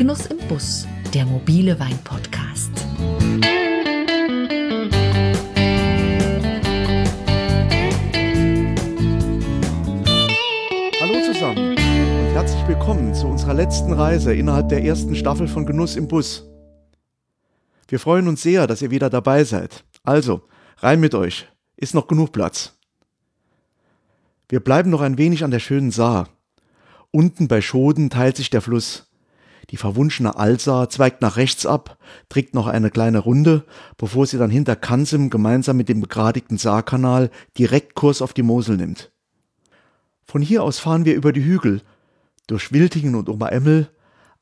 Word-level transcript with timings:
Genuss 0.00 0.24
im 0.28 0.38
Bus, 0.48 0.86
der 1.12 1.26
mobile 1.26 1.78
Wein-Podcast. 1.78 2.70
Hallo 11.02 11.22
zusammen 11.30 11.72
und 11.72 12.32
herzlich 12.32 12.66
willkommen 12.66 13.14
zu 13.14 13.26
unserer 13.26 13.52
letzten 13.52 13.92
Reise 13.92 14.34
innerhalb 14.34 14.70
der 14.70 14.82
ersten 14.82 15.14
Staffel 15.14 15.46
von 15.46 15.66
Genuss 15.66 15.96
im 15.96 16.08
Bus. 16.08 16.48
Wir 17.86 18.00
freuen 18.00 18.26
uns 18.26 18.40
sehr, 18.40 18.66
dass 18.66 18.80
ihr 18.80 18.90
wieder 18.90 19.10
dabei 19.10 19.44
seid. 19.44 19.84
Also, 20.02 20.40
rein 20.78 21.00
mit 21.00 21.14
euch. 21.14 21.46
Ist 21.76 21.94
noch 21.94 22.08
genug 22.08 22.32
Platz. 22.32 22.72
Wir 24.48 24.60
bleiben 24.60 24.88
noch 24.88 25.02
ein 25.02 25.18
wenig 25.18 25.44
an 25.44 25.50
der 25.50 25.60
schönen 25.60 25.90
Saar. 25.90 26.30
Unten 27.10 27.48
bei 27.48 27.60
Schoden 27.60 28.08
teilt 28.08 28.38
sich 28.38 28.48
der 28.48 28.62
Fluss. 28.62 29.09
Die 29.70 29.76
verwunschene 29.76 30.36
Alsa 30.36 30.88
zweigt 30.88 31.22
nach 31.22 31.36
rechts 31.36 31.64
ab, 31.64 31.96
trägt 32.28 32.54
noch 32.54 32.66
eine 32.66 32.90
kleine 32.90 33.20
Runde, 33.20 33.64
bevor 33.96 34.26
sie 34.26 34.36
dann 34.36 34.50
hinter 34.50 34.74
Kansim 34.74 35.30
gemeinsam 35.30 35.76
mit 35.76 35.88
dem 35.88 36.00
begradigten 36.00 36.58
Saarkanal 36.58 37.30
direkt 37.56 37.94
Kurs 37.94 38.20
auf 38.20 38.32
die 38.32 38.42
Mosel 38.42 38.76
nimmt. 38.76 39.12
Von 40.24 40.42
hier 40.42 40.64
aus 40.64 40.80
fahren 40.80 41.04
wir 41.04 41.14
über 41.14 41.32
die 41.32 41.44
Hügel, 41.44 41.82
durch 42.48 42.72
Wiltingen 42.72 43.14
und 43.14 43.28
Oberemmel, 43.28 43.88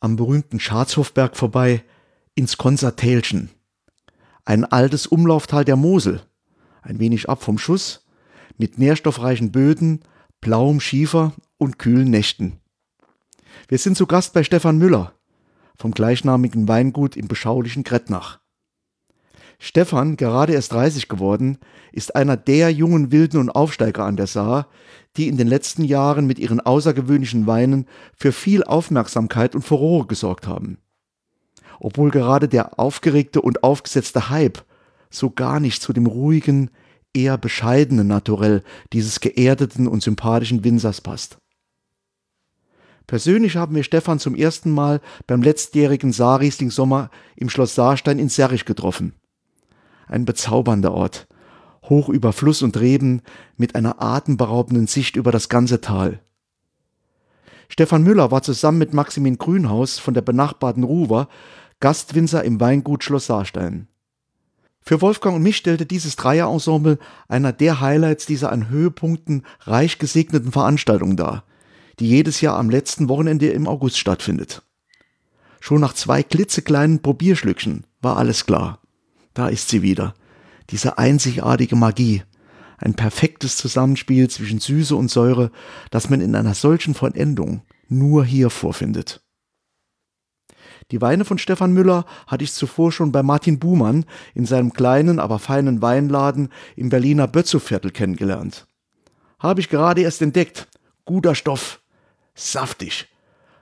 am 0.00 0.16
berühmten 0.16 0.60
Schatzhofberg 0.60 1.36
vorbei, 1.36 1.84
ins 2.34 2.56
Konzertälchen. 2.56 3.50
Ein 4.46 4.64
altes 4.64 5.06
Umlauftal 5.06 5.64
der 5.64 5.76
Mosel, 5.76 6.22
ein 6.80 7.00
wenig 7.00 7.28
ab 7.28 7.42
vom 7.42 7.58
Schuss, 7.58 8.06
mit 8.56 8.78
nährstoffreichen 8.78 9.52
Böden, 9.52 10.00
blauem 10.40 10.80
Schiefer 10.80 11.34
und 11.58 11.78
kühlen 11.78 12.08
Nächten. 12.08 12.60
Wir 13.66 13.76
sind 13.76 13.96
zu 13.96 14.06
Gast 14.06 14.32
bei 14.32 14.42
Stefan 14.42 14.78
Müller 14.78 15.12
vom 15.78 15.92
gleichnamigen 15.92 16.68
Weingut 16.68 17.16
im 17.16 17.28
beschaulichen 17.28 17.84
Gretnach. 17.84 18.40
Stefan, 19.60 20.16
gerade 20.16 20.52
erst 20.52 20.72
30 20.72 21.08
geworden, 21.08 21.58
ist 21.92 22.14
einer 22.14 22.36
der 22.36 22.70
jungen 22.70 23.10
Wilden 23.10 23.38
und 23.38 23.50
Aufsteiger 23.50 24.04
an 24.04 24.16
der 24.16 24.26
Saar, 24.26 24.68
die 25.16 25.26
in 25.26 25.36
den 25.36 25.48
letzten 25.48 25.82
Jahren 25.82 26.26
mit 26.26 26.38
ihren 26.38 26.60
außergewöhnlichen 26.60 27.46
Weinen 27.46 27.86
für 28.14 28.32
viel 28.32 28.62
Aufmerksamkeit 28.62 29.54
und 29.54 29.62
Furore 29.62 30.06
gesorgt 30.06 30.46
haben. 30.46 30.78
Obwohl 31.80 32.10
gerade 32.10 32.48
der 32.48 32.78
aufgeregte 32.78 33.40
und 33.40 33.64
aufgesetzte 33.64 34.30
Hype 34.30 34.64
so 35.10 35.30
gar 35.30 35.58
nicht 35.58 35.82
zu 35.82 35.92
dem 35.92 36.06
ruhigen, 36.06 36.70
eher 37.14 37.38
bescheidenen 37.38 38.06
Naturell 38.06 38.62
dieses 38.92 39.20
geerdeten 39.20 39.88
und 39.88 40.02
sympathischen 40.02 40.64
Winzers 40.64 41.00
passt. 41.00 41.38
Persönlich 43.08 43.56
haben 43.56 43.74
wir 43.74 43.84
Stefan 43.84 44.18
zum 44.18 44.34
ersten 44.34 44.70
Mal 44.70 45.00
beim 45.26 45.42
letztjährigen 45.42 46.12
Saarriesling-Sommer 46.12 47.10
im 47.36 47.48
Schloss 47.48 47.74
Saarstein 47.74 48.18
in 48.18 48.28
Serrich 48.28 48.66
getroffen. 48.66 49.14
Ein 50.06 50.26
bezaubernder 50.26 50.92
Ort, 50.92 51.26
hoch 51.84 52.10
über 52.10 52.34
Fluss 52.34 52.60
und 52.60 52.78
Reben, 52.78 53.22
mit 53.56 53.74
einer 53.76 54.02
atemberaubenden 54.02 54.86
Sicht 54.86 55.16
über 55.16 55.32
das 55.32 55.48
ganze 55.48 55.80
Tal. 55.80 56.20
Stefan 57.70 58.02
Müller 58.02 58.30
war 58.30 58.42
zusammen 58.42 58.76
mit 58.76 58.92
Maximin 58.92 59.38
Grünhaus 59.38 59.98
von 59.98 60.12
der 60.12 60.22
benachbarten 60.22 60.84
Ruwer 60.84 61.28
Gastwinzer 61.80 62.44
im 62.44 62.60
Weingut 62.60 63.04
Schloss 63.04 63.24
Saarstein. 63.24 63.88
Für 64.82 65.00
Wolfgang 65.00 65.36
und 65.36 65.42
mich 65.42 65.56
stellte 65.56 65.86
dieses 65.86 66.16
Dreierensemble 66.16 66.98
einer 67.26 67.54
der 67.54 67.80
Highlights 67.80 68.26
dieser 68.26 68.52
an 68.52 68.68
Höhepunkten 68.68 69.46
reich 69.60 69.98
gesegneten 69.98 70.52
Veranstaltung 70.52 71.16
dar– 71.16 71.44
die 72.00 72.08
jedes 72.08 72.40
Jahr 72.40 72.56
am 72.56 72.70
letzten 72.70 73.08
Wochenende 73.08 73.48
im 73.48 73.66
August 73.66 73.98
stattfindet. 73.98 74.62
Schon 75.60 75.80
nach 75.80 75.94
zwei 75.94 76.22
klitzekleinen 76.22 77.02
Probierschlückchen 77.02 77.84
war 78.00 78.16
alles 78.16 78.46
klar. 78.46 78.80
Da 79.34 79.48
ist 79.48 79.68
sie 79.68 79.82
wieder. 79.82 80.14
Diese 80.70 80.98
einzigartige 80.98 81.76
Magie. 81.76 82.22
Ein 82.76 82.94
perfektes 82.94 83.56
Zusammenspiel 83.56 84.30
zwischen 84.30 84.60
Süße 84.60 84.94
und 84.94 85.10
Säure, 85.10 85.50
das 85.90 86.10
man 86.10 86.20
in 86.20 86.36
einer 86.36 86.54
solchen 86.54 86.94
Vollendung 86.94 87.62
nur 87.88 88.24
hier 88.24 88.50
vorfindet. 88.50 89.20
Die 90.90 91.00
Weine 91.02 91.24
von 91.24 91.38
Stefan 91.38 91.72
Müller 91.72 92.06
hatte 92.26 92.44
ich 92.44 92.52
zuvor 92.52 92.92
schon 92.92 93.12
bei 93.12 93.22
Martin 93.22 93.58
Buhmann 93.58 94.06
in 94.34 94.46
seinem 94.46 94.72
kleinen, 94.72 95.18
aber 95.18 95.38
feinen 95.38 95.82
Weinladen 95.82 96.50
im 96.76 96.88
Berliner 96.88 97.26
Bötzowviertel 97.26 97.90
kennengelernt. 97.90 98.66
Habe 99.38 99.60
ich 99.60 99.68
gerade 99.68 100.02
erst 100.02 100.22
entdeckt. 100.22 100.68
Guter 101.04 101.34
Stoff. 101.34 101.80
Saftig. 102.38 103.08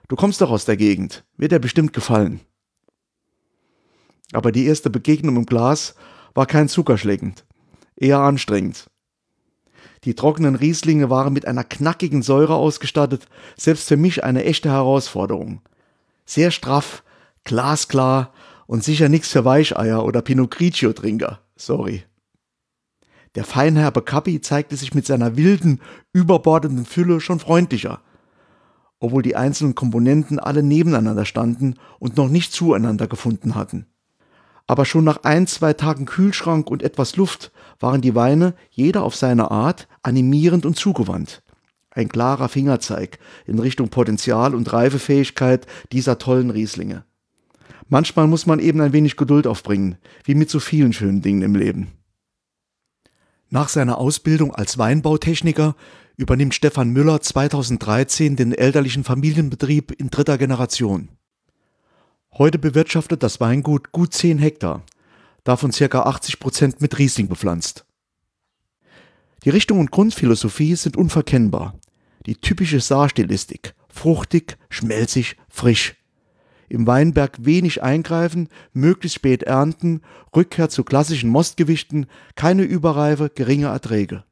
Du 0.07 0.15
kommst 0.15 0.39
doch 0.39 0.51
aus 0.51 0.65
der 0.65 0.77
Gegend. 0.77 1.25
Wird 1.35 1.51
dir 1.51 1.57
bestimmt 1.57 1.93
gefallen. 1.93 2.41
Aber 4.33 4.51
die 4.51 4.67
erste 4.67 4.91
Begegnung 4.91 5.35
im 5.35 5.47
Glas 5.47 5.95
war 6.35 6.45
kein 6.45 6.69
zuckerschlägend, 6.69 7.43
eher 7.95 8.19
anstrengend. 8.19 8.85
Die 10.03 10.13
trockenen 10.13 10.53
Rieslinge 10.53 11.09
waren 11.09 11.33
mit 11.33 11.47
einer 11.47 11.63
knackigen 11.63 12.21
Säure 12.21 12.53
ausgestattet, 12.53 13.27
selbst 13.57 13.87
für 13.87 13.97
mich 13.97 14.23
eine 14.23 14.43
echte 14.43 14.69
Herausforderung. 14.69 15.61
Sehr 16.27 16.51
straff, 16.51 17.03
glasklar 17.45 18.31
und 18.67 18.83
sicher 18.83 19.09
nichts 19.09 19.31
für 19.31 19.43
Weicheier 19.43 20.05
oder 20.05 20.21
Pinot 20.21 20.51
Grigio 20.51 20.93
Trinker. 20.93 21.41
Sorry. 21.55 22.03
Der 23.33 23.43
feinherbe 23.43 24.03
Kappi 24.03 24.39
zeigte 24.39 24.75
sich 24.75 24.93
mit 24.93 25.07
seiner 25.07 25.35
wilden, 25.35 25.81
überbordenden 26.13 26.85
Fülle 26.85 27.19
schon 27.21 27.39
freundlicher 27.39 28.03
obwohl 28.99 29.21
die 29.21 29.35
einzelnen 29.35 29.75
Komponenten 29.75 30.39
alle 30.39 30.63
nebeneinander 30.63 31.25
standen 31.25 31.75
und 31.99 32.17
noch 32.17 32.29
nicht 32.29 32.53
zueinander 32.53 33.07
gefunden 33.07 33.55
hatten. 33.55 33.85
Aber 34.67 34.85
schon 34.85 35.05
nach 35.05 35.23
ein, 35.23 35.47
zwei 35.47 35.73
Tagen 35.73 36.05
Kühlschrank 36.05 36.69
und 36.69 36.83
etwas 36.83 37.15
Luft 37.15 37.51
waren 37.79 38.01
die 38.01 38.15
Weine, 38.15 38.53
jeder 38.69 39.03
auf 39.03 39.15
seine 39.15 39.49
Art, 39.49 39.87
animierend 40.03 40.65
und 40.65 40.75
zugewandt. 40.75 41.41
Ein 41.89 42.09
klarer 42.09 42.49
Fingerzeig 42.49 43.17
in 43.45 43.59
Richtung 43.59 43.89
Potenzial 43.89 44.53
und 44.53 44.71
Reifefähigkeit 44.71 45.65
dieser 45.91 46.19
tollen 46.19 46.49
Rieslinge. 46.49 47.05
Manchmal 47.89 48.27
muss 48.27 48.45
man 48.45 48.59
eben 48.59 48.81
ein 48.81 48.91
wenig 48.93 49.15
Geduld 49.15 49.47
aufbringen, 49.47 49.97
wie 50.25 50.35
mit 50.35 50.49
so 50.49 50.59
vielen 50.59 50.91
schönen 50.91 51.21
Dingen 51.21 51.41
im 51.41 51.55
Leben. 51.55 51.87
Nach 53.49 53.69
seiner 53.69 53.97
Ausbildung 53.97 54.53
als 54.53 54.77
Weinbautechniker 54.77 55.75
übernimmt 56.17 56.55
Stefan 56.55 56.89
Müller 56.89 57.21
2013 57.21 58.35
den 58.35 58.51
elterlichen 58.51 59.03
Familienbetrieb 59.03 59.91
in 59.91 60.09
dritter 60.09 60.39
Generation. 60.39 61.09
Heute 62.33 62.57
bewirtschaftet 62.57 63.21
das 63.21 63.39
Weingut 63.39 63.91
gut 63.91 64.13
10 64.13 64.39
Hektar, 64.39 64.83
davon 65.43 65.71
ca. 65.71 66.01
80 66.01 66.39
Prozent 66.39 66.81
mit 66.81 66.97
Riesling 66.97 67.27
bepflanzt. 67.27 67.85
Die 69.43 69.51
Richtung 69.51 69.79
und 69.79 69.91
Grundphilosophie 69.91 70.75
sind 70.75 70.97
unverkennbar. 70.97 71.79
Die 72.25 72.35
typische 72.35 72.79
Saarstilistik, 72.79 73.75
fruchtig, 73.87 74.57
schmelzig, 74.69 75.37
frisch. 75.47 75.95
Im 76.67 76.85
Weinberg 76.85 77.45
wenig 77.45 77.81
eingreifen, 77.83 78.49
möglichst 78.73 79.15
spät 79.15 79.43
ernten, 79.43 80.01
Rückkehr 80.35 80.69
zu 80.69 80.83
klassischen 80.83 81.29
Mostgewichten, 81.29 82.07
keine 82.35 82.63
Überreife, 82.63 83.29
geringe 83.33 83.67
Erträge. 83.67 84.25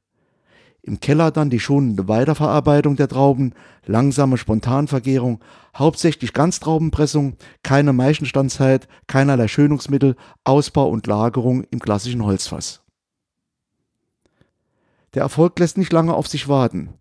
Im 0.87 0.99
Keller 0.99 1.31
dann 1.31 1.49
die 1.49 1.59
schonende 1.59 2.07
Weiterverarbeitung 2.07 2.95
der 2.95 3.07
Trauben, 3.07 3.53
langsame 3.87 4.37
Spontanvergärung, 4.37 5.39
hauptsächlich 5.75 6.31
Ganztraubenpressung, 6.31 7.37
keine 7.63 7.91
Maichenstandzeit, 7.91 8.87
keinerlei 9.07 9.47
Schönungsmittel, 9.47 10.15
Ausbau 10.43 10.87
und 10.87 11.07
Lagerung 11.07 11.63
im 11.71 11.79
klassischen 11.79 12.23
Holzfass. 12.23 12.83
Der 15.15 15.23
Erfolg 15.23 15.57
lässt 15.57 15.79
nicht 15.79 15.91
lange 15.91 16.13
auf 16.13 16.27
sich 16.27 16.47
warten. 16.47 16.93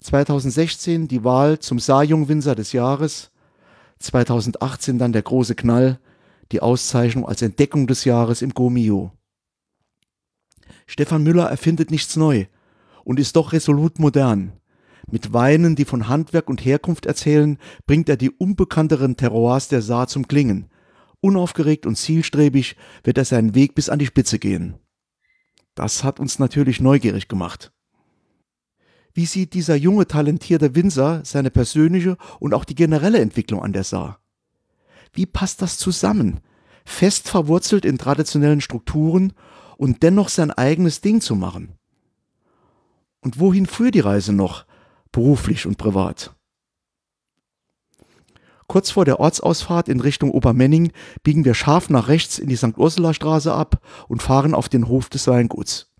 2016 0.00 1.06
die 1.06 1.22
Wahl 1.22 1.58
zum 1.58 1.78
Saarjungwinzer 1.78 2.54
des 2.54 2.72
Jahres, 2.72 3.30
2018 3.98 4.98
dann 4.98 5.12
der 5.12 5.20
große 5.20 5.54
Knall, 5.54 6.00
die 6.50 6.62
Auszeichnung 6.62 7.28
als 7.28 7.42
Entdeckung 7.42 7.88
des 7.88 8.06
Jahres 8.06 8.40
im 8.40 8.54
Gomio. 8.54 9.12
Stefan 10.86 11.22
Müller 11.22 11.50
erfindet 11.50 11.90
nichts 11.90 12.16
neu, 12.16 12.46
und 13.08 13.18
ist 13.18 13.36
doch 13.36 13.52
resolut 13.52 13.98
modern. 13.98 14.52
Mit 15.10 15.32
Weinen, 15.32 15.76
die 15.76 15.86
von 15.86 16.08
Handwerk 16.08 16.50
und 16.50 16.62
Herkunft 16.62 17.06
erzählen, 17.06 17.56
bringt 17.86 18.10
er 18.10 18.18
die 18.18 18.30
unbekannteren 18.30 19.16
Terroirs 19.16 19.68
der 19.68 19.80
Saar 19.80 20.08
zum 20.08 20.28
Klingen. 20.28 20.68
Unaufgeregt 21.22 21.86
und 21.86 21.96
zielstrebig 21.96 22.76
wird 23.04 23.16
er 23.16 23.24
seinen 23.24 23.54
Weg 23.54 23.74
bis 23.74 23.88
an 23.88 23.98
die 23.98 24.04
Spitze 24.04 24.38
gehen. 24.38 24.74
Das 25.74 26.04
hat 26.04 26.20
uns 26.20 26.38
natürlich 26.38 26.82
neugierig 26.82 27.28
gemacht. 27.28 27.72
Wie 29.14 29.24
sieht 29.24 29.54
dieser 29.54 29.74
junge, 29.74 30.06
talentierte 30.06 30.74
Winzer 30.74 31.22
seine 31.24 31.50
persönliche 31.50 32.18
und 32.40 32.52
auch 32.52 32.66
die 32.66 32.74
generelle 32.74 33.20
Entwicklung 33.20 33.62
an 33.62 33.72
der 33.72 33.84
Saar? 33.84 34.20
Wie 35.14 35.24
passt 35.24 35.62
das 35.62 35.78
zusammen? 35.78 36.40
Fest 36.84 37.26
verwurzelt 37.26 37.86
in 37.86 37.96
traditionellen 37.96 38.60
Strukturen 38.60 39.32
und 39.78 40.02
dennoch 40.02 40.28
sein 40.28 40.50
eigenes 40.50 41.00
Ding 41.00 41.22
zu 41.22 41.34
machen. 41.34 41.77
Und 43.28 43.38
wohin 43.38 43.66
führt 43.66 43.94
die 43.94 44.00
Reise 44.00 44.32
noch, 44.32 44.64
beruflich 45.12 45.66
und 45.66 45.76
privat? 45.76 46.34
Kurz 48.68 48.90
vor 48.90 49.04
der 49.04 49.20
Ortsausfahrt 49.20 49.90
in 49.90 50.00
Richtung 50.00 50.30
Obermenning 50.30 50.92
biegen 51.24 51.44
wir 51.44 51.52
scharf 51.52 51.90
nach 51.90 52.08
rechts 52.08 52.38
in 52.38 52.48
die 52.48 52.56
St. 52.56 52.78
Ursula 52.78 53.12
Straße 53.12 53.52
ab 53.52 53.82
und 54.08 54.22
fahren 54.22 54.54
auf 54.54 54.70
den 54.70 54.88
Hof 54.88 55.10
des 55.10 55.26
Weinguts. 55.26 55.92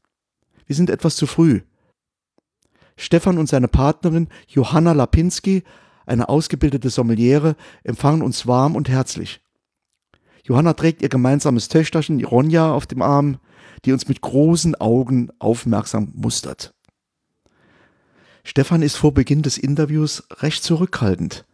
Wir 0.65 0.75
sind 0.75 0.89
etwas 0.89 1.17
zu 1.17 1.27
früh. 1.27 1.61
Stefan 2.97 3.37
und 3.37 3.47
seine 3.47 3.69
Partnerin 3.69 4.29
Johanna 4.47 4.93
Lapinski, 4.93 5.65
eine 6.07 6.31
ausgebildete 6.31 6.89
Sommeliere, 6.89 7.57
empfangen 7.85 8.23
uns 8.23 8.47
warm 8.47 8.75
und 8.75 8.89
herzlich. 8.89 9.43
Johanna 10.45 10.73
trägt 10.73 11.03
ihr 11.03 11.11
gemeinsames 11.11 11.69
Töchterchen 11.69 12.25
Ronja 12.25 12.73
auf 12.73 12.87
dem 12.87 13.03
Arm, 13.03 13.37
die 13.85 13.93
uns 13.93 14.09
mit 14.09 14.23
großen 14.23 14.77
Augen 14.77 15.29
aufmerksam 15.39 16.11
mustert. 16.15 16.73
Stefan 18.49 18.81
ist 18.81 18.97
vor 18.97 19.13
Beginn 19.13 19.43
des 19.43 19.59
Interviews 19.59 20.27
recht 20.39 20.65
zurückhaltend, 20.65 21.45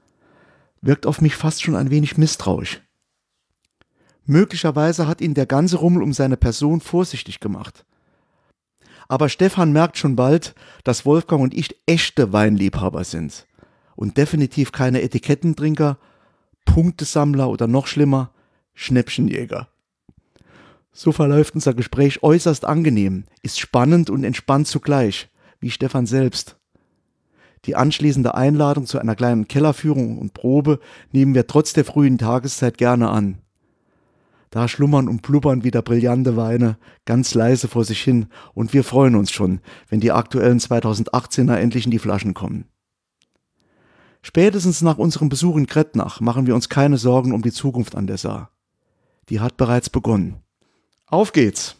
wirkt 0.80 1.06
auf 1.06 1.20
mich 1.20 1.34
fast 1.34 1.60
schon 1.60 1.74
ein 1.74 1.90
wenig 1.90 2.18
misstrauisch. 2.18 2.82
Möglicherweise 4.26 5.08
hat 5.08 5.20
ihn 5.20 5.34
der 5.34 5.46
ganze 5.46 5.78
Rummel 5.78 6.04
um 6.04 6.12
seine 6.12 6.36
Person 6.36 6.80
vorsichtig 6.80 7.40
gemacht. 7.40 7.84
Aber 9.08 9.28
Stefan 9.28 9.72
merkt 9.72 9.98
schon 9.98 10.14
bald, 10.14 10.54
dass 10.84 11.04
Wolfgang 11.04 11.42
und 11.42 11.52
ich 11.52 11.76
echte 11.86 12.32
Weinliebhaber 12.32 13.02
sind 13.02 13.48
und 13.96 14.16
definitiv 14.16 14.70
keine 14.70 15.02
Etikettentrinker, 15.02 15.98
Punktesammler 16.64 17.48
oder 17.48 17.66
noch 17.66 17.88
schlimmer, 17.88 18.30
Schnäppchenjäger. 18.74 19.66
So 20.92 21.10
verläuft 21.10 21.56
unser 21.56 21.74
Gespräch 21.74 22.22
äußerst 22.22 22.64
angenehm, 22.64 23.24
ist 23.42 23.58
spannend 23.58 24.10
und 24.10 24.22
entspannt 24.22 24.68
zugleich, 24.68 25.28
wie 25.58 25.72
Stefan 25.72 26.06
selbst. 26.06 26.56
Die 27.66 27.76
anschließende 27.76 28.34
Einladung 28.34 28.86
zu 28.86 28.98
einer 28.98 29.14
kleinen 29.14 29.48
Kellerführung 29.48 30.18
und 30.18 30.34
Probe 30.34 30.80
nehmen 31.12 31.34
wir 31.34 31.46
trotz 31.46 31.72
der 31.72 31.84
frühen 31.84 32.18
Tageszeit 32.18 32.78
gerne 32.78 33.08
an. 33.08 33.38
Da 34.50 34.68
schlummern 34.68 35.08
und 35.08 35.22
blubbern 35.22 35.64
wieder 35.64 35.82
brillante 35.82 36.36
Weine 36.36 36.76
ganz 37.06 37.34
leise 37.34 37.66
vor 37.66 37.84
sich 37.84 38.00
hin 38.02 38.26
und 38.52 38.72
wir 38.72 38.84
freuen 38.84 39.16
uns 39.16 39.32
schon, 39.32 39.60
wenn 39.88 40.00
die 40.00 40.12
aktuellen 40.12 40.60
2018er 40.60 41.56
endlich 41.56 41.86
in 41.86 41.90
die 41.90 41.98
Flaschen 41.98 42.34
kommen. 42.34 42.66
Spätestens 44.22 44.80
nach 44.80 44.96
unserem 44.96 45.28
Besuch 45.28 45.56
in 45.56 45.66
Kretnach 45.66 46.20
machen 46.20 46.46
wir 46.46 46.54
uns 46.54 46.68
keine 46.68 46.98
Sorgen 46.98 47.32
um 47.32 47.42
die 47.42 47.52
Zukunft 47.52 47.96
an 47.96 48.06
der 48.06 48.16
Saar. 48.16 48.50
Die 49.28 49.40
hat 49.40 49.56
bereits 49.56 49.90
begonnen. 49.90 50.36
Auf 51.06 51.32
geht's! 51.32 51.76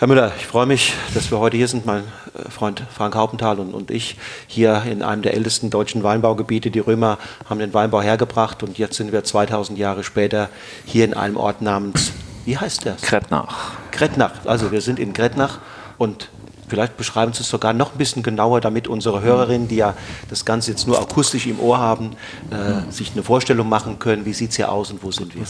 Herr 0.00 0.08
Müller, 0.08 0.32
ich 0.38 0.46
freue 0.46 0.64
mich, 0.64 0.94
dass 1.12 1.30
wir 1.30 1.40
heute 1.40 1.58
hier 1.58 1.68
sind, 1.68 1.84
mein 1.84 2.04
äh, 2.32 2.48
Freund 2.48 2.82
Frank 2.90 3.14
Haupenthal 3.14 3.60
und, 3.60 3.74
und 3.74 3.90
ich, 3.90 4.16
hier 4.46 4.82
in 4.90 5.02
einem 5.02 5.20
der 5.20 5.34
ältesten 5.34 5.68
deutschen 5.68 6.02
Weinbaugebiete. 6.02 6.70
Die 6.70 6.78
Römer 6.78 7.18
haben 7.50 7.60
den 7.60 7.74
Weinbau 7.74 8.00
hergebracht 8.00 8.62
und 8.62 8.78
jetzt 8.78 8.96
sind 8.96 9.12
wir 9.12 9.24
2000 9.24 9.78
Jahre 9.78 10.02
später 10.02 10.48
hier 10.86 11.04
in 11.04 11.12
einem 11.12 11.36
Ort 11.36 11.60
namens, 11.60 12.12
wie 12.46 12.56
heißt 12.56 12.86
das? 12.86 13.02
Kretnach. 13.02 13.72
Kretnach, 13.90 14.46
also 14.46 14.72
wir 14.72 14.80
sind 14.80 14.98
in 14.98 15.12
Kretnach 15.12 15.58
und 15.98 16.30
vielleicht 16.66 16.96
beschreiben 16.96 17.34
Sie 17.34 17.42
es 17.42 17.50
sogar 17.50 17.74
noch 17.74 17.92
ein 17.92 17.98
bisschen 17.98 18.22
genauer, 18.22 18.62
damit 18.62 18.88
unsere 18.88 19.20
Hörerinnen, 19.20 19.68
die 19.68 19.76
ja 19.76 19.92
das 20.30 20.46
Ganze 20.46 20.70
jetzt 20.70 20.86
nur 20.86 20.98
akustisch 20.98 21.46
im 21.46 21.60
Ohr 21.60 21.76
haben, 21.76 22.12
äh, 22.50 22.90
sich 22.90 23.12
eine 23.12 23.22
Vorstellung 23.22 23.68
machen 23.68 23.98
können, 23.98 24.24
wie 24.24 24.32
sieht 24.32 24.52
es 24.52 24.56
hier 24.56 24.72
aus 24.72 24.92
und 24.92 25.02
wo 25.02 25.10
sind 25.10 25.34
wir? 25.34 25.44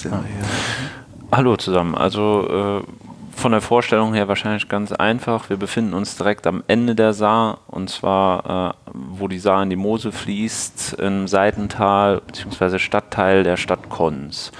Hallo 1.31 1.57
zusammen, 1.57 1.95
also... 1.95 2.81
Äh 2.81 3.10
von 3.41 3.53
der 3.53 3.63
Vorstellung 3.63 4.13
her 4.13 4.29
wahrscheinlich 4.29 4.69
ganz 4.69 4.93
einfach. 4.93 5.49
Wir 5.49 5.57
befinden 5.57 5.95
uns 5.95 6.17
direkt 6.17 6.47
am 6.47 6.63
Ende 6.69 6.95
der 6.95 7.15
Saar 7.15 7.61
und 7.69 7.89
zwar, 7.89 8.75
äh, 8.75 8.91
wo 8.93 9.29
die 9.29 9.39
Saar 9.39 9.63
in 9.63 9.71
die 9.71 9.77
Mosel 9.77 10.13
fließt, 10.13 10.95
im 11.01 11.27
Seitental 11.27 12.21
bzw. 12.21 12.79
Stadtteil 12.79 13.43
der 13.43 13.57
Stadt 13.57 13.89
Konz. 13.89 14.53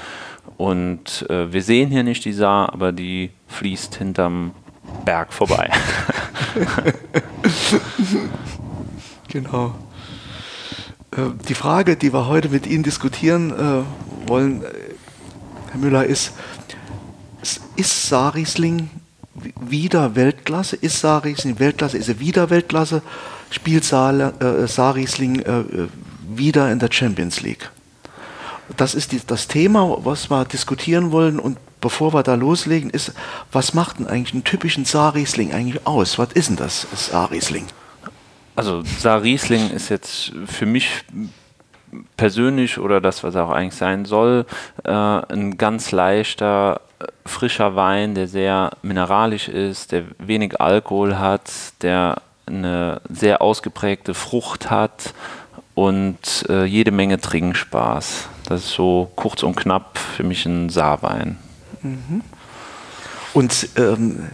Und 0.57 1.27
äh, 1.29 1.53
wir 1.53 1.63
sehen 1.63 1.91
hier 1.91 2.03
nicht 2.03 2.25
die 2.25 2.33
Saar, 2.33 2.73
aber 2.73 2.93
die 2.93 3.31
fließt 3.49 3.97
hinterm 3.97 4.53
Berg 5.05 5.33
vorbei. 5.33 5.71
genau. 9.29 9.75
Äh, 11.11 11.21
die 11.49 11.55
Frage, 11.55 11.97
die 11.97 12.15
wir 12.15 12.29
heute 12.29 12.49
mit 12.49 12.67
Ihnen 12.67 12.83
diskutieren 12.83 13.51
äh, 13.51 14.29
wollen, 14.29 14.63
äh, 14.65 14.69
Herr 15.71 15.81
Müller, 15.81 16.05
ist, 16.05 16.33
ist 17.77 18.09
Saarriesling 18.09 18.91
wieder 19.61 20.15
Weltklasse? 20.15 20.77
Ist 20.77 21.01
Saarriesling 21.01 21.59
Weltklasse? 21.59 21.99
Ist 21.99 22.09
er 22.09 22.21
wieder 22.21 22.51
Weltklasse? 22.51 23.03
Spielt 23.51 23.85
äh, 23.85 24.67
Saarriesling 24.67 25.41
äh, 25.41 25.65
wieder 26.29 26.71
in 26.71 26.79
der 26.79 26.91
Champions 26.91 27.41
League? 27.41 27.71
Das 28.77 28.95
ist 28.95 29.13
die, 29.13 29.21
das 29.27 29.49
Thema, 29.49 29.99
was 30.05 30.31
wir 30.31 30.45
diskutieren 30.45 31.11
wollen. 31.11 31.39
Und 31.39 31.59
bevor 31.81 32.15
wir 32.15 32.23
da 32.23 32.35
loslegen, 32.35 32.91
ist, 32.91 33.13
was 33.51 33.75
macht 33.75 33.99
denn 33.99 34.07
eigentlich 34.07 34.35
einen 34.35 34.45
typischen 34.45 34.85
Saarriesling 34.85 35.53
eigentlich 35.53 35.87
aus? 35.87 36.19
Was 36.19 36.33
ist 36.33 36.51
denn 36.51 36.57
das, 36.57 36.87
Saarriesling? 36.95 37.67
Also 38.55 38.83
Saarriesling 38.83 39.71
ist 39.71 39.89
jetzt 39.89 40.33
für 40.47 40.67
mich 40.67 41.05
persönlich 42.17 42.79
oder 42.79 43.01
das, 43.01 43.25
was 43.25 43.35
er 43.35 43.47
auch 43.47 43.51
eigentlich 43.51 43.75
sein 43.75 44.05
soll, 44.05 44.47
äh, 44.85 44.91
ein 44.91 45.57
ganz 45.57 45.91
leichter, 45.91 46.81
frischer 47.27 47.77
Wein, 47.77 48.15
der 48.15 48.29
sehr 48.29 48.71
mineralisch 48.83 49.49
ist, 49.49 49.93
der 49.93 50.05
wenig 50.19 50.61
Alkohol 50.61 51.19
hat, 51.19 51.51
der 51.83 52.23
eine 52.47 53.01
sehr 53.09 53.43
ausgeprägte 53.43 54.15
Frucht 54.15 54.71
hat 54.71 55.15
und 55.75 56.45
äh, 56.49 56.65
jede 56.65 56.91
Menge 56.91 57.21
Trinkspaß. 57.21 58.29
Das 58.47 58.65
ist 58.65 58.73
so 58.73 59.11
kurz 59.17 59.43
und 59.43 59.57
knapp 59.57 59.99
für 59.99 60.25
mich 60.25 60.45
ein 60.47 60.69
Saarwein. 60.69 61.39
Mhm. 61.83 62.23
Und 63.33 63.69
ähm, 63.77 64.29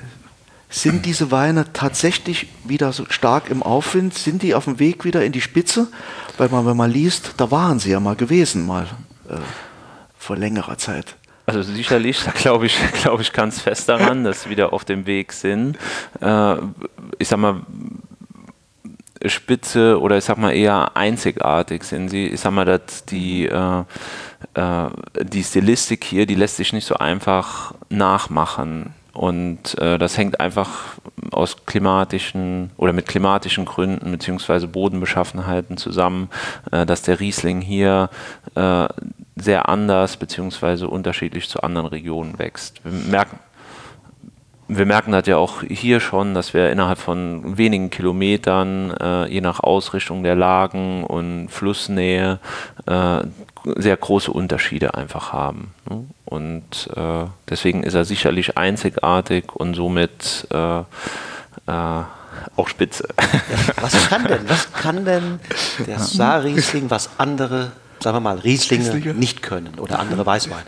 sind 0.71 1.07
diese 1.07 1.31
Weine 1.31 1.73
tatsächlich 1.73 2.49
wieder 2.65 2.93
so 2.93 3.05
stark 3.09 3.51
im 3.51 3.63
Aufwind? 3.63 4.15
Sind 4.15 4.43
die 4.43 4.55
auf 4.55 4.65
dem 4.65 4.79
Weg 4.79 5.05
wieder 5.05 5.25
in 5.25 5.33
die 5.33 5.41
Spitze? 5.41 5.89
Weil 6.39 6.49
man, 6.49 6.67
wenn 6.67 6.77
man 6.77 6.91
liest, 6.91 7.35
da 7.37 7.51
waren 7.51 7.79
sie 7.79 7.91
ja 7.91 8.01
mal 8.01 8.17
gewesen, 8.17 8.67
mal 8.67 8.87
äh, 9.29 9.37
vor 10.19 10.37
längerer 10.37 10.79
Zeit. 10.79 11.17
Also 11.47 11.63
sicherlich, 11.63 12.25
da 12.25 12.33
glaube 12.33 12.67
ich, 12.67 12.77
glaube 13.03 13.23
ich 13.23 13.33
ganz 13.33 13.61
fest 13.61 13.89
daran, 13.89 14.25
dass 14.25 14.43
sie 14.43 14.51
wieder 14.51 14.73
auf 14.73 14.85
dem 14.85 15.07
Weg 15.07 15.33
sind. 15.33 15.79
Äh, 16.21 16.57
ich 17.19 17.29
sag 17.29 17.39
mal, 17.39 17.63
Spitze 19.25 20.01
oder 20.01 20.19
ich 20.19 20.25
sag 20.25 20.39
mal 20.39 20.53
eher 20.53 20.97
einzigartig 20.97 21.85
sind 21.85 22.09
sie. 22.09 22.27
Ich 22.27 22.41
sag 22.41 22.53
mal, 22.53 22.65
dass 22.65 23.05
die, 23.05 23.47
äh, 23.47 23.85
äh, 24.55 24.89
die 25.23 25.43
Stilistik 25.43 26.05
hier, 26.05 26.27
die 26.27 26.35
lässt 26.35 26.57
sich 26.57 26.73
nicht 26.73 26.87
so 26.87 26.97
einfach 26.97 27.75
nachmachen. 27.89 28.95
Und 29.13 29.79
äh, 29.79 29.97
das 29.97 30.19
hängt 30.19 30.41
einfach 30.41 30.99
aus 31.33 31.65
klimatischen 31.65 32.71
oder 32.77 32.93
mit 32.93 33.07
klimatischen 33.07 33.65
Gründen 33.65 34.13
beziehungsweise 34.13 34.69
Bodenbeschaffenheiten 34.69 35.79
zusammen, 35.79 36.29
äh, 36.71 36.85
dass 36.85 37.01
der 37.03 37.19
Riesling 37.19 37.63
hier 37.63 38.11
äh, 38.55 38.89
sehr 39.37 39.69
anders 39.69 40.17
beziehungsweise 40.17 40.89
unterschiedlich 40.89 41.49
zu 41.49 41.61
anderen 41.61 41.87
Regionen 41.87 42.39
wächst. 42.39 42.81
Wir 42.85 42.93
merken, 42.93 43.39
wir 44.69 44.87
merken 44.87 45.13
das 45.13 45.27
ja 45.27 45.37
auch 45.37 45.63
hier 45.63 46.01
schon, 46.01 46.35
dass 46.35 46.53
wir 46.55 46.71
innerhalb 46.71 46.99
von 46.99 47.57
wenigen 47.57 47.91
Kilometern, 47.91 48.91
äh, 48.91 49.27
je 49.27 49.41
nach 49.41 49.61
Ausrichtung 49.61 50.23
der 50.23 50.35
Lagen 50.35 51.05
und 51.05 51.49
Flussnähe, 51.49 52.41
äh, 52.87 53.21
sehr 53.77 53.97
große 53.97 54.33
Unterschiede 54.33 54.95
einfach 54.95 55.33
haben. 55.33 55.75
Ne? 55.89 56.05
Und 56.25 56.91
äh, 56.97 57.27
deswegen 57.49 57.83
ist 57.83 57.95
er 57.95 58.05
sicherlich 58.05 58.57
einzigartig 58.57 59.55
und 59.55 59.75
somit 59.75 60.49
äh, 60.51 60.79
äh, 60.81 60.83
auch 62.57 62.69
spitze. 62.69 63.09
Ja, 63.19 63.83
was 63.83 64.09
kann 64.09 64.25
denn, 64.25 64.49
was 64.49 64.73
kann 64.73 65.05
denn 65.05 65.41
der 65.87 65.99
Saar-Riesling, 66.01 66.91
was 66.91 67.11
andere, 67.19 67.73
sagen 68.01 68.17
wir 68.17 68.21
mal, 68.21 68.39
Rieslinge, 68.39 68.85
Rieslinge, 68.85 69.15
nicht 69.15 69.43
können 69.43 69.79
oder 69.79 69.99
andere 69.99 70.25
Weißweine? 70.25 70.65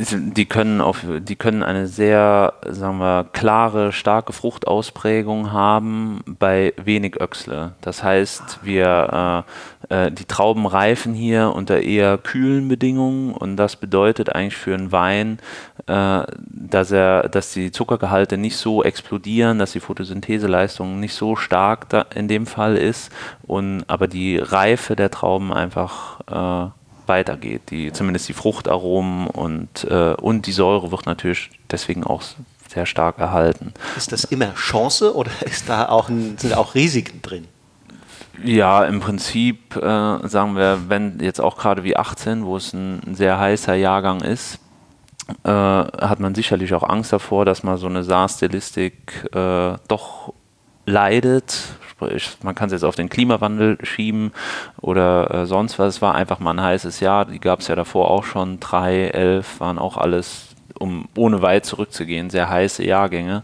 die 0.00 0.46
können 0.46 0.80
auf, 0.80 1.04
die 1.20 1.36
können 1.36 1.62
eine 1.62 1.86
sehr, 1.86 2.54
sagen 2.68 2.98
wir, 2.98 3.26
klare, 3.32 3.92
starke 3.92 4.32
Fruchtausprägung 4.32 5.52
haben 5.52 6.20
bei 6.26 6.72
wenig 6.76 7.20
Öchsle. 7.20 7.72
Das 7.80 8.02
heißt, 8.02 8.60
wir 8.62 9.44
äh, 9.44 9.77
äh, 9.88 10.10
die 10.10 10.24
Trauben 10.24 10.66
reifen 10.66 11.14
hier 11.14 11.52
unter 11.54 11.80
eher 11.80 12.18
kühlen 12.18 12.68
Bedingungen 12.68 13.32
und 13.32 13.56
das 13.56 13.76
bedeutet 13.76 14.34
eigentlich 14.34 14.56
für 14.56 14.74
einen 14.74 14.92
Wein, 14.92 15.38
äh, 15.86 16.22
dass 16.46 16.90
er, 16.90 17.28
dass 17.28 17.52
die 17.52 17.72
Zuckergehalte 17.72 18.36
nicht 18.36 18.56
so 18.56 18.82
explodieren, 18.82 19.58
dass 19.58 19.72
die 19.72 19.80
Photosyntheseleistung 19.80 21.00
nicht 21.00 21.14
so 21.14 21.36
stark 21.36 21.86
in 22.14 22.28
dem 22.28 22.46
Fall 22.46 22.76
ist 22.76 23.10
und 23.46 23.84
aber 23.86 24.08
die 24.08 24.38
Reife 24.38 24.96
der 24.96 25.10
Trauben 25.10 25.52
einfach 25.52 26.20
äh, 26.28 26.70
weitergeht. 27.08 27.62
Die, 27.70 27.92
zumindest 27.92 28.28
die 28.28 28.34
Fruchtaromen 28.34 29.26
und, 29.26 29.84
äh, 29.84 30.14
und 30.14 30.46
die 30.46 30.52
Säure 30.52 30.90
wird 30.90 31.06
natürlich 31.06 31.50
deswegen 31.70 32.04
auch 32.04 32.22
sehr 32.68 32.86
stark 32.86 33.18
erhalten. 33.18 33.72
Ist 33.96 34.12
das 34.12 34.24
immer 34.24 34.54
Chance 34.54 35.14
oder 35.14 35.30
ist 35.40 35.68
da 35.68 35.88
auch 35.88 36.08
ein, 36.08 36.36
sind 36.36 36.54
auch 36.54 36.74
Risiken 36.74 37.22
drin? 37.22 37.48
Ja, 38.44 38.84
im 38.84 39.00
Prinzip 39.00 39.76
äh, 39.76 39.80
sagen 39.80 40.56
wir, 40.56 40.88
wenn 40.88 41.18
jetzt 41.20 41.40
auch 41.40 41.56
gerade 41.56 41.84
wie 41.84 41.96
18, 41.96 42.44
wo 42.44 42.56
es 42.56 42.72
ein, 42.72 43.00
ein 43.06 43.14
sehr 43.14 43.38
heißer 43.38 43.74
Jahrgang 43.74 44.20
ist, 44.20 44.60
äh, 45.44 45.50
hat 45.50 46.20
man 46.20 46.34
sicherlich 46.34 46.72
auch 46.74 46.82
Angst 46.82 47.12
davor, 47.12 47.44
dass 47.44 47.62
man 47.62 47.76
so 47.76 47.86
eine 47.86 48.04
Saar-Stilistik 48.04 49.28
äh, 49.34 49.74
doch 49.88 50.32
leidet, 50.86 51.78
man 52.42 52.54
kann 52.54 52.66
es 52.66 52.72
jetzt 52.72 52.84
auf 52.84 52.94
den 52.94 53.08
Klimawandel 53.08 53.78
schieben 53.82 54.32
oder 54.80 55.30
äh, 55.32 55.46
sonst 55.46 55.78
was. 55.78 55.96
Es 55.96 56.02
war 56.02 56.14
einfach 56.14 56.38
mal 56.38 56.52
ein 56.52 56.62
heißes 56.62 57.00
Jahr. 57.00 57.24
Die 57.24 57.40
gab 57.40 57.60
es 57.60 57.68
ja 57.68 57.74
davor 57.74 58.10
auch 58.10 58.24
schon. 58.24 58.60
Drei, 58.60 59.08
elf 59.08 59.60
waren 59.60 59.78
auch 59.78 59.96
alles 59.96 60.47
um 60.78 61.08
ohne 61.16 61.42
weit 61.42 61.66
zurückzugehen, 61.66 62.30
sehr 62.30 62.48
heiße 62.48 62.84
Jahrgänge. 62.84 63.42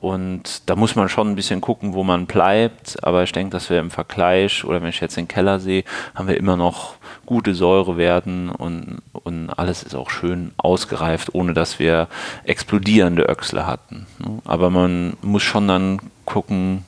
Und 0.00 0.68
da 0.68 0.74
muss 0.74 0.96
man 0.96 1.08
schon 1.08 1.28
ein 1.28 1.36
bisschen 1.36 1.60
gucken, 1.60 1.94
wo 1.94 2.02
man 2.02 2.26
bleibt. 2.26 3.02
Aber 3.04 3.22
ich 3.22 3.32
denke, 3.32 3.52
dass 3.52 3.70
wir 3.70 3.78
im 3.78 3.90
Vergleich, 3.90 4.64
oder 4.64 4.82
wenn 4.82 4.88
ich 4.88 5.00
jetzt 5.00 5.16
den 5.16 5.28
Keller 5.28 5.60
sehe, 5.60 5.84
haben 6.14 6.28
wir 6.28 6.36
immer 6.36 6.56
noch 6.56 6.94
gute 7.24 7.54
Säurewerten 7.54 8.50
und, 8.50 9.00
und 9.12 9.50
alles 9.50 9.82
ist 9.82 9.94
auch 9.94 10.10
schön 10.10 10.52
ausgereift, 10.56 11.34
ohne 11.34 11.54
dass 11.54 11.78
wir 11.78 12.08
explodierende 12.44 13.22
Öchsle 13.22 13.66
hatten. 13.66 14.06
Ne? 14.18 14.38
Aber 14.44 14.70
man 14.70 15.16
muss 15.22 15.42
schon 15.42 15.68
dann 15.68 16.00
gucken, 16.24 16.84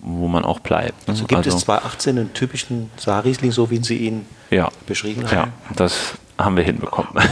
wo 0.00 0.28
man 0.28 0.44
auch 0.44 0.60
bleibt. 0.60 1.08
Also 1.08 1.24
gibt 1.24 1.38
also, 1.38 1.56
es 1.56 1.64
2018 1.64 2.18
einen 2.18 2.32
typischen 2.34 2.90
Saarriesling, 2.96 3.50
so 3.50 3.70
wie 3.70 3.82
Sie 3.82 3.96
ihn 3.96 4.26
ja, 4.50 4.68
beschrieben 4.86 5.24
haben? 5.24 5.34
Ja, 5.34 5.48
das 5.74 6.14
haben 6.38 6.56
wir 6.56 6.64
hinbekommen. 6.64 7.10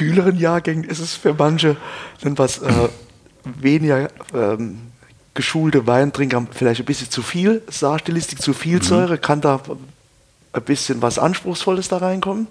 in 0.00 0.06
kühleren 0.06 0.38
Jahrgängen 0.38 0.84
ist 0.84 0.98
es 0.98 1.14
für 1.14 1.34
manche 1.34 1.76
dann 2.22 2.38
was 2.38 2.58
äh, 2.58 2.88
weniger 3.44 4.08
ähm, 4.34 4.78
geschulte 5.34 5.86
Weintrinker 5.86 6.46
vielleicht 6.50 6.80
ein 6.80 6.86
bisschen 6.86 7.10
zu 7.10 7.22
viel 7.22 7.62
Saarstilistik, 7.68 8.42
zu 8.42 8.52
viel 8.52 8.78
mhm. 8.78 8.82
Säure. 8.82 9.18
Kann 9.18 9.40
da 9.40 9.60
ein 10.52 10.62
bisschen 10.62 11.00
was 11.02 11.18
Anspruchsvolles 11.18 11.88
da 11.88 11.98
reinkommen? 11.98 12.48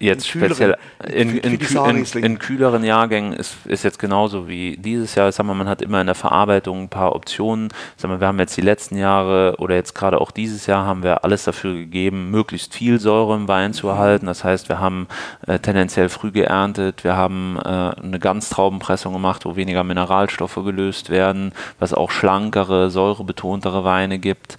Jetzt 0.00 0.26
speziell 0.26 0.76
in, 1.06 1.38
in, 1.38 1.54
in, 1.54 2.24
in, 2.24 2.38
kühleren 2.40 2.82
Jahrgängen 2.82 3.32
ist, 3.32 3.54
ist 3.64 3.84
jetzt 3.84 4.00
genauso 4.00 4.48
wie 4.48 4.76
dieses 4.76 5.14
Jahr. 5.14 5.30
Sag 5.30 5.46
mal, 5.46 5.54
man 5.54 5.68
hat 5.68 5.82
immer 5.82 6.00
in 6.00 6.06
der 6.06 6.16
Verarbeitung 6.16 6.82
ein 6.82 6.88
paar 6.88 7.14
Optionen. 7.14 7.68
Sag 7.96 8.10
mal, 8.10 8.18
wir 8.18 8.26
haben 8.26 8.40
jetzt 8.40 8.56
die 8.56 8.60
letzten 8.60 8.96
Jahre 8.96 9.54
oder 9.58 9.76
jetzt 9.76 9.94
gerade 9.94 10.20
auch 10.20 10.32
dieses 10.32 10.66
Jahr 10.66 10.84
haben 10.84 11.04
wir 11.04 11.22
alles 11.22 11.44
dafür 11.44 11.74
gegeben, 11.74 12.32
möglichst 12.32 12.74
viel 12.74 12.98
Säure 12.98 13.36
im 13.36 13.46
Wein 13.46 13.72
zu 13.72 13.86
erhalten. 13.86 14.26
Das 14.26 14.42
heißt, 14.42 14.68
wir 14.68 14.80
haben 14.80 15.06
äh, 15.46 15.60
tendenziell 15.60 16.08
früh 16.08 16.32
geerntet, 16.32 17.04
wir 17.04 17.16
haben 17.16 17.56
äh, 17.64 17.68
eine 17.68 18.18
Ganztraubenpressung 18.18 19.12
gemacht, 19.12 19.44
wo 19.44 19.54
weniger 19.54 19.84
Mineralstoffe 19.84 20.56
gelöst 20.56 21.08
werden, 21.08 21.52
was 21.78 21.94
auch 21.94 22.10
schlankere, 22.10 22.90
säurebetontere 22.90 23.84
Weine 23.84 24.18
gibt. 24.18 24.58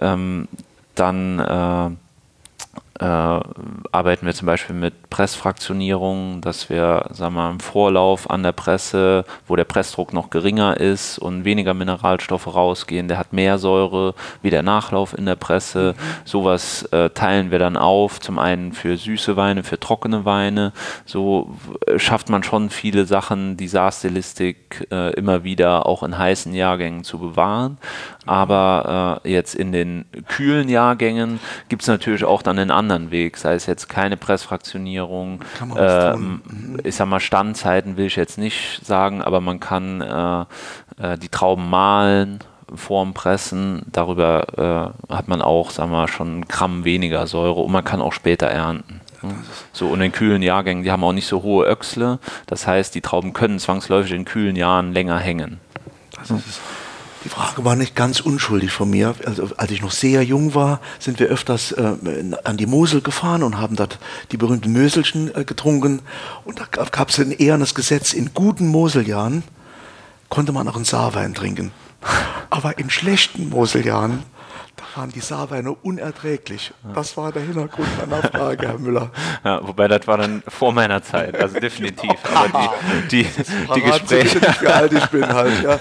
Ähm, 0.00 0.46
dann 0.94 1.40
äh, 1.40 2.07
äh, 3.00 3.04
arbeiten 3.04 4.26
wir 4.26 4.34
zum 4.34 4.46
Beispiel 4.46 4.74
mit 4.74 5.08
Pressfraktionierung, 5.10 6.40
dass 6.40 6.68
wir 6.68 7.06
sagen 7.12 7.34
wir, 7.34 7.50
im 7.50 7.60
Vorlauf 7.60 8.28
an 8.28 8.42
der 8.42 8.52
Presse, 8.52 9.24
wo 9.46 9.56
der 9.56 9.64
Pressdruck 9.64 10.12
noch 10.12 10.30
geringer 10.30 10.76
ist 10.78 11.18
und 11.18 11.44
weniger 11.44 11.74
Mineralstoffe 11.74 12.52
rausgehen, 12.52 13.08
der 13.08 13.18
hat 13.18 13.32
mehr 13.32 13.58
Säure 13.58 14.14
wie 14.42 14.50
der 14.50 14.62
Nachlauf 14.62 15.16
in 15.16 15.26
der 15.26 15.36
Presse. 15.36 15.94
Mhm. 15.96 16.02
Sowas 16.24 16.82
äh, 16.92 17.10
teilen 17.10 17.50
wir 17.50 17.58
dann 17.58 17.76
auf, 17.76 18.20
zum 18.20 18.38
einen 18.38 18.72
für 18.72 18.96
süße 18.96 19.36
Weine, 19.36 19.62
für 19.62 19.78
trockene 19.78 20.24
Weine. 20.24 20.72
So 21.06 21.54
äh, 21.86 21.98
schafft 21.98 22.28
man 22.28 22.42
schon 22.42 22.68
viele 22.68 23.04
Sachen, 23.04 23.56
die 23.56 23.68
Saarstilistik 23.68 24.88
äh, 24.90 25.12
immer 25.14 25.44
wieder 25.44 25.86
auch 25.86 26.02
in 26.02 26.18
heißen 26.18 26.52
Jahrgängen 26.52 27.04
zu 27.04 27.18
bewahren. 27.18 27.78
Aber 28.26 29.22
äh, 29.24 29.30
jetzt 29.30 29.54
in 29.54 29.72
den 29.72 30.04
kühlen 30.26 30.68
Jahrgängen 30.68 31.40
gibt 31.68 31.82
es 31.82 31.88
natürlich 31.88 32.24
auch 32.24 32.42
dann 32.42 32.58
einen 32.58 32.70
anderen 32.70 32.87
Weg, 33.10 33.36
sei 33.36 33.54
es 33.54 33.66
jetzt 33.66 33.88
keine 33.88 34.16
Pressfraktionierung. 34.16 35.40
Äh, 35.76 36.14
ich 36.84 36.96
sag 36.96 37.08
mal, 37.08 37.20
Standzeiten 37.20 37.96
will 37.96 38.06
ich 38.06 38.16
jetzt 38.16 38.38
nicht 38.38 38.84
sagen, 38.84 39.22
aber 39.22 39.40
man 39.40 39.60
kann 39.60 40.00
äh, 40.00 40.40
äh 41.12 41.18
die 41.18 41.28
Trauben 41.28 41.68
mahlen 41.68 42.40
vorm 42.74 43.14
Pressen, 43.14 43.82
darüber 43.90 44.94
äh, 45.08 45.14
hat 45.14 45.28
man 45.28 45.40
auch, 45.40 45.70
sagen 45.70 45.90
wir, 45.90 46.08
schon 46.08 46.28
einen 46.28 46.48
Gramm 46.48 46.84
weniger 46.84 47.26
Säure 47.26 47.60
und 47.60 47.72
man 47.72 47.84
kann 47.84 48.00
auch 48.00 48.12
später 48.12 48.46
ernten. 48.46 49.00
So, 49.72 49.88
und 49.88 50.00
in 50.00 50.12
kühlen 50.12 50.42
Jahrgängen, 50.42 50.84
die 50.84 50.92
haben 50.92 51.02
auch 51.02 51.12
nicht 51.12 51.26
so 51.26 51.42
hohe 51.42 51.66
Öchsle. 51.66 52.18
Das 52.46 52.66
heißt, 52.66 52.94
die 52.94 53.00
Trauben 53.00 53.32
können 53.32 53.58
zwangsläufig 53.58 54.12
in 54.12 54.24
kühlen 54.24 54.54
Jahren 54.54 54.92
länger 54.92 55.18
hängen. 55.18 55.58
Das 56.12 56.30
ist 56.30 56.60
die 57.24 57.28
Frage 57.28 57.64
war 57.64 57.74
nicht 57.74 57.96
ganz 57.96 58.20
unschuldig 58.20 58.70
von 58.70 58.90
mir. 58.90 59.14
Also, 59.24 59.50
als 59.56 59.70
ich 59.70 59.82
noch 59.82 59.90
sehr 59.90 60.22
jung 60.22 60.54
war, 60.54 60.80
sind 60.98 61.18
wir 61.18 61.26
öfters 61.26 61.72
äh, 61.72 61.94
an 62.44 62.56
die 62.56 62.66
Mosel 62.66 63.00
gefahren 63.00 63.42
und 63.42 63.58
haben 63.58 63.76
dort 63.76 63.98
die 64.30 64.36
berühmten 64.36 64.72
Möselchen 64.72 65.34
äh, 65.34 65.44
getrunken. 65.44 66.00
Und 66.44 66.60
da 66.60 66.64
gab 66.66 67.08
es 67.08 67.18
ein 67.18 67.32
ehrenes 67.32 67.74
Gesetz, 67.74 68.12
in 68.12 68.34
guten 68.34 68.68
Moseljahren 68.68 69.42
konnte 70.28 70.52
man 70.52 70.68
auch 70.68 70.76
einen 70.76 70.84
Saarwein 70.84 71.34
trinken. 71.34 71.72
Aber 72.50 72.78
in 72.78 72.90
schlechten 72.90 73.48
Moseljahren 73.48 74.22
waren 74.94 75.10
die 75.10 75.20
Saarweine 75.20 75.72
unerträglich. 75.72 76.72
Das 76.94 77.16
war 77.16 77.32
der 77.32 77.42
Hintergrund 77.42 77.88
meiner 77.98 78.22
Frage, 78.22 78.68
Herr 78.68 78.78
Müller. 78.78 79.10
Ja, 79.44 79.60
wobei 79.66 79.88
das 79.88 80.06
war 80.06 80.18
dann 80.18 80.42
vor 80.48 80.72
meiner 80.72 81.02
Zeit, 81.02 81.40
also 81.40 81.60
definitiv. 81.60 82.10
Aber 82.34 82.74
die, 83.08 83.22
die, 83.22 83.28
die 83.74 83.80
Gespräche. 83.80 84.38
Nicht, 84.38 84.62
wie 84.62 84.66
alt 84.66 84.92
ich 84.92 85.06
bin 85.06 85.28
halt, 85.32 85.62
ja. 85.62 85.78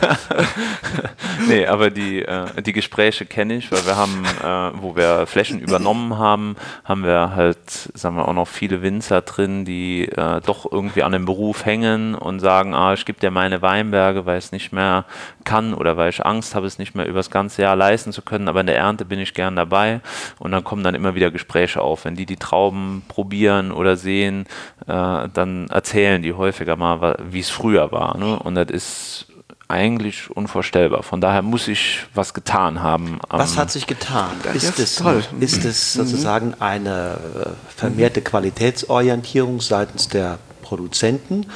nee, 1.47 1.65
aber 1.65 1.89
die, 1.89 2.21
äh, 2.21 2.61
die 2.61 2.73
Gespräche 2.73 3.25
kenne 3.25 3.55
ich, 3.55 3.71
weil 3.71 3.85
wir 3.85 3.95
haben, 3.95 4.23
äh, 4.43 4.81
wo 4.81 4.95
wir 4.95 5.25
Flächen 5.25 5.59
übernommen 5.59 6.17
haben, 6.17 6.55
haben 6.83 7.03
wir 7.03 7.35
halt, 7.35 7.57
sagen 7.93 8.15
wir 8.15 8.27
auch 8.27 8.33
noch 8.33 8.47
viele 8.47 8.81
Winzer 8.81 9.21
drin, 9.21 9.65
die 9.65 10.05
äh, 10.05 10.41
doch 10.45 10.71
irgendwie 10.71 11.03
an 11.03 11.11
dem 11.11 11.25
Beruf 11.25 11.65
hängen 11.65 12.15
und 12.15 12.39
sagen, 12.39 12.73
ah, 12.73 12.93
ich 12.93 13.05
gebe 13.05 13.19
dir 13.19 13.31
meine 13.31 13.61
Weinberge, 13.61 14.25
weil 14.25 14.37
ich 14.37 14.45
es 14.45 14.51
nicht 14.51 14.71
mehr 14.71 15.05
kann 15.43 15.73
oder 15.73 15.97
weil 15.97 16.09
ich 16.09 16.25
Angst 16.25 16.55
habe, 16.55 16.67
es 16.67 16.77
nicht 16.77 16.95
mehr 16.95 17.07
über 17.07 17.19
das 17.19 17.31
ganze 17.31 17.61
Jahr 17.61 17.75
leisten 17.75 18.11
zu 18.11 18.21
können, 18.21 18.47
aber 18.47 18.61
in 18.61 18.67
der 18.67 18.75
Ernte 18.87 19.05
bin 19.05 19.19
ich 19.19 19.33
gern 19.33 19.55
dabei 19.55 20.01
und 20.39 20.51
dann 20.51 20.63
kommen 20.63 20.83
dann 20.83 20.95
immer 20.95 21.13
wieder 21.13 21.29
Gespräche 21.31 21.81
auf. 21.81 22.05
Wenn 22.05 22.15
die 22.15 22.25
die 22.25 22.37
Trauben 22.37 23.03
probieren 23.07 23.71
oder 23.71 23.97
sehen, 23.97 24.45
äh, 24.87 25.27
dann 25.33 25.67
erzählen 25.69 26.21
die 26.21 26.33
häufiger 26.33 26.75
mal, 26.75 27.17
wie 27.29 27.41
es 27.41 27.49
früher 27.49 27.91
war. 27.91 28.17
Ne? 28.17 28.39
Und 28.39 28.55
das 28.55 28.69
ist 28.69 29.25
eigentlich 29.67 30.31
unvorstellbar. 30.31 31.03
Von 31.03 31.19
daher 31.19 31.41
muss 31.41 31.67
ich 31.67 32.05
was 32.13 32.33
getan 32.33 32.81
haben. 32.81 33.19
Was 33.29 33.57
hat 33.57 33.69
sich 33.69 33.85
getan? 33.85 34.31
Ist 34.53 34.79
es, 34.79 35.01
ist 35.41 35.65
es 35.65 35.93
sozusagen 35.93 36.53
eine 36.59 37.17
äh, 37.35 37.49
vermehrte 37.75 38.21
Qualitätsorientierung 38.21 39.59
seitens 39.59 40.07
der 40.07 40.39
Produzenten 40.61 41.47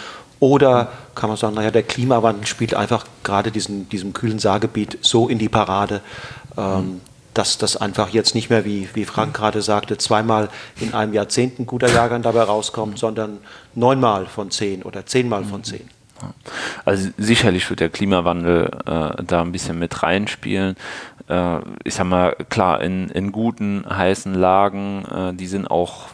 oder 0.42 0.92
kann 1.14 1.30
man 1.30 1.38
sagen, 1.38 1.54
naja, 1.54 1.70
der 1.70 1.84
Klimawandel 1.84 2.48
spielt 2.48 2.74
einfach 2.74 3.06
gerade 3.24 3.52
diesen, 3.52 3.88
diesem 3.90 4.12
kühlen 4.12 4.40
Saargebiet 4.40 4.98
so 5.02 5.30
in 5.30 5.38
die 5.38 5.50
Parade, 5.50 6.02
ähm, 6.58 7.02
dass 7.34 7.58
das 7.58 7.78
einfach 7.78 8.10
jetzt 8.10 8.36
nicht 8.36 8.50
mehr, 8.50 8.66
wie, 8.66 8.90
wie 8.94 9.06
Frank 9.06 9.34
gerade 9.36 9.62
sagte, 9.62 9.98
zweimal 9.98 10.50
in 10.80 10.94
einem 10.94 11.14
Jahrzehnt 11.14 11.60
ein 11.60 11.66
guter 11.66 11.88
Jahrgang 11.88 12.22
dabei 12.22 12.44
rauskommt, 12.44 13.00
sondern 13.00 13.40
neunmal 13.74 14.26
von 14.26 14.52
zehn 14.52 14.84
oder 14.84 15.06
zehnmal 15.06 15.44
von 15.46 15.64
zehn. 15.64 15.90
Also 16.86 17.10
sicherlich 17.18 17.70
wird 17.70 17.80
der 17.80 17.90
Klimawandel 17.90 18.70
äh, 18.86 19.24
da 19.24 19.42
ein 19.42 19.52
bisschen 19.52 19.80
mit 19.80 20.04
reinspielen. 20.04 20.76
Äh, 21.28 21.60
ich 21.84 21.96
sag 21.96 22.06
mal, 22.06 22.36
klar, 22.50 22.82
in, 22.82 23.10
in 23.10 23.32
guten, 23.32 23.86
heißen 23.90 24.34
Lagen, 24.34 25.06
äh, 25.06 25.34
die 25.34 25.48
sind 25.48 25.70
auch 25.70 26.10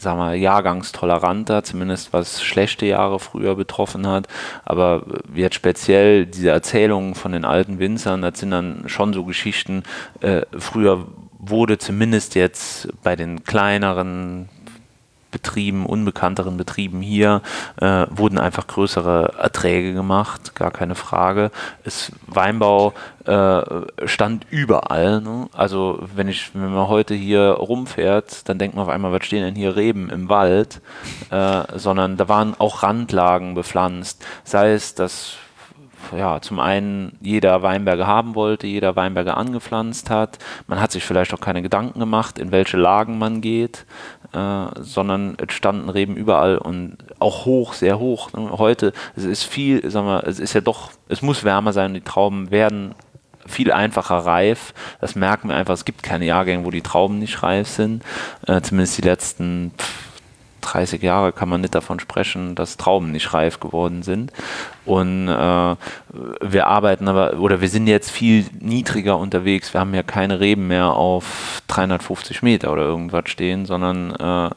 sagen 0.00 0.18
wir, 0.18 0.34
jahrgangstoleranter, 0.34 1.62
zumindest 1.62 2.12
was 2.12 2.42
schlechte 2.42 2.86
Jahre 2.86 3.20
früher 3.20 3.54
betroffen 3.54 4.06
hat. 4.06 4.26
Aber 4.64 5.04
jetzt 5.34 5.54
speziell 5.54 6.26
diese 6.26 6.50
Erzählungen 6.50 7.14
von 7.14 7.32
den 7.32 7.44
alten 7.44 7.78
Winzern, 7.78 8.22
das 8.22 8.40
sind 8.40 8.50
dann 8.50 8.84
schon 8.86 9.12
so 9.12 9.24
Geschichten, 9.24 9.82
äh, 10.20 10.42
früher 10.58 11.06
wurde 11.38 11.78
zumindest 11.78 12.34
jetzt 12.34 12.88
bei 13.02 13.16
den 13.16 13.44
kleineren 13.44 14.48
Betrieben, 15.30 15.86
unbekannteren 15.86 16.56
Betrieben 16.56 17.00
hier, 17.00 17.42
äh, 17.80 18.06
wurden 18.10 18.38
einfach 18.38 18.66
größere 18.66 19.34
Erträge 19.38 19.94
gemacht, 19.94 20.54
gar 20.54 20.70
keine 20.70 20.94
Frage. 20.94 21.50
Es, 21.84 22.12
Weinbau 22.26 22.94
äh, 23.24 23.62
stand 24.06 24.46
überall. 24.50 25.20
Ne? 25.20 25.48
Also 25.52 26.00
wenn 26.14 26.28
ich, 26.28 26.54
wenn 26.54 26.72
man 26.72 26.88
heute 26.88 27.14
hier 27.14 27.42
rumfährt, 27.50 28.48
dann 28.48 28.58
denkt 28.58 28.76
man 28.76 28.84
auf 28.84 28.90
einmal, 28.90 29.12
was 29.12 29.24
stehen 29.24 29.44
denn 29.44 29.54
hier 29.54 29.76
Reben 29.76 30.10
im 30.10 30.28
Wald? 30.28 30.80
Äh, 31.30 31.62
sondern 31.76 32.16
da 32.16 32.28
waren 32.28 32.54
auch 32.58 32.82
Randlagen 32.82 33.54
bepflanzt. 33.54 34.24
Sei 34.44 34.72
es, 34.72 34.94
dass 34.94 35.36
ja, 36.16 36.40
zum 36.40 36.58
einen 36.60 37.16
jeder 37.20 37.62
Weinberger 37.62 38.06
haben 38.06 38.34
wollte, 38.34 38.66
jeder 38.66 38.96
Weinberger 38.96 39.36
angepflanzt 39.36 40.10
hat. 40.10 40.38
Man 40.66 40.80
hat 40.80 40.92
sich 40.92 41.04
vielleicht 41.04 41.32
auch 41.34 41.40
keine 41.40 41.62
Gedanken 41.62 42.00
gemacht, 42.00 42.38
in 42.38 42.50
welche 42.50 42.76
Lagen 42.76 43.18
man 43.18 43.40
geht, 43.40 43.86
äh, 44.32 44.66
sondern 44.80 45.36
es 45.44 45.54
standen 45.54 45.88
Reben 45.88 46.16
überall 46.16 46.58
und 46.58 46.98
auch 47.18 47.44
hoch, 47.44 47.72
sehr 47.72 47.98
hoch. 47.98 48.30
Heute 48.34 48.92
es 49.16 49.24
ist 49.24 49.44
viel, 49.44 49.88
sagen 49.90 50.06
wir, 50.06 50.26
es 50.26 50.38
ist 50.38 50.52
ja 50.52 50.60
doch, 50.60 50.90
es 51.08 51.22
muss 51.22 51.44
wärmer 51.44 51.72
sein, 51.72 51.94
die 51.94 52.00
Trauben 52.00 52.50
werden 52.50 52.94
viel 53.46 53.72
einfacher 53.72 54.18
reif. 54.18 54.74
Das 55.00 55.14
merken 55.14 55.48
wir 55.48 55.56
einfach. 55.56 55.74
Es 55.74 55.84
gibt 55.84 56.02
keine 56.02 56.24
Jahrgänge, 56.24 56.64
wo 56.64 56.70
die 56.70 56.82
Trauben 56.82 57.18
nicht 57.18 57.42
reif 57.42 57.68
sind. 57.68 58.04
Äh, 58.46 58.60
zumindest 58.60 58.98
die 58.98 59.02
letzten 59.02 59.72
pff, 59.76 60.09
30 60.60 61.02
Jahre 61.02 61.32
kann 61.32 61.48
man 61.48 61.60
nicht 61.60 61.74
davon 61.74 62.00
sprechen, 62.00 62.54
dass 62.54 62.76
Trauben 62.76 63.12
nicht 63.12 63.32
reif 63.34 63.60
geworden 63.60 64.02
sind. 64.02 64.32
Und 64.84 65.28
äh, 65.28 65.76
wir 66.40 66.66
arbeiten 66.66 67.08
aber, 67.08 67.38
oder 67.38 67.60
wir 67.60 67.68
sind 67.68 67.86
jetzt 67.86 68.10
viel 68.10 68.46
niedriger 68.58 69.18
unterwegs. 69.18 69.72
Wir 69.72 69.80
haben 69.80 69.94
ja 69.94 70.02
keine 70.02 70.40
Reben 70.40 70.68
mehr 70.68 70.94
auf 70.94 71.62
350 71.68 72.42
Meter 72.42 72.72
oder 72.72 72.82
irgendwas 72.82 73.28
stehen, 73.28 73.66
sondern 73.66 74.14
äh, 74.14 74.50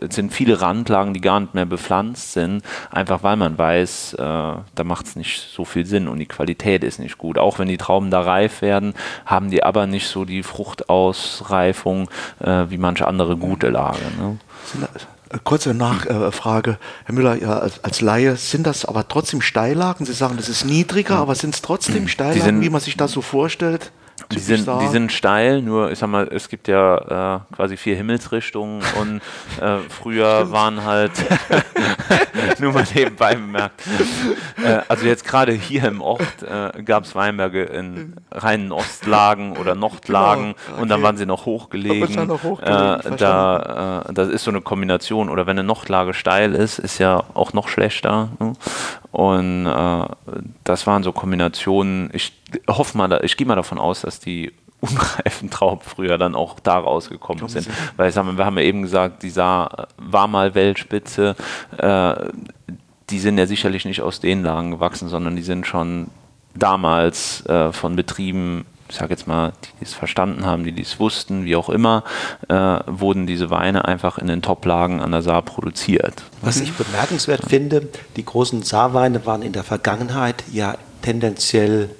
es 0.00 0.14
sind 0.14 0.32
viele 0.32 0.60
Randlagen, 0.60 1.14
die 1.14 1.20
gar 1.20 1.40
nicht 1.40 1.54
mehr 1.54 1.66
bepflanzt 1.66 2.32
sind, 2.32 2.62
einfach 2.90 3.22
weil 3.22 3.36
man 3.36 3.58
weiß, 3.58 4.14
äh, 4.14 4.16
da 4.18 4.84
macht 4.84 5.06
es 5.06 5.16
nicht 5.16 5.40
so 5.52 5.64
viel 5.64 5.86
Sinn 5.86 6.08
und 6.08 6.18
die 6.18 6.26
Qualität 6.26 6.84
ist 6.84 6.98
nicht 6.98 7.18
gut. 7.18 7.38
Auch 7.38 7.58
wenn 7.58 7.68
die 7.68 7.78
Trauben 7.78 8.10
da 8.10 8.20
reif 8.20 8.62
werden, 8.62 8.94
haben 9.26 9.50
die 9.50 9.62
aber 9.62 9.86
nicht 9.86 10.08
so 10.08 10.24
die 10.24 10.42
Fruchtausreifung 10.42 12.08
äh, 12.40 12.66
wie 12.68 12.78
manche 12.78 13.06
andere 13.06 13.36
gute 13.36 13.68
Lagen. 13.68 13.98
Ne? 14.18 14.38
Kurze 15.44 15.74
Nachfrage, 15.74 16.78
Herr 17.04 17.14
Müller, 17.14 17.34
ja, 17.36 17.58
als, 17.58 17.84
als 17.84 18.00
Laie, 18.00 18.36
sind 18.36 18.66
das 18.66 18.84
aber 18.84 19.08
trotzdem 19.08 19.42
Steillagen? 19.42 20.06
Sie 20.06 20.12
sagen, 20.12 20.36
das 20.36 20.48
ist 20.48 20.64
niedriger, 20.64 21.16
aber 21.16 21.34
sind 21.34 21.54
es 21.54 21.62
trotzdem 21.62 22.08
Steillagen, 22.08 22.42
sind, 22.42 22.60
wie 22.62 22.70
man 22.70 22.80
sich 22.80 22.96
das 22.96 23.12
so 23.12 23.20
vorstellt? 23.20 23.92
Die 24.32 24.38
sind, 24.38 24.68
die 24.80 24.88
sind 24.88 25.12
steil, 25.12 25.62
nur 25.62 25.90
ich 25.90 25.98
sag 25.98 26.08
mal, 26.08 26.28
es 26.28 26.48
gibt 26.48 26.68
ja 26.68 27.36
äh, 27.36 27.54
quasi 27.54 27.76
vier 27.76 27.96
Himmelsrichtungen 27.96 28.82
und 29.00 29.20
äh, 29.62 29.78
früher 29.88 30.50
waren 30.52 30.84
halt, 30.84 31.12
nur 32.58 32.72
mal 32.72 32.84
nebenbei 32.94 33.34
bemerkt, 33.34 33.82
äh, 34.62 34.80
also 34.88 35.06
jetzt 35.06 35.24
gerade 35.24 35.52
hier 35.52 35.84
im 35.84 36.00
Ort 36.00 36.42
äh, 36.42 36.82
gab 36.82 37.04
es 37.04 37.14
Weinberge 37.14 37.62
in 37.62 38.16
reinen 38.30 38.72
Ostlagen 38.72 39.56
oder 39.56 39.74
Nordlagen 39.74 40.54
genau, 40.54 40.72
okay. 40.72 40.82
und 40.82 40.88
dann 40.88 41.02
waren 41.02 41.16
sie 41.16 41.26
noch 41.26 41.46
hochgelegen. 41.46 42.26
Noch 42.26 42.42
hochgelegen 42.42 43.12
äh, 43.12 43.16
da, 43.16 44.04
äh, 44.08 44.12
das 44.12 44.28
ist 44.28 44.44
so 44.44 44.50
eine 44.50 44.60
Kombination 44.60 45.30
oder 45.30 45.46
wenn 45.46 45.58
eine 45.58 45.66
Nordlage 45.66 46.12
steil 46.12 46.54
ist, 46.54 46.78
ist 46.78 46.98
ja 46.98 47.22
auch 47.34 47.52
noch 47.52 47.68
schlechter. 47.68 48.30
Ne? 48.38 48.52
Und 49.10 49.64
das 50.64 50.86
waren 50.86 51.02
so 51.02 51.12
Kombinationen, 51.12 52.10
ich 52.12 52.37
hoffe 52.68 52.96
mal, 52.96 53.20
ich 53.24 53.36
gehe 53.36 53.46
mal 53.46 53.56
davon 53.56 53.78
aus, 53.78 54.02
dass 54.02 54.20
die 54.20 54.52
unreifen 54.80 55.50
Trauben 55.50 55.82
früher 55.82 56.18
dann 56.18 56.34
auch 56.34 56.60
da 56.60 56.78
rausgekommen 56.78 57.48
sind. 57.48 57.68
Weil 57.96 58.08
ich 58.08 58.14
sag 58.14 58.24
mal, 58.24 58.38
wir 58.38 58.46
haben 58.46 58.58
ja 58.58 58.64
eben 58.64 58.82
gesagt, 58.82 59.22
die 59.22 59.30
Saar 59.30 59.88
war 59.96 60.28
mal 60.28 60.54
Weltspitze. 60.54 61.34
Äh, 61.76 62.14
die 63.10 63.18
sind 63.18 63.38
ja 63.38 63.46
sicherlich 63.46 63.84
nicht 63.84 64.02
aus 64.02 64.20
den 64.20 64.42
Lagen 64.42 64.70
gewachsen, 64.70 65.08
sondern 65.08 65.34
die 65.34 65.42
sind 65.42 65.66
schon 65.66 66.08
damals 66.54 67.44
äh, 67.46 67.72
von 67.72 67.96
Betrieben, 67.96 68.66
ich 68.88 68.96
sage 68.96 69.10
jetzt 69.10 69.26
mal, 69.26 69.52
die 69.80 69.84
es 69.84 69.94
verstanden 69.94 70.46
haben, 70.46 70.64
die 70.64 70.72
dies 70.72 71.00
wussten, 71.00 71.44
wie 71.44 71.56
auch 71.56 71.68
immer, 71.68 72.04
äh, 72.48 72.78
wurden 72.86 73.26
diese 73.26 73.50
Weine 73.50 73.84
einfach 73.84 74.18
in 74.18 74.28
den 74.28 74.42
Top-Lagen 74.42 75.00
an 75.00 75.10
der 75.10 75.22
Saar 75.22 75.42
produziert. 75.42 76.22
Was 76.42 76.60
ich 76.60 76.72
bemerkenswert 76.72 77.42
finde, 77.48 77.88
die 78.16 78.24
großen 78.24 78.62
Saarweine 78.62 79.26
waren 79.26 79.42
in 79.42 79.52
der 79.52 79.64
Vergangenheit 79.64 80.44
ja 80.52 80.76
tendenziell 81.02 81.90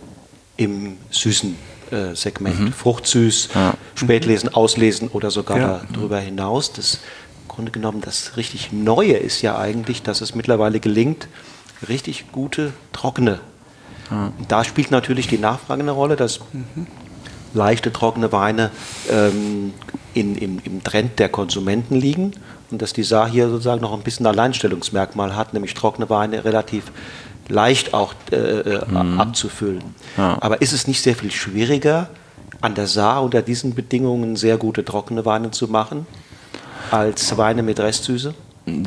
im 0.58 0.98
süßen 1.10 1.56
äh, 1.90 2.14
Segment. 2.14 2.60
Mhm. 2.60 2.72
Fruchtsüß, 2.72 3.48
ja. 3.54 3.74
Spätlesen, 3.94 4.52
Auslesen 4.52 5.08
oder 5.08 5.30
sogar 5.30 5.58
ja. 5.58 5.80
darüber 5.92 6.18
hinaus. 6.18 6.72
Das 6.74 7.00
im 7.42 7.48
Grunde 7.48 7.72
genommen 7.72 8.02
das 8.02 8.36
richtig 8.36 8.72
Neue 8.72 9.14
ist 9.14 9.40
ja 9.40 9.58
eigentlich, 9.58 10.02
dass 10.02 10.20
es 10.20 10.34
mittlerweile 10.34 10.80
gelingt, 10.80 11.28
richtig 11.88 12.30
gute, 12.30 12.72
trockene. 12.92 13.40
Ja. 14.10 14.32
Da 14.48 14.64
spielt 14.64 14.90
natürlich 14.90 15.28
die 15.28 15.38
Nachfrage 15.38 15.82
eine 15.82 15.92
Rolle, 15.92 16.16
dass 16.16 16.40
mhm. 16.52 16.86
leichte, 17.54 17.92
trockene 17.92 18.32
Weine 18.32 18.70
ähm, 19.10 19.72
in, 20.14 20.36
im, 20.36 20.60
im 20.64 20.84
Trend 20.84 21.18
der 21.18 21.28
Konsumenten 21.28 21.94
liegen 21.94 22.32
und 22.70 22.82
dass 22.82 22.92
die 22.92 23.02
Saar 23.02 23.28
hier 23.28 23.48
sozusagen 23.48 23.80
noch 23.80 23.92
ein 23.92 24.02
bisschen 24.02 24.26
Alleinstellungsmerkmal 24.26 25.36
hat, 25.36 25.54
nämlich 25.54 25.74
trockene 25.74 26.10
Weine 26.10 26.44
relativ 26.44 26.84
leicht 27.48 27.94
auch 27.94 28.14
äh, 28.30 28.36
äh, 28.36 28.84
mhm. 28.86 29.20
abzufüllen. 29.20 29.82
Ja. 30.16 30.38
Aber 30.40 30.60
ist 30.60 30.72
es 30.72 30.86
nicht 30.86 31.02
sehr 31.02 31.14
viel 31.14 31.30
schwieriger, 31.30 32.08
an 32.60 32.74
der 32.74 32.86
Saar 32.86 33.22
unter 33.22 33.42
diesen 33.42 33.74
Bedingungen 33.74 34.36
sehr 34.36 34.56
gute 34.56 34.84
trockene 34.84 35.24
Weine 35.24 35.50
zu 35.50 35.68
machen, 35.68 36.06
als 36.90 37.36
Weine 37.36 37.62
mit 37.62 37.80
Restsüße? 37.80 38.34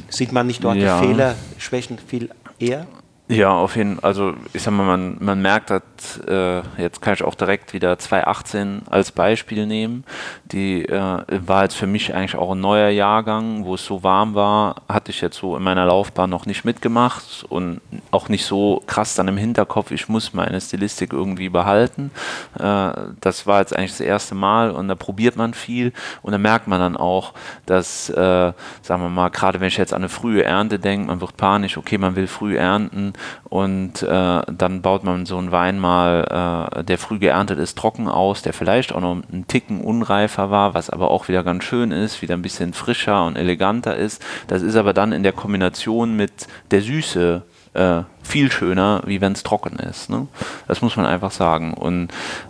Sieht 0.09 0.31
man 0.31 0.47
nicht 0.47 0.63
dort 0.63 0.77
ja. 0.77 0.99
die 0.99 1.07
Fehler, 1.07 1.35
Schwächen 1.57 1.97
viel 1.97 2.29
eher? 2.59 2.85
Ja, 3.31 3.53
auf 3.53 3.77
jeden 3.77 3.95
Fall. 3.95 4.03
Also 4.09 4.33
ich 4.51 4.61
sag 4.61 4.73
mal, 4.73 4.85
man, 4.85 5.15
man 5.21 5.41
merkt, 5.41 5.69
dass 5.69 5.81
äh, 6.27 6.61
jetzt 6.77 7.01
kann 7.01 7.13
ich 7.13 7.23
auch 7.23 7.33
direkt 7.33 7.71
wieder 7.71 7.97
2018 7.97 8.81
als 8.89 9.13
Beispiel 9.13 9.65
nehmen. 9.65 10.03
Die 10.51 10.83
äh, 10.83 11.23
war 11.29 11.63
jetzt 11.63 11.75
für 11.75 11.87
mich 11.87 12.13
eigentlich 12.13 12.35
auch 12.35 12.51
ein 12.51 12.59
neuer 12.59 12.89
Jahrgang, 12.89 13.63
wo 13.63 13.75
es 13.75 13.85
so 13.85 14.03
warm 14.03 14.35
war, 14.35 14.81
hatte 14.89 15.11
ich 15.11 15.21
jetzt 15.21 15.37
so 15.37 15.55
in 15.55 15.63
meiner 15.63 15.85
Laufbahn 15.85 16.29
noch 16.29 16.45
nicht 16.45 16.65
mitgemacht 16.65 17.45
und 17.47 17.79
auch 18.11 18.27
nicht 18.27 18.43
so 18.43 18.83
krass 18.85 19.15
dann 19.15 19.29
im 19.29 19.37
Hinterkopf, 19.37 19.91
ich 19.91 20.09
muss 20.09 20.33
meine 20.33 20.59
Stilistik 20.59 21.13
irgendwie 21.13 21.47
behalten. 21.47 22.11
Äh, 22.59 22.91
das 23.21 23.47
war 23.47 23.61
jetzt 23.61 23.73
eigentlich 23.73 23.91
das 23.91 24.01
erste 24.01 24.35
Mal 24.35 24.71
und 24.71 24.89
da 24.89 24.95
probiert 24.95 25.37
man 25.37 25.53
viel 25.53 25.93
und 26.21 26.33
da 26.33 26.37
merkt 26.37 26.67
man 26.67 26.81
dann 26.81 26.97
auch, 26.97 27.33
dass, 27.65 28.09
äh, 28.09 28.51
sagen 28.81 29.03
wir 29.03 29.09
mal, 29.09 29.29
gerade 29.29 29.61
wenn 29.61 29.69
ich 29.69 29.77
jetzt 29.77 29.93
an 29.93 30.01
eine 30.01 30.09
frühe 30.09 30.43
Ernte 30.43 30.79
denke, 30.79 31.07
man 31.07 31.21
wird 31.21 31.37
panisch, 31.37 31.77
okay, 31.77 31.97
man 31.97 32.17
will 32.17 32.27
früh 32.27 32.57
ernten 32.57 33.13
und 33.43 34.03
äh, 34.03 34.41
dann 34.51 34.81
baut 34.81 35.03
man 35.03 35.25
so 35.25 35.37
einen 35.37 35.51
Wein 35.51 35.79
mal, 35.79 36.69
äh, 36.75 36.83
der 36.83 36.97
früh 36.97 37.19
geerntet 37.19 37.59
ist, 37.59 37.77
trocken 37.77 38.07
aus, 38.07 38.41
der 38.41 38.53
vielleicht 38.53 38.93
auch 38.93 39.01
noch 39.01 39.17
einen 39.31 39.45
Ticken 39.47 39.81
unreifer 39.81 40.51
war, 40.51 40.73
was 40.73 40.89
aber 40.89 41.11
auch 41.11 41.27
wieder 41.27 41.43
ganz 41.43 41.63
schön 41.63 41.91
ist, 41.91 42.21
wieder 42.21 42.35
ein 42.35 42.41
bisschen 42.41 42.73
frischer 42.73 43.25
und 43.25 43.35
eleganter 43.35 43.95
ist. 43.95 44.23
Das 44.47 44.61
ist 44.61 44.75
aber 44.75 44.93
dann 44.93 45.11
in 45.11 45.23
der 45.23 45.33
Kombination 45.33 46.15
mit 46.15 46.47
der 46.71 46.81
Süße 46.81 47.43
äh, 47.73 48.01
viel 48.31 48.49
schöner, 48.49 49.01
wie 49.05 49.19
wenn 49.19 49.33
es 49.33 49.43
trocken 49.43 49.77
ist. 49.77 50.09
Ne? 50.09 50.27
Das 50.67 50.81
muss 50.81 50.95
man 50.95 51.05
einfach 51.05 51.31
sagen. 51.31 51.73
Und 51.73 52.07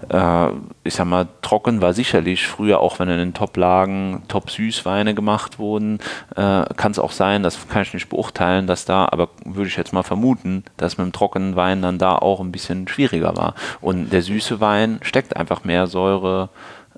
äh, 0.10 0.48
ich 0.84 0.94
sag 0.94 1.06
mal, 1.08 1.28
trocken 1.42 1.82
war 1.82 1.94
sicherlich 1.94 2.46
früher, 2.46 2.80
auch 2.80 3.00
wenn 3.00 3.10
in 3.10 3.18
den 3.18 3.34
Top-Lagen 3.34 4.22
Top-Süßweine 4.28 5.16
gemacht 5.16 5.58
wurden, 5.58 5.98
äh, 6.36 6.66
kann 6.76 6.92
es 6.92 7.00
auch 7.00 7.12
sein, 7.12 7.42
das 7.42 7.68
kann 7.68 7.82
ich 7.82 7.96
nicht 7.96 8.10
beurteilen, 8.10 8.68
dass 8.68 8.86
da, 8.86 9.06
aber 9.06 9.30
würde 9.44 9.70
ich 9.70 9.76
jetzt 9.76 9.92
mal 9.92 10.04
vermuten, 10.04 10.64
dass 10.78 11.00
mit 11.00 11.08
dem 11.08 11.14
trockenen 11.14 11.56
Wein 11.56 11.82
dann 11.82 11.98
da 11.98 12.16
auch 12.16 12.40
ein 12.40 12.52
bisschen 12.52 12.88
schwieriger 12.88 13.36
war. 13.36 13.56
Und 13.82 14.14
der 14.14 14.22
süße 14.22 14.62
Wein 14.62 15.00
steckt 15.02 15.36
einfach 15.36 15.64
mehr 15.64 15.88
Säure 15.88 16.50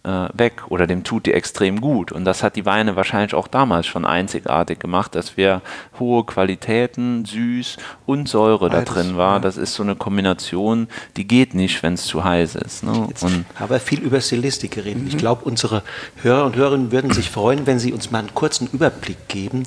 äh, 0.04 0.28
weg 0.34 0.64
oder 0.70 0.86
dem 0.86 1.04
tut 1.04 1.26
die 1.26 1.34
extrem 1.34 1.80
gut. 1.80 2.12
Und 2.12 2.26
das 2.26 2.44
hat 2.44 2.56
die 2.56 2.66
Weine 2.66 2.96
wahrscheinlich 2.96 3.34
auch 3.34 3.48
damals 3.48 3.88
schon 3.88 4.06
einzigartig 4.06 4.80
gemacht, 4.80 5.16
dass 5.16 5.38
wir 5.38 5.62
hohe 6.00 6.26
Qualitäten, 6.26 7.26
süß 7.26 7.78
und 8.06 8.28
Säure 8.28 8.70
Beides, 8.70 8.86
da 8.86 8.94
drin 8.94 9.18
war. 9.18 9.36
Ja. 9.36 9.40
Das 9.40 9.58
ist 9.58 9.74
so 9.74 9.84
eine 9.84 9.96
Kombination, 9.96 10.88
die 11.18 11.26
geht 11.26 11.54
nicht, 11.54 11.84
wenn 11.84 11.94
es 11.94 12.06
zu 12.06 12.24
heiß 12.24 12.56
ist. 12.56 12.84
Ne? 12.84 13.06
Jetzt 13.10 13.24
und 13.24 13.46
haben 13.56 13.70
wir 13.70 13.80
viel 13.80 14.02
über 14.02 14.20
Stilistik 14.20 14.72
geredet. 14.72 15.04
Mhm. 15.04 15.08
Ich 15.08 15.18
glaube, 15.18 15.46
unsere 15.46 15.84
Hörer 16.22 16.46
und 16.46 16.56
Hörerinnen 16.56 16.92
würden 16.92 17.12
sich 17.12 17.30
freuen, 17.30 17.66
wenn 17.66 17.80
Sie 17.80 17.94
uns 17.94 18.12
mal 18.12 18.20
einen 18.20 18.34
kurzen 18.34 18.68
Überblick 18.72 19.28
geben. 19.28 19.64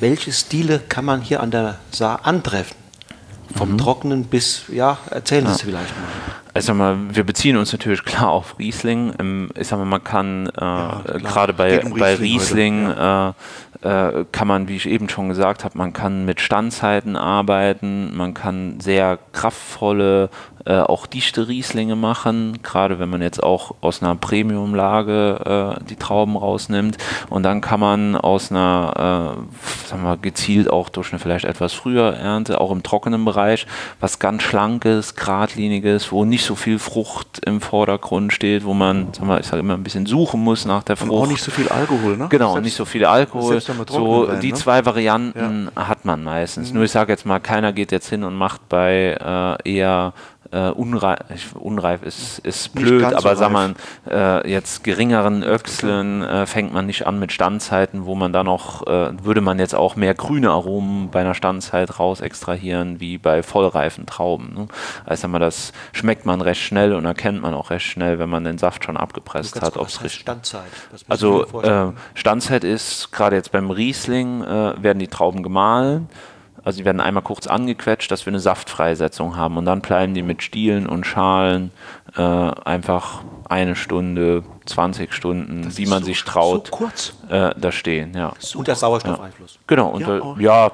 Welche 0.00 0.32
Stile 0.32 0.80
kann 0.80 1.04
man 1.04 1.20
hier 1.20 1.40
an 1.40 1.50
der 1.50 1.78
Saar 1.90 2.26
antreffen? 2.26 2.83
Vom 3.56 3.72
mhm. 3.72 3.78
Trockenen 3.78 4.24
bis, 4.24 4.64
ja, 4.68 4.98
erzählen 5.10 5.44
Sie 5.44 5.50
ja. 5.50 5.56
es 5.56 5.62
vielleicht 5.62 5.94
mal. 5.96 6.62
sag 6.62 6.76
mal, 6.76 6.96
wir 7.10 7.24
beziehen 7.24 7.56
uns 7.56 7.72
natürlich 7.72 8.04
klar 8.04 8.30
auf 8.30 8.58
Riesling. 8.58 9.12
Ähm, 9.18 9.50
ich 9.58 9.68
sag 9.68 9.78
mal, 9.78 9.84
man 9.84 10.04
kann 10.04 10.46
äh, 10.46 10.60
ja, 10.60 11.02
gerade 11.22 11.52
bei, 11.52 11.82
um 11.84 11.98
bei 11.98 12.14
Riesling, 12.14 12.86
Riesling 12.86 12.88
ja. 12.88 13.28
äh, 13.30 13.32
äh, 13.84 14.24
kann 14.32 14.48
man, 14.48 14.68
wie 14.68 14.76
ich 14.76 14.86
eben 14.86 15.08
schon 15.08 15.28
gesagt 15.28 15.64
habe, 15.64 15.76
man 15.76 15.92
kann 15.92 16.24
mit 16.24 16.40
Standzeiten 16.40 17.16
arbeiten, 17.16 18.16
man 18.16 18.32
kann 18.32 18.80
sehr 18.80 19.18
kraftvolle 19.32 20.30
äh, 20.66 20.78
auch 20.78 21.06
dichte 21.06 21.48
Rieslinge 21.48 21.96
machen, 21.96 22.58
gerade 22.62 22.98
wenn 22.98 23.10
man 23.10 23.20
jetzt 23.20 23.42
auch 23.42 23.74
aus 23.80 24.02
einer 24.02 24.14
Premiumlage 24.14 25.76
äh, 25.78 25.84
die 25.84 25.96
Trauben 25.96 26.36
rausnimmt. 26.36 26.96
Und 27.28 27.42
dann 27.42 27.60
kann 27.60 27.80
man 27.80 28.16
aus 28.16 28.50
einer, 28.50 29.36
äh, 29.36 29.88
sagen 29.88 30.02
wir 30.04 30.16
gezielt 30.16 30.70
auch 30.70 30.88
durch 30.88 31.12
eine 31.12 31.18
vielleicht 31.18 31.44
etwas 31.44 31.72
früher 31.72 32.14
Ernte, 32.14 32.60
auch 32.60 32.70
im 32.70 32.82
trockenen 32.82 33.24
Bereich, 33.24 33.66
was 34.00 34.18
ganz 34.18 34.42
schlankes, 34.42 35.16
geradliniges, 35.16 36.12
wo 36.12 36.24
nicht 36.24 36.44
so 36.44 36.54
viel 36.54 36.78
Frucht 36.78 37.40
im 37.44 37.60
Vordergrund 37.60 38.32
steht, 38.32 38.64
wo 38.64 38.72
man, 38.72 39.12
sagen 39.12 39.28
wir, 39.28 39.40
ich 39.40 39.46
sage 39.46 39.60
immer, 39.60 39.74
ein 39.74 39.82
bisschen 39.84 40.06
suchen 40.06 40.42
muss 40.42 40.64
nach 40.64 40.82
der 40.82 40.96
Frucht. 40.96 41.10
Und 41.10 41.18
auch 41.18 41.26
nicht 41.26 41.42
so 41.42 41.50
viel 41.50 41.68
Alkohol, 41.68 42.16
ne? 42.16 42.28
Genau, 42.30 42.52
selbst, 42.52 42.64
nicht 42.64 42.76
so 42.76 42.84
viel 42.84 43.04
Alkohol. 43.04 43.60
So 43.60 44.22
rein, 44.22 44.40
die 44.40 44.52
ne? 44.52 44.58
zwei 44.58 44.84
Varianten 44.86 45.70
ja. 45.76 45.88
hat 45.88 46.04
man 46.04 46.24
meistens. 46.24 46.70
Mhm. 46.70 46.76
Nur 46.76 46.84
ich 46.84 46.90
sage 46.90 47.12
jetzt 47.12 47.26
mal, 47.26 47.38
keiner 47.38 47.72
geht 47.72 47.92
jetzt 47.92 48.08
hin 48.08 48.24
und 48.24 48.34
macht 48.34 48.68
bei 48.68 49.16
äh, 49.64 49.70
eher 49.70 50.14
äh, 50.54 50.70
unreif, 50.70 51.54
unreif 51.54 52.02
ist, 52.02 52.38
ist 52.38 52.74
blöd, 52.74 53.02
aber 53.02 53.34
so 53.34 53.40
sag 53.40 53.50
mal, 53.50 53.74
äh, 54.08 54.48
jetzt 54.48 54.84
geringeren 54.84 55.42
Öchseln 55.42 56.22
äh, 56.22 56.46
fängt 56.46 56.72
man 56.72 56.86
nicht 56.86 57.06
an 57.08 57.18
mit 57.18 57.32
Standzeiten, 57.32 58.06
wo 58.06 58.14
man 58.14 58.32
dann 58.32 58.46
noch, 58.46 58.86
äh, 58.86 59.24
würde 59.24 59.40
man 59.40 59.58
jetzt 59.58 59.74
auch 59.74 59.96
mehr 59.96 60.14
grüne 60.14 60.50
Aromen 60.50 61.10
bei 61.10 61.20
einer 61.20 61.34
Standzeit 61.34 61.98
raus 61.98 62.20
extrahieren, 62.20 63.00
wie 63.00 63.18
bei 63.18 63.42
vollreifen 63.42 64.06
Trauben. 64.06 64.54
Ne? 64.54 64.68
Also 65.04 65.26
mal, 65.26 65.40
das 65.40 65.72
schmeckt 65.92 66.24
man 66.24 66.40
recht 66.40 66.62
schnell 66.62 66.94
und 66.94 67.04
erkennt 67.04 67.42
man 67.42 67.52
auch 67.52 67.70
recht 67.70 67.86
schnell, 67.86 68.20
wenn 68.20 68.30
man 68.30 68.44
den 68.44 68.58
Saft 68.58 68.84
schon 68.84 68.96
abgepresst 68.96 69.60
hat. 69.60 69.76
Was 69.76 70.00
heißt 70.00 70.14
Standzeit? 70.14 70.62
Also 71.08 71.62
äh, 71.62 71.92
Standzeit 72.14 72.62
ist, 72.62 73.10
gerade 73.10 73.34
jetzt 73.34 73.50
beim 73.50 73.70
Riesling, 73.70 74.42
äh, 74.44 74.80
werden 74.80 75.00
die 75.00 75.08
Trauben 75.08 75.42
gemahlen 75.42 76.08
also 76.64 76.78
die 76.78 76.84
werden 76.84 77.00
einmal 77.00 77.22
kurz 77.22 77.46
angequetscht, 77.46 78.10
dass 78.10 78.24
wir 78.24 78.30
eine 78.30 78.40
Saftfreisetzung 78.40 79.36
haben 79.36 79.58
und 79.58 79.66
dann 79.66 79.80
bleiben 79.80 80.14
die 80.14 80.22
mit 80.22 80.42
Stielen 80.42 80.86
und 80.86 81.04
Schalen 81.04 81.70
äh, 82.16 82.22
einfach 82.22 83.22
eine 83.48 83.76
Stunde, 83.76 84.42
20 84.64 85.12
Stunden, 85.12 85.76
wie 85.76 85.86
man 85.86 86.00
so, 86.00 86.06
sich 86.06 86.24
traut, 86.24 86.70
so 86.94 87.34
äh, 87.34 87.54
da 87.56 87.70
stehen. 87.70 88.14
Ja. 88.14 88.32
Und 88.54 88.66
der 88.66 88.76
Sauerstoffeinfluss. 88.76 89.54
Ja. 89.54 89.60
Genau, 89.66 89.88
und 89.90 90.06
ja, 90.06 90.38
ja, 90.38 90.72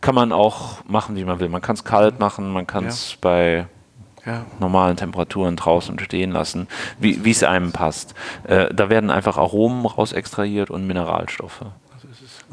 kann 0.00 0.14
man 0.14 0.32
auch 0.32 0.84
machen, 0.84 1.16
wie 1.16 1.24
man 1.24 1.40
will. 1.40 1.48
Man 1.48 1.62
kann 1.62 1.74
es 1.74 1.84
kalt 1.84 2.20
machen, 2.20 2.52
man 2.52 2.66
kann 2.66 2.86
es 2.86 3.12
ja. 3.12 3.18
bei 3.20 3.66
ja. 4.24 4.44
normalen 4.60 4.96
Temperaturen 4.96 5.56
draußen 5.56 5.98
stehen 5.98 6.30
lassen, 6.30 6.68
wie 6.98 7.28
es 7.28 7.42
einem 7.42 7.72
passt. 7.72 8.14
Äh, 8.44 8.72
da 8.72 8.88
werden 8.88 9.10
einfach 9.10 9.36
Aromen 9.36 9.84
raus 9.84 10.12
extrahiert 10.12 10.70
und 10.70 10.86
Mineralstoffe. 10.86 11.64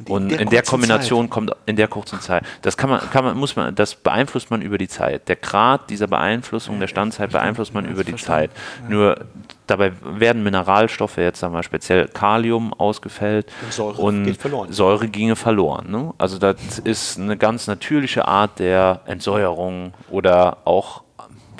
Und 0.07 0.23
in 0.23 0.29
der, 0.29 0.39
in 0.39 0.49
der 0.49 0.63
Kombination 0.63 1.25
Zeit. 1.25 1.31
kommt 1.31 1.51
in 1.65 1.75
der 1.75 1.87
kurzen 1.87 2.19
Zeit. 2.21 2.43
Das 2.61 2.77
kann 2.77 2.89
man, 2.89 2.99
kann 3.11 3.23
man, 3.23 3.37
muss 3.37 3.55
man, 3.55 3.75
das 3.75 3.95
beeinflusst 3.95 4.51
man 4.51 4.61
über 4.61 4.77
die 4.77 4.87
Zeit. 4.87 5.27
Der 5.27 5.35
Grad 5.35 5.89
dieser 5.89 6.07
Beeinflussung 6.07 6.79
der 6.79 6.87
Standzeit 6.87 7.31
beeinflusst 7.31 7.73
man 7.73 7.85
über 7.85 8.03
die 8.03 8.15
Zeit. 8.15 8.51
Nur 8.87 9.25
dabei 9.67 9.93
werden 10.03 10.43
Mineralstoffe, 10.43 11.17
jetzt 11.17 11.39
sagen 11.39 11.53
wir 11.53 11.63
speziell 11.63 12.07
Kalium 12.07 12.73
ausgefällt 12.73 13.51
und 13.63 13.73
Säure, 13.73 14.01
und 14.01 14.37
verloren. 14.37 14.71
Säure 14.71 15.07
ginge 15.07 15.35
verloren. 15.35 15.89
Ne? 15.89 16.13
Also 16.17 16.37
das 16.37 16.79
ist 16.79 17.19
eine 17.19 17.37
ganz 17.37 17.67
natürliche 17.67 18.27
Art 18.27 18.59
der 18.59 19.01
Entsäuerung 19.05 19.93
oder 20.09 20.57
auch 20.65 21.03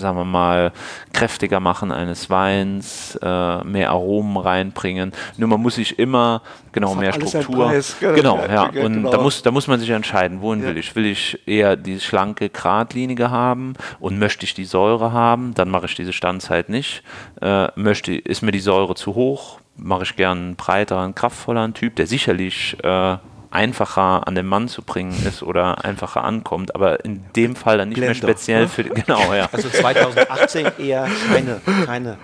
sagen 0.02 0.18
wir 0.18 0.26
mal, 0.26 0.74
kräftiger 1.14 1.60
machen 1.60 1.92
eines 1.92 2.30
Weins, 2.30 3.18
äh, 3.22 3.64
mehr 3.64 3.92
Aromen 3.92 4.38
reinbringen. 4.38 5.14
Nur 5.38 5.48
man 5.48 5.62
muss 5.62 5.76
sich 5.76 5.98
immer, 5.98 6.42
genau, 6.72 6.96
mehr 6.96 7.14
Struktur. 7.14 7.72
Genau, 8.00 8.38
ja. 8.38 8.66
Und 8.66 8.74
genau. 8.74 9.12
Da, 9.12 9.22
muss, 9.22 9.42
da 9.42 9.52
muss 9.52 9.68
man 9.68 9.80
sich 9.80 9.90
entscheiden, 9.90 10.42
wohin 10.42 10.62
ja. 10.62 10.70
will 10.70 10.78
ich? 10.78 10.96
Will 10.96 11.06
ich 11.06 11.40
eher 11.48 11.76
die 11.76 12.00
schlanke, 12.00 12.50
geradlinige 12.50 13.32
haben 13.32 13.74
und 14.00 14.20
möchte 14.20 14.44
ich 14.46 14.54
die 14.54 14.66
Säure 14.66 15.14
haben, 15.14 15.54
dann 15.54 15.70
mache 15.70 15.86
ich 15.86 15.96
diese 15.96 16.14
Standzeit 16.14 16.70
nicht. 16.70 17.04
Äh, 17.42 17.68
möchte, 17.76 18.14
ist 18.14 18.42
mir 18.42 18.52
die 18.52 18.60
Säure 18.60 18.96
zu 18.96 19.16
hoch, 19.16 19.60
mache 19.78 20.04
ich 20.04 20.16
gern 20.16 20.38
einen 20.38 20.56
breiteren, 20.56 21.16
kraftvolleren 21.16 21.74
Typ, 21.74 21.96
der 21.96 22.08
sicherlich 22.08 22.78
äh, 22.84 23.18
einfacher 23.52 24.28
an 24.28 24.36
den 24.36 24.48
Mann 24.48 24.68
zu 24.68 24.82
bringen 24.82 25.14
ist 25.26 25.44
oder 25.44 25.84
einfacher 25.84 26.24
ankommt, 26.24 26.74
aber 26.74 27.04
in 27.06 27.24
dem 27.36 27.56
Fall 27.56 27.78
dann 27.78 27.90
nicht 27.90 27.98
Blender, 27.98 28.14
mehr 28.14 28.34
speziell 28.36 28.62
ne? 28.64 28.68
für 28.70 28.84
genau 28.84 29.34
ja. 29.34 29.50
Also 29.52 29.70
2018 29.70 30.72
eher 30.80 31.08
keine 31.30 31.62
keine 31.86 32.18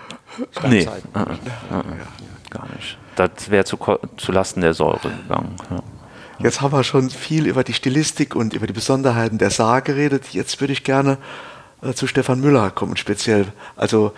Nee, 0.67 0.87
uh, 0.87 1.19
uh, 1.19 1.77
uh, 1.77 1.83
gar 2.49 2.67
nicht. 2.75 2.97
Das 3.15 3.49
wäre 3.49 3.65
zu, 3.65 3.77
zu 4.17 4.31
Lasten 4.31 4.61
der 4.61 4.73
Säure 4.73 5.09
gegangen. 5.09 5.55
Ja. 5.69 5.79
Jetzt 6.39 6.61
haben 6.61 6.71
wir 6.71 6.83
schon 6.83 7.09
viel 7.09 7.47
über 7.47 7.63
die 7.63 7.73
Stilistik 7.73 8.35
und 8.35 8.53
über 8.53 8.67
die 8.67 8.73
Besonderheiten 8.73 9.39
der 9.39 9.49
Saar 9.49 9.81
geredet. 9.81 10.33
Jetzt 10.33 10.61
würde 10.61 10.73
ich 10.73 10.83
gerne 10.83 11.17
äh, 11.81 11.93
zu 11.93 12.05
Stefan 12.05 12.39
Müller 12.39 12.69
kommen, 12.69 12.95
speziell. 12.95 13.47
Also 13.75 14.13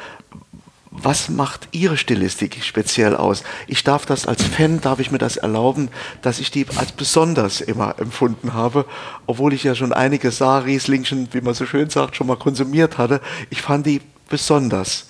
was 1.04 1.30
macht 1.30 1.68
Ihre 1.72 1.98
Stilistik 1.98 2.64
speziell 2.64 3.16
aus? 3.16 3.44
Ich 3.68 3.84
darf 3.84 4.06
das 4.06 4.28
als 4.28 4.44
Fan, 4.44 4.82
darf 4.82 5.00
ich 5.00 5.12
mir 5.12 5.18
das 5.18 5.38
erlauben, 5.38 5.90
dass 6.22 6.40
ich 6.40 6.52
die 6.52 6.66
als 6.76 6.92
besonders 6.92 7.62
immer 7.62 7.96
empfunden 8.00 8.54
habe, 8.54 8.86
obwohl 9.26 9.54
ich 9.54 9.64
ja 9.64 9.76
schon 9.76 9.94
einige 9.94 10.32
Saar-Rieslingchen, 10.32 11.30
wie 11.32 11.42
man 11.42 11.54
so 11.54 11.66
schön 11.66 11.90
sagt, 11.90 12.16
schon 12.16 12.28
mal 12.28 12.38
konsumiert 12.38 12.98
hatte. 12.98 13.22
Ich 13.50 13.62
fand 13.62 13.86
die 13.86 14.02
besonders. 14.30 15.08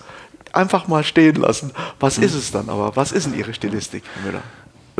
Einfach 0.52 0.88
mal 0.88 1.04
stehen 1.04 1.36
lassen. 1.36 1.72
Was 2.00 2.18
mhm. 2.18 2.24
ist 2.24 2.34
es 2.34 2.52
dann 2.52 2.70
aber? 2.70 2.96
Was 2.96 3.12
ist 3.12 3.28
denn 3.28 3.38
Ihre 3.38 3.54
Stilistik, 3.54 4.04
Herr 4.16 4.26
Müller? 4.26 4.44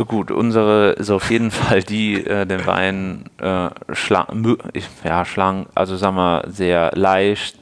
Gut, 0.06 0.32
unsere 0.32 0.92
ist 0.92 1.10
auf 1.10 1.30
jeden 1.30 1.52
Fall 1.52 1.84
die, 1.84 2.26
äh, 2.26 2.46
den 2.46 2.66
Wein 2.66 3.26
äh, 3.38 3.70
schlank, 3.92 4.30
ja, 5.04 5.26
schlank, 5.26 5.68
also 5.76 5.98
sagen 5.98 6.16
wir 6.16 6.46
sehr 6.48 6.92
leicht, 6.96 7.58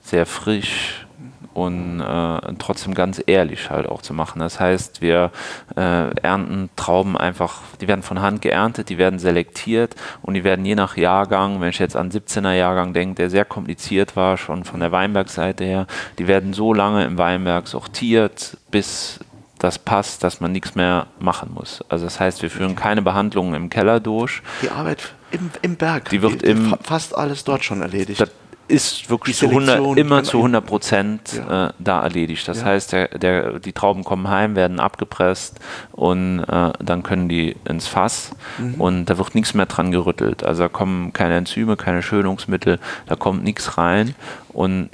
sehr 0.00 0.26
frisch, 0.26 1.06
und 1.54 2.00
äh, 2.00 2.54
trotzdem 2.58 2.94
ganz 2.94 3.22
ehrlich 3.26 3.70
halt 3.70 3.86
auch 3.86 4.02
zu 4.02 4.14
machen. 4.14 4.40
Das 4.40 4.60
heißt, 4.60 5.02
wir 5.02 5.30
äh, 5.76 6.10
ernten 6.20 6.70
Trauben 6.76 7.16
einfach, 7.16 7.60
die 7.80 7.88
werden 7.88 8.02
von 8.02 8.20
Hand 8.20 8.42
geerntet, 8.42 8.88
die 8.88 8.98
werden 8.98 9.18
selektiert 9.18 9.94
und 10.22 10.34
die 10.34 10.44
werden 10.44 10.64
je 10.64 10.74
nach 10.74 10.96
Jahrgang, 10.96 11.60
wenn 11.60 11.68
ich 11.68 11.78
jetzt 11.78 11.96
an 11.96 12.10
17er 12.10 12.52
Jahrgang 12.52 12.92
denke, 12.92 13.16
der 13.16 13.30
sehr 13.30 13.44
kompliziert 13.44 14.16
war, 14.16 14.36
schon 14.36 14.64
von 14.64 14.80
der 14.80 14.92
Weinbergseite 14.92 15.64
her, 15.64 15.86
die 16.18 16.26
werden 16.26 16.52
so 16.52 16.72
lange 16.72 17.04
im 17.04 17.18
Weinberg 17.18 17.68
sortiert, 17.68 18.56
bis 18.70 19.20
das 19.58 19.78
passt, 19.78 20.24
dass 20.24 20.40
man 20.40 20.50
nichts 20.50 20.74
mehr 20.74 21.06
machen 21.20 21.50
muss. 21.54 21.84
Also 21.88 22.04
das 22.04 22.18
heißt, 22.18 22.42
wir 22.42 22.50
führen 22.50 22.74
keine 22.74 23.02
Behandlungen 23.02 23.54
im 23.54 23.70
Keller 23.70 24.00
durch. 24.00 24.42
Die 24.60 24.70
Arbeit 24.70 25.14
im, 25.30 25.50
im 25.62 25.76
Berg, 25.76 26.10
die 26.10 26.20
wird 26.20 26.42
die, 26.42 26.46
im, 26.46 26.74
fast 26.82 27.16
alles 27.16 27.44
dort 27.44 27.64
schon 27.64 27.80
erledigt. 27.80 28.20
Ist 28.68 29.10
wirklich 29.10 29.36
zu 29.36 29.48
100, 29.48 29.98
immer 29.98 30.22
zu 30.22 30.38
100 30.38 30.64
Prozent 30.64 31.32
ja. 31.34 31.68
äh, 31.68 31.72
da 31.78 32.02
erledigt. 32.02 32.46
Das 32.48 32.60
ja. 32.60 32.66
heißt, 32.66 32.92
der, 32.92 33.08
der, 33.18 33.58
die 33.58 33.72
Trauben 33.72 34.04
kommen 34.04 34.28
heim, 34.28 34.56
werden 34.56 34.80
abgepresst 34.80 35.60
und 35.90 36.40
äh, 36.40 36.72
dann 36.78 37.02
können 37.02 37.28
die 37.28 37.56
ins 37.68 37.86
Fass 37.86 38.30
mhm. 38.58 38.74
und 38.80 39.06
da 39.06 39.18
wird 39.18 39.34
nichts 39.34 39.54
mehr 39.54 39.66
dran 39.66 39.90
gerüttelt. 39.90 40.44
Also 40.44 40.62
da 40.62 40.68
kommen 40.68 41.12
keine 41.12 41.36
Enzyme, 41.36 41.76
keine 41.76 42.02
Schönungsmittel, 42.02 42.78
da 43.06 43.16
kommt 43.16 43.44
nichts 43.44 43.78
rein 43.78 44.14
und 44.52 44.90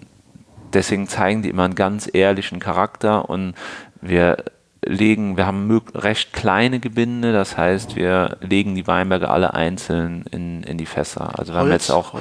deswegen 0.73 1.07
zeigen 1.07 1.43
die 1.43 1.51
immer 1.51 1.65
einen 1.65 1.75
ganz 1.75 2.09
ehrlichen 2.13 2.61
Charakter 2.61 3.29
und 3.29 3.55
wir 4.01 4.45
legen, 4.89 5.37
wir 5.37 5.47
haben 5.47 5.83
recht 5.95 6.33
kleine 6.33 6.81
Gebinde, 6.81 7.33
das 7.33 7.57
heißt, 7.57 7.95
wir 7.97 8.39
legen 8.41 8.75
die 8.75 8.87
Weinberge 8.87 9.29
alle 9.29 9.55
einzeln 9.55 10.25
in, 10.31 10.63
in 10.63 10.79
die 10.79 10.87
Fässer. 10.87 11.39
Also 11.39 11.53
wir 11.53 11.61
Holz, 11.61 11.65
haben 11.65 11.73
jetzt 11.73 11.91
auch 11.91 12.15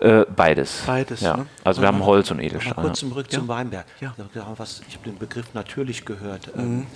äh, 0.00 0.24
beides. 0.34 0.82
Beides. 0.86 1.20
Ja. 1.20 1.36
Ne? 1.36 1.46
Also 1.64 1.80
wir 1.80 1.88
haben 1.88 2.04
Holz 2.04 2.30
und 2.30 2.40
Edelstahl. 2.40 2.84
Kurz 2.84 3.00
zurück 3.00 3.26
ja. 3.30 3.38
zum 3.38 3.48
Weinberg. 3.48 3.86
Ja. 4.00 4.14
ich 4.34 4.42
habe 4.42 5.04
den 5.04 5.18
Begriff 5.18 5.54
natürlich 5.54 6.04
gehört. 6.04 6.50
Ähm, 6.56 6.78
mhm 6.78 6.86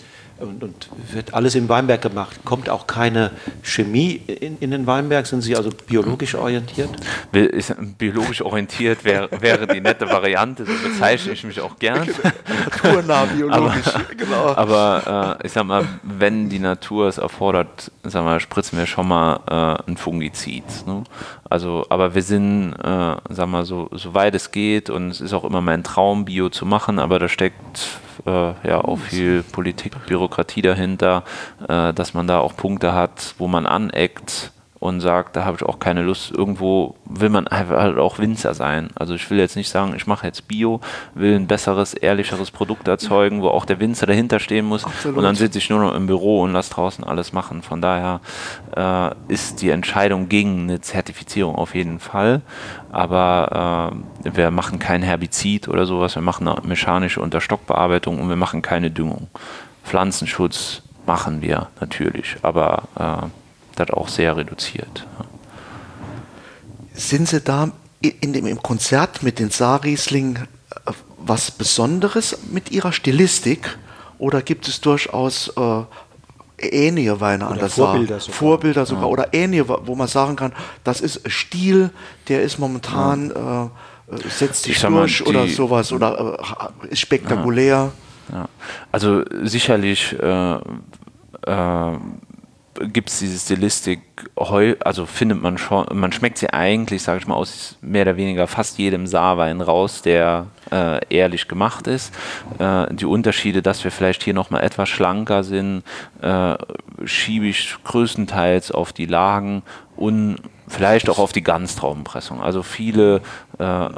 und, 0.40 0.62
und, 0.62 0.88
wird 1.12 1.34
alles 1.34 1.54
im 1.54 1.68
Weinberg 1.68 2.02
gemacht. 2.02 2.40
Kommt 2.44 2.68
auch 2.68 2.86
keine 2.86 3.30
Chemie 3.62 4.20
in, 4.26 4.58
in 4.58 4.70
den 4.70 4.86
Weinberg? 4.86 5.26
Sind 5.26 5.42
Sie 5.42 5.56
also 5.56 5.70
biologisch 5.86 6.34
orientiert? 6.34 6.90
Biologisch 7.98 8.42
orientiert 8.42 9.04
wäre, 9.04 9.28
wäre 9.40 9.66
die 9.66 9.80
nette 9.80 10.08
Variante, 10.08 10.64
so 10.64 10.72
bezeichne 10.88 11.32
ich 11.32 11.44
mich 11.44 11.60
auch 11.60 11.78
gern. 11.78 12.08
Naturnah 12.82 13.24
biologisch, 13.26 13.94
aber, 13.94 14.14
genau. 14.16 14.54
Aber 14.56 15.38
äh, 15.40 15.46
ich 15.46 15.52
sag 15.52 15.64
mal, 15.64 15.86
wenn 16.02 16.48
die 16.48 16.58
Natur 16.58 17.08
es 17.08 17.18
erfordert, 17.18 17.90
sag 18.02 18.24
mal, 18.24 18.40
spritzen 18.40 18.78
wir 18.78 18.86
schon 18.86 19.08
mal 19.08 19.40
äh, 19.86 19.90
ein 19.90 19.96
Fungizid. 19.96 20.64
Ne? 20.86 21.04
Also, 21.48 21.86
aber 21.88 22.14
wir 22.14 22.22
sind, 22.22 22.72
äh, 22.72 23.16
sag 23.28 23.48
mal, 23.48 23.64
so, 23.64 23.88
so 23.92 24.14
weit 24.14 24.34
es 24.34 24.50
geht 24.50 24.90
und 24.90 25.10
es 25.10 25.20
ist 25.20 25.32
auch 25.32 25.44
immer 25.44 25.60
mein 25.60 25.84
Traum, 25.84 26.24
Bio 26.24 26.48
zu 26.48 26.64
machen, 26.64 26.98
aber 26.98 27.18
da 27.18 27.28
steckt 27.28 28.00
äh, 28.26 28.68
ja 28.68 28.80
auch 28.80 28.98
viel 28.98 29.42
Politik, 29.42 29.94
Bürokratie 30.06 30.62
dahinter, 30.62 31.24
äh, 31.68 31.92
dass 31.92 32.14
man 32.14 32.26
da 32.26 32.38
auch 32.38 32.56
Punkte 32.56 32.92
hat, 32.92 33.34
wo 33.38 33.48
man 33.48 33.66
aneckt 33.66 34.52
und 34.80 35.00
sagt, 35.00 35.36
da 35.36 35.44
habe 35.44 35.58
ich 35.58 35.62
auch 35.62 35.78
keine 35.78 36.00
Lust. 36.02 36.32
Irgendwo 36.32 36.96
will 37.04 37.28
man 37.28 37.46
halt 37.50 37.98
auch 37.98 38.18
Winzer 38.18 38.54
sein. 38.54 38.88
Also 38.94 39.14
ich 39.14 39.30
will 39.30 39.38
jetzt 39.38 39.54
nicht 39.54 39.68
sagen, 39.68 39.94
ich 39.94 40.06
mache 40.06 40.26
jetzt 40.26 40.48
Bio, 40.48 40.80
will 41.14 41.36
ein 41.36 41.46
besseres, 41.46 41.92
ehrlicheres 41.92 42.50
Produkt 42.50 42.88
erzeugen, 42.88 43.42
wo 43.42 43.48
auch 43.48 43.66
der 43.66 43.78
Winzer 43.78 44.06
dahinter 44.06 44.40
stehen 44.40 44.64
muss. 44.64 44.86
Absolut. 44.86 45.18
Und 45.18 45.24
dann 45.24 45.34
sitze 45.34 45.58
ich 45.58 45.68
nur 45.68 45.80
noch 45.80 45.94
im 45.94 46.06
Büro 46.06 46.40
und 46.40 46.52
lasse 46.52 46.72
draußen 46.72 47.04
alles 47.04 47.34
machen. 47.34 47.60
Von 47.60 47.82
daher 47.82 48.20
äh, 48.74 49.32
ist 49.32 49.60
die 49.60 49.68
Entscheidung 49.68 50.30
gegen 50.30 50.62
eine 50.62 50.80
Zertifizierung 50.80 51.56
auf 51.56 51.74
jeden 51.74 51.98
Fall. 51.98 52.40
Aber 52.90 54.00
äh, 54.24 54.34
wir 54.34 54.50
machen 54.50 54.78
kein 54.78 55.02
Herbizid 55.02 55.68
oder 55.68 55.84
sowas, 55.84 56.14
wir 56.14 56.22
machen 56.22 56.48
eine 56.48 56.66
mechanische 56.66 57.20
Unterstockbearbeitung 57.20 58.18
und 58.18 58.30
wir 58.30 58.36
machen 58.36 58.62
keine 58.62 58.90
Düngung. 58.90 59.28
Pflanzenschutz 59.84 60.82
machen 61.06 61.42
wir 61.42 61.68
natürlich, 61.80 62.36
aber 62.42 62.82
äh, 62.98 63.39
das 63.80 63.90
auch 63.90 64.08
sehr 64.08 64.36
reduziert. 64.36 65.06
Sind 66.94 67.28
Sie 67.28 67.40
da 67.40 67.70
in 68.00 68.32
dem, 68.32 68.46
im 68.46 68.62
Konzert 68.62 69.22
mit 69.22 69.38
den 69.38 69.50
Saarriesling 69.50 70.36
äh, 70.36 70.92
was 71.18 71.50
Besonderes 71.50 72.38
mit 72.50 72.70
Ihrer 72.70 72.92
Stilistik 72.92 73.78
oder 74.18 74.42
gibt 74.42 74.68
es 74.68 74.80
durchaus 74.80 75.48
äh, 75.56 75.82
ähnliche 76.58 77.20
Weine 77.20 77.44
oder 77.44 77.52
an 77.54 77.58
der 77.58 77.70
Vorbilder 77.70 78.14
Saar? 78.14 78.20
Sogar. 78.20 78.36
Vorbilder 78.36 78.86
sogar 78.86 79.04
ja. 79.04 79.08
oder 79.08 79.34
ähnliche, 79.34 79.68
wo 79.68 79.94
man 79.94 80.08
sagen 80.08 80.36
kann, 80.36 80.52
das 80.84 81.00
ist 81.00 81.24
ein 81.24 81.30
Stil, 81.30 81.90
der 82.28 82.42
ist 82.42 82.58
momentan, 82.58 83.32
ja. 83.34 83.64
äh, 83.64 84.28
setzt 84.28 84.64
sich 84.64 84.80
durch 84.80 84.92
mal, 84.92 85.08
oder 85.26 85.46
sowas 85.48 85.92
oder 85.92 86.38
äh, 86.82 86.88
ist 86.92 87.00
spektakulär. 87.00 87.92
Ja. 88.32 88.48
Also 88.92 89.24
sicherlich 89.42 90.16
äh, 90.20 90.54
äh, 90.54 91.98
gibt 92.80 93.10
es 93.10 93.18
diese 93.18 93.38
Stilistik, 93.38 94.00
also 94.36 95.06
findet 95.06 95.40
man 95.40 95.58
schon, 95.58 95.86
man 95.92 96.12
schmeckt 96.12 96.38
sie 96.38 96.52
eigentlich, 96.52 97.02
sage 97.02 97.18
ich 97.20 97.26
mal, 97.26 97.34
aus 97.34 97.76
mehr 97.80 98.02
oder 98.02 98.16
weniger 98.16 98.46
fast 98.46 98.78
jedem 98.78 99.06
Saarwein 99.06 99.60
raus, 99.60 100.02
der 100.02 100.46
äh, 100.70 101.00
ehrlich 101.14 101.48
gemacht 101.48 101.86
ist. 101.86 102.14
Äh, 102.58 102.86
die 102.94 103.06
Unterschiede, 103.06 103.62
dass 103.62 103.84
wir 103.84 103.90
vielleicht 103.90 104.22
hier 104.22 104.34
nochmal 104.34 104.62
etwas 104.62 104.88
schlanker 104.88 105.42
sind, 105.42 105.82
äh, 106.22 106.54
schiebe 107.04 107.46
ich 107.46 107.76
größtenteils 107.84 108.70
auf 108.72 108.92
die 108.92 109.06
Lagen 109.06 109.62
und 109.96 110.38
vielleicht 110.70 111.10
auch 111.10 111.18
auf 111.18 111.32
die 111.32 111.42
Ganztraubenpressung. 111.42 112.40
Also 112.40 112.62
viele 112.62 113.20
äh, 113.58 113.88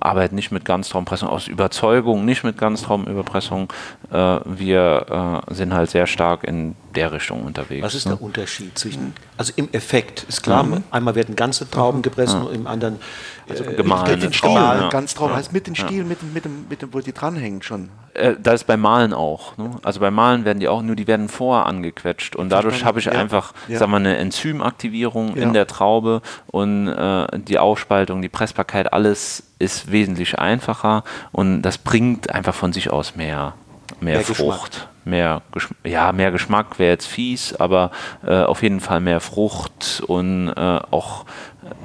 arbeiten 0.00 0.34
nicht 0.34 0.50
mit 0.50 0.64
Ganztraubenpressung 0.64 1.28
aus 1.28 1.48
Überzeugung, 1.48 2.24
nicht 2.24 2.44
mit 2.44 2.58
Ganztraubenüberpressung. 2.58 3.72
Äh, 4.10 4.40
wir 4.44 5.42
äh, 5.48 5.54
sind 5.54 5.72
halt 5.72 5.90
sehr 5.90 6.06
stark 6.06 6.44
in 6.44 6.74
der 6.94 7.12
Richtung 7.12 7.44
unterwegs. 7.44 7.84
Was 7.84 7.94
ist 7.94 8.06
ne? 8.06 8.16
der 8.16 8.22
Unterschied 8.22 8.76
zwischen, 8.78 9.14
also 9.36 9.52
im 9.56 9.68
Effekt 9.72 10.24
ist 10.28 10.42
klar, 10.42 10.64
mhm. 10.64 10.82
einmal 10.90 11.14
werden 11.14 11.36
ganze 11.36 11.70
Trauben 11.70 12.02
gepresst 12.02 12.34
ja. 12.34 12.40
und 12.40 12.54
im 12.54 12.66
anderen 12.66 12.98
also 13.48 13.64
äh, 13.64 13.74
gemahlen. 13.74 14.12
Mit 14.12 14.22
den 14.22 14.32
Stiel, 14.32 14.50
ja. 14.50 14.90
Heißt 14.92 15.52
mit 15.52 15.66
den 15.66 15.76
Stiel, 15.76 16.04
mit, 16.04 16.22
mit, 16.34 16.44
dem, 16.44 16.66
mit 16.68 16.82
dem, 16.82 16.92
wo 16.92 17.00
die 17.00 17.12
dranhängen 17.12 17.62
schon. 17.62 17.88
Äh, 18.16 18.36
da 18.42 18.52
ist 18.52 18.64
beim 18.64 18.80
Malen 18.80 19.12
auch. 19.12 19.56
Ne? 19.56 19.70
Also 19.82 20.00
beim 20.00 20.14
Malen 20.14 20.44
werden 20.44 20.60
die 20.60 20.68
auch, 20.68 20.82
nur 20.82 20.96
die 20.96 21.06
werden 21.06 21.28
vorher 21.28 21.66
angequetscht 21.66 22.34
und 22.36 22.48
dadurch 22.48 22.84
habe 22.84 22.98
ich 22.98 23.10
einfach, 23.10 23.52
sagen 23.68 23.90
wir, 23.92 23.96
eine 23.96 24.16
Enzymaktivierung 24.16 25.36
in 25.36 25.52
der 25.52 25.66
Traube 25.66 26.22
und 26.46 26.88
äh, 26.88 27.26
die 27.38 27.58
Aufspaltung, 27.58 28.22
die 28.22 28.28
Pressbarkeit, 28.28 28.92
alles 28.92 29.42
ist 29.58 29.90
wesentlich 29.90 30.38
einfacher 30.38 31.04
und 31.32 31.62
das 31.62 31.78
bringt 31.78 32.30
einfach 32.30 32.54
von 32.54 32.72
sich 32.72 32.90
aus 32.90 33.16
mehr, 33.16 33.54
mehr, 34.00 34.16
mehr 34.16 34.24
Frucht. 34.24 34.72
Geschmack. 34.72 34.95
Mehr, 35.06 35.42
ja, 35.84 36.10
mehr 36.10 36.32
Geschmack 36.32 36.80
wäre 36.80 36.90
jetzt 36.90 37.06
fies, 37.06 37.54
aber 37.54 37.92
äh, 38.26 38.42
auf 38.42 38.62
jeden 38.62 38.80
Fall 38.80 39.00
mehr 39.00 39.20
Frucht 39.20 40.02
und 40.06 40.48
äh, 40.48 40.80
auch, 40.90 41.24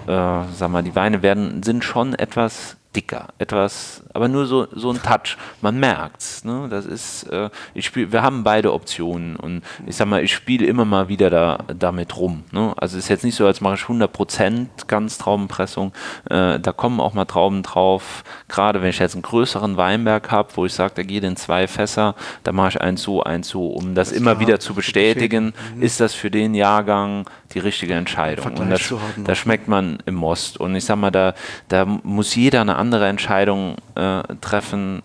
äh, 0.07 0.43
sag 0.53 0.71
mal, 0.71 0.81
die 0.81 0.95
Weine 0.95 1.21
werden, 1.21 1.61
sind 1.61 1.83
schon 1.83 2.15
etwas 2.15 2.77
dicker, 2.95 3.27
etwas, 3.37 4.03
aber 4.13 4.27
nur 4.27 4.45
so, 4.45 4.67
so 4.71 4.91
ein 4.91 5.01
Touch. 5.01 5.37
Man 5.61 5.79
merkt's. 5.79 6.43
Ne? 6.43 6.67
Das 6.69 6.85
ist, 6.85 7.23
äh, 7.23 7.49
ich 7.73 7.85
spiel, 7.85 8.11
wir 8.11 8.21
haben 8.21 8.43
beide 8.43 8.73
Optionen 8.73 9.37
und 9.37 9.61
ich 9.85 9.95
sag 9.95 10.07
mal, 10.07 10.23
ich 10.23 10.33
spiele 10.33 10.65
immer 10.65 10.83
mal 10.83 11.07
wieder 11.07 11.29
da, 11.29 11.59
damit 11.67 12.17
rum. 12.17 12.43
Ne? 12.51 12.73
Also 12.77 12.97
es 12.97 13.05
ist 13.05 13.09
jetzt 13.09 13.23
nicht 13.23 13.35
so, 13.35 13.45
als 13.45 13.61
mache 13.61 13.75
ich 13.75 13.81
100% 13.81 14.87
Ganztraubenpressung. 14.87 15.93
Äh, 16.29 16.59
da 16.59 16.71
kommen 16.73 16.99
auch 16.99 17.13
mal 17.13 17.25
Trauben 17.25 17.63
drauf. 17.63 18.23
Gerade 18.49 18.81
wenn 18.81 18.89
ich 18.89 18.99
jetzt 18.99 19.15
einen 19.15 19.21
größeren 19.21 19.77
Weinberg 19.77 20.29
habe, 20.29 20.49
wo 20.55 20.65
ich 20.65 20.73
sage, 20.73 20.93
da 20.95 21.03
geht 21.03 21.23
in 21.23 21.37
zwei 21.37 21.67
Fässer, 21.67 22.15
da 22.43 22.51
mache 22.51 22.69
ich 22.69 22.81
eins 22.81 23.03
so, 23.03 23.10
eins 23.19 23.49
so, 23.49 23.67
um 23.67 23.95
das, 23.95 24.09
das 24.09 24.17
immer 24.17 24.39
wieder 24.39 24.59
zu 24.59 24.73
bestätigen. 24.73 25.53
Mhm. 25.75 25.81
Ist 25.81 25.99
das 25.99 26.13
für 26.13 26.31
den 26.31 26.53
Jahrgang 26.53 27.29
die 27.53 27.59
richtige 27.59 27.95
Entscheidung? 27.95 28.53
Und 28.57 28.69
das, 28.69 28.93
das 29.17 29.37
schmeckt 29.37 29.67
man 29.67 29.97
im 30.05 30.15
Most. 30.15 30.57
Und 30.57 30.75
ich 30.75 30.85
sag 30.85 30.95
mal, 30.95 31.11
da, 31.11 31.33
da 31.67 31.85
muss 31.85 32.35
jeder 32.35 32.61
eine 32.61 32.77
andere 32.77 33.07
Entscheidung 33.07 33.75
äh, 33.95 34.21
treffen 34.39 35.01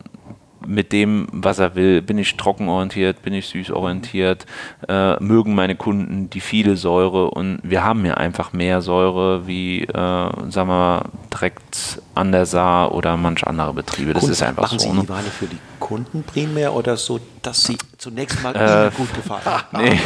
mit 0.67 0.93
dem, 0.93 1.27
was 1.33 1.59
er 1.59 1.75
will. 1.75 2.03
Bin 2.03 2.19
ich 2.19 2.37
trockenorientiert, 2.37 3.23
bin 3.23 3.35
ich 3.35 3.49
süßorientiert, 3.49 4.47
äh, 4.89 5.23
mögen 5.23 5.55
meine 5.55 5.77
Kunden 5.77 6.31
die 6.31 6.41
viele 6.41 6.77
Säure 6.77 7.31
und 7.31 7.61
wir 7.63 7.85
haben 7.85 8.05
ja 8.05 8.15
einfach 8.15 8.53
mehr 8.53 8.83
Säure 8.83 9.47
wie, 9.47 9.83
äh, 9.83 9.93
sagen 9.93 10.53
wir 10.53 10.65
mal, 10.67 11.05
direkt 11.33 12.01
an 12.15 12.33
der 12.33 12.47
Saar 12.47 12.95
oder 12.95 13.17
manch 13.17 13.47
andere 13.47 13.75
Betriebe. 13.75 14.13
Das 14.13 14.21
Kunden, 14.21 14.33
ist 14.33 14.43
einfach 14.43 14.63
machen 14.63 14.79
so. 14.79 14.89
Machen 14.89 15.01
Sie 15.01 15.07
die 15.07 15.13
ne? 15.13 15.17
Weine 15.19 15.31
für 15.31 15.47
die 15.47 15.59
Kunden 15.79 16.23
primär 16.23 16.75
oder 16.75 16.97
so, 16.97 17.21
dass 17.43 17.63
sie 17.63 17.77
zunächst 17.99 18.43
mal 18.43 18.55
äh, 18.57 18.91
gut 18.97 19.13
gefallen? 19.15 19.43
nee, 19.73 20.01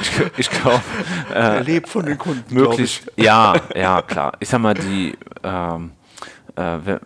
ich, 0.00 0.38
ich 0.38 0.50
glaube. 0.50 0.82
Äh, 1.30 1.34
er 1.34 1.64
lebt 1.64 1.88
von 1.88 2.06
den 2.06 2.16
Kunden. 2.16 2.54
Möglichst, 2.54 3.10
ja, 3.16 3.54
ja, 3.74 4.02
klar. 4.02 4.32
Ich 4.40 4.48
sag 4.48 4.60
mal, 4.60 4.74
die. 4.74 5.16
Ähm, 5.42 5.92
äh, 6.56 6.98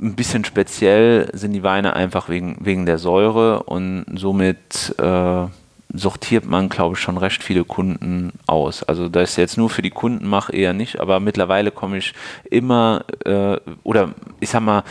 ein 0.00 0.16
bisschen 0.16 0.44
speziell 0.44 1.30
sind 1.32 1.52
die 1.52 1.62
Weine 1.62 1.94
einfach 1.94 2.28
wegen, 2.28 2.56
wegen 2.60 2.86
der 2.86 2.98
Säure 2.98 3.62
und 3.64 4.04
somit 4.14 4.94
äh, 4.98 5.46
sortiert 5.92 6.46
man, 6.46 6.68
glaube 6.68 6.94
ich, 6.94 7.00
schon 7.00 7.18
recht 7.18 7.42
viele 7.42 7.64
Kunden 7.64 8.32
aus. 8.46 8.82
Also 8.82 9.08
das 9.08 9.30
ist 9.30 9.36
jetzt 9.36 9.56
nur 9.56 9.70
für 9.70 9.82
die 9.82 9.90
Kunden 9.90 10.26
mache 10.26 10.52
eher 10.52 10.72
nicht, 10.72 11.00
aber 11.00 11.20
mittlerweile 11.20 11.70
komme 11.70 11.98
ich 11.98 12.14
immer 12.50 13.04
äh, 13.24 13.58
oder 13.84 14.14
ich 14.40 14.50
sag 14.50 14.62
mal 14.62 14.82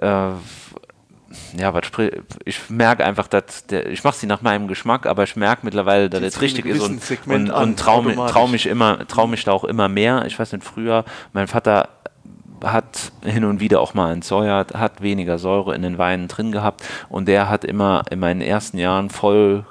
äh, 0.00 0.32
ja, 1.56 1.72
was 1.72 1.84
ich 2.44 2.70
merke 2.70 3.04
einfach, 3.04 3.28
dass 3.28 3.66
der, 3.66 3.88
ich 3.88 4.02
mache 4.02 4.16
sie 4.16 4.26
nach 4.26 4.42
meinem 4.42 4.66
Geschmack, 4.66 5.06
aber 5.06 5.22
ich 5.22 5.36
merke 5.36 5.64
mittlerweile, 5.64 6.10
dass 6.10 6.22
es 6.22 6.40
richtig 6.40 6.66
ist 6.66 6.80
und, 6.80 7.00
und, 7.26 7.50
und 7.50 7.78
traue 7.78 8.14
trau 8.26 8.48
mich 8.48 8.66
immer, 8.66 9.06
traue 9.06 9.28
mich 9.28 9.44
da 9.44 9.52
auch 9.52 9.64
immer 9.64 9.88
mehr. 9.88 10.24
Ich 10.26 10.38
weiß 10.38 10.52
nicht, 10.52 10.64
früher, 10.64 11.04
mein 11.32 11.46
Vater 11.46 11.88
hat 12.64 13.12
hin 13.24 13.44
und 13.44 13.60
wieder 13.60 13.80
auch 13.80 13.94
mal 13.94 14.12
entsäuert, 14.12 14.74
hat 14.74 15.02
weniger 15.02 15.38
Säure 15.38 15.74
in 15.74 15.82
den 15.82 15.98
Weinen 15.98 16.28
drin 16.28 16.52
gehabt 16.52 16.84
und 17.08 17.28
der 17.28 17.48
hat 17.48 17.64
immer 17.64 18.04
in 18.10 18.20
meinen 18.20 18.40
ersten 18.40 18.78
Jahren 18.78 19.10
voll 19.10 19.64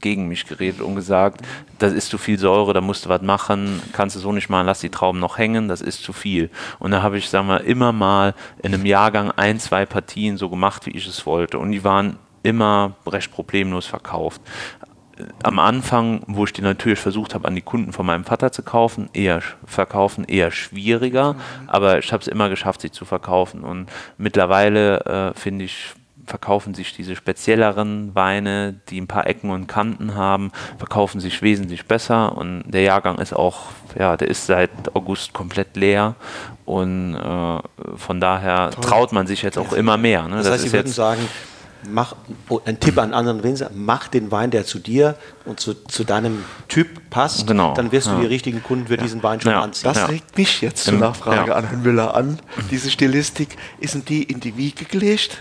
gegen 0.00 0.28
mich 0.28 0.46
geredet 0.46 0.80
und 0.80 0.94
gesagt, 0.94 1.42
das 1.78 1.92
ist 1.92 2.08
zu 2.08 2.18
viel 2.18 2.38
Säure, 2.38 2.72
da 2.72 2.80
musst 2.80 3.04
du 3.04 3.08
was 3.08 3.22
machen, 3.22 3.82
kannst 3.92 4.16
du 4.16 4.20
so 4.20 4.32
nicht 4.32 4.48
machen, 4.48 4.66
lass 4.66 4.80
die 4.80 4.88
Trauben 4.88 5.20
noch 5.20 5.38
hängen, 5.38 5.68
das 5.68 5.80
ist 5.80 6.02
zu 6.02 6.12
viel. 6.12 6.50
Und 6.78 6.90
da 6.90 7.02
habe 7.02 7.18
ich, 7.18 7.28
sag 7.28 7.44
mal, 7.44 7.58
immer 7.58 7.92
mal 7.92 8.34
in 8.62 8.74
einem 8.74 8.86
Jahrgang 8.86 9.30
ein, 9.32 9.60
zwei 9.60 9.86
Partien 9.86 10.36
so 10.36 10.48
gemacht, 10.48 10.86
wie 10.86 10.90
ich 10.90 11.06
es 11.06 11.26
wollte. 11.26 11.58
Und 11.58 11.72
die 11.72 11.84
waren 11.84 12.16
immer 12.42 12.92
recht 13.06 13.30
problemlos 13.30 13.86
verkauft 13.86 14.40
am 15.42 15.58
Anfang, 15.58 16.22
wo 16.26 16.44
ich 16.44 16.52
die 16.52 16.62
natürlich 16.62 16.98
versucht 16.98 17.34
habe, 17.34 17.46
an 17.46 17.54
die 17.54 17.62
Kunden 17.62 17.92
von 17.92 18.06
meinem 18.06 18.24
Vater 18.24 18.52
zu 18.52 18.62
kaufen, 18.62 19.08
eher 19.12 19.42
verkaufen, 19.64 20.24
eher 20.24 20.50
schwieriger, 20.50 21.34
mhm. 21.34 21.38
aber 21.68 21.98
ich 21.98 22.12
habe 22.12 22.20
es 22.20 22.28
immer 22.28 22.48
geschafft, 22.48 22.80
sie 22.82 22.90
zu 22.90 23.04
verkaufen. 23.04 23.62
Und 23.62 23.88
mittlerweile 24.18 25.32
äh, 25.34 25.38
finde 25.38 25.64
ich, 25.64 25.94
verkaufen 26.26 26.74
sich 26.74 26.94
diese 26.94 27.16
spezielleren 27.16 28.14
Weine, 28.14 28.80
die 28.88 29.00
ein 29.00 29.06
paar 29.06 29.26
Ecken 29.26 29.50
und 29.50 29.66
Kanten 29.66 30.14
haben, 30.14 30.52
verkaufen 30.78 31.20
sich 31.20 31.42
wesentlich 31.42 31.86
besser 31.86 32.36
und 32.36 32.62
der 32.66 32.82
Jahrgang 32.82 33.18
ist 33.18 33.32
auch, 33.32 33.72
ja, 33.98 34.16
der 34.16 34.28
ist 34.28 34.46
seit 34.46 34.70
August 34.94 35.32
komplett 35.32 35.76
leer 35.76 36.14
und 36.64 37.16
äh, 37.16 37.96
von 37.96 38.20
daher 38.20 38.70
Toll. 38.70 38.84
traut 38.84 39.12
man 39.12 39.26
sich 39.26 39.42
jetzt 39.42 39.58
auch 39.58 39.72
immer 39.72 39.96
mehr. 39.96 40.28
Ne? 40.28 40.36
Das, 40.36 40.44
das 40.44 40.54
heißt, 40.54 40.64
Sie 40.64 40.72
würden 40.72 40.92
sagen, 40.92 41.28
mach, 41.88 42.16
ein 42.64 42.80
Tipp 42.80 42.98
an 42.98 43.14
anderen 43.14 43.42
Winzer, 43.42 43.70
mach 43.74 44.08
den 44.08 44.30
Wein, 44.30 44.50
der 44.50 44.64
zu 44.64 44.78
dir 44.78 45.16
und 45.44 45.60
zu, 45.60 45.74
zu 45.74 46.04
deinem 46.04 46.44
Typ 46.68 47.10
passt, 47.10 47.46
genau. 47.46 47.74
dann 47.74 47.92
wirst 47.92 48.08
du 48.08 48.12
ja. 48.12 48.20
die 48.20 48.26
richtigen 48.26 48.62
Kunden 48.62 48.86
für 48.88 48.96
diesen 48.96 49.22
Wein 49.22 49.40
schon 49.40 49.52
ja. 49.52 49.62
anziehen. 49.62 49.92
Das 49.92 50.08
regt 50.08 50.36
mich 50.36 50.60
jetzt 50.60 50.84
zur 50.84 50.94
Nachfrage 50.94 51.54
an 51.54 51.68
Herrn 51.68 51.82
Müller 51.82 52.14
an. 52.14 52.38
Diese 52.70 52.90
Stilistik, 52.90 53.56
ist 53.78 54.08
die 54.08 54.22
in 54.22 54.40
die 54.40 54.56
Wiege 54.56 54.84
gelegt? 54.84 55.38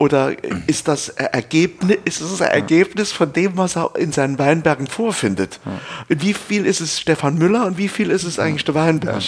Oder 0.00 0.32
ist 0.66 0.88
das, 0.88 1.10
Ergebnis, 1.10 1.98
ist 2.06 2.40
ein 2.40 2.48
Ergebnis 2.48 3.12
von 3.12 3.34
dem, 3.34 3.58
was 3.58 3.76
er 3.76 3.90
in 3.96 4.12
seinen 4.12 4.38
Weinbergen 4.38 4.86
vorfindet? 4.86 5.60
Wie 6.08 6.32
viel 6.32 6.64
ist 6.64 6.80
es 6.80 6.98
Stefan 6.98 7.36
Müller 7.36 7.66
und 7.66 7.76
wie 7.76 7.88
viel 7.88 8.10
ist 8.10 8.24
es 8.24 8.38
eigentlich 8.38 8.64
der 8.64 8.74
Weinberg? 8.74 9.22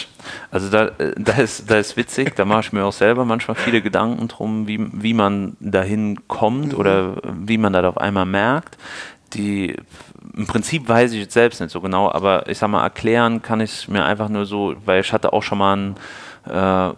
Also 0.51 0.71
da, 0.71 0.87
äh, 0.97 1.13
da, 1.19 1.35
ist, 1.35 1.71
da 1.71 1.77
ist 1.77 1.99
witzig, 1.99 2.37
da 2.37 2.47
mache 2.47 2.61
ich 2.61 2.73
mir 2.73 2.87
auch 2.87 2.93
selber 2.95 3.27
manchmal 3.27 3.55
viele 3.55 3.83
Gedanken 3.83 4.29
drum, 4.29 4.67
wie, 4.67 4.81
wie 4.95 5.13
man 5.13 5.59
dahin 5.61 6.27
kommt 6.27 6.73
mhm. 6.73 6.79
oder 6.79 7.17
wie 7.23 7.59
man 7.59 7.75
das 7.75 7.85
auf 7.85 7.99
einmal 7.99 8.25
merkt. 8.25 8.79
Die 9.35 9.77
im 10.35 10.47
Prinzip 10.47 10.89
weiß 10.89 11.13
ich 11.13 11.21
jetzt 11.21 11.35
selbst 11.35 11.61
nicht 11.61 11.71
so 11.71 11.83
genau, 11.83 12.11
aber 12.11 12.49
ich 12.49 12.57
sag 12.57 12.69
mal, 12.69 12.83
erklären 12.83 13.43
kann 13.43 13.61
ich 13.61 13.89
mir 13.89 14.07
einfach 14.07 14.31
nur 14.31 14.47
so, 14.47 14.75
weil 14.87 15.03
ich 15.03 15.13
hatte 15.13 15.35
auch 15.35 15.43
schon 15.43 15.59
mal 15.59 15.77
ein 15.77 15.97
äh, 16.49 16.95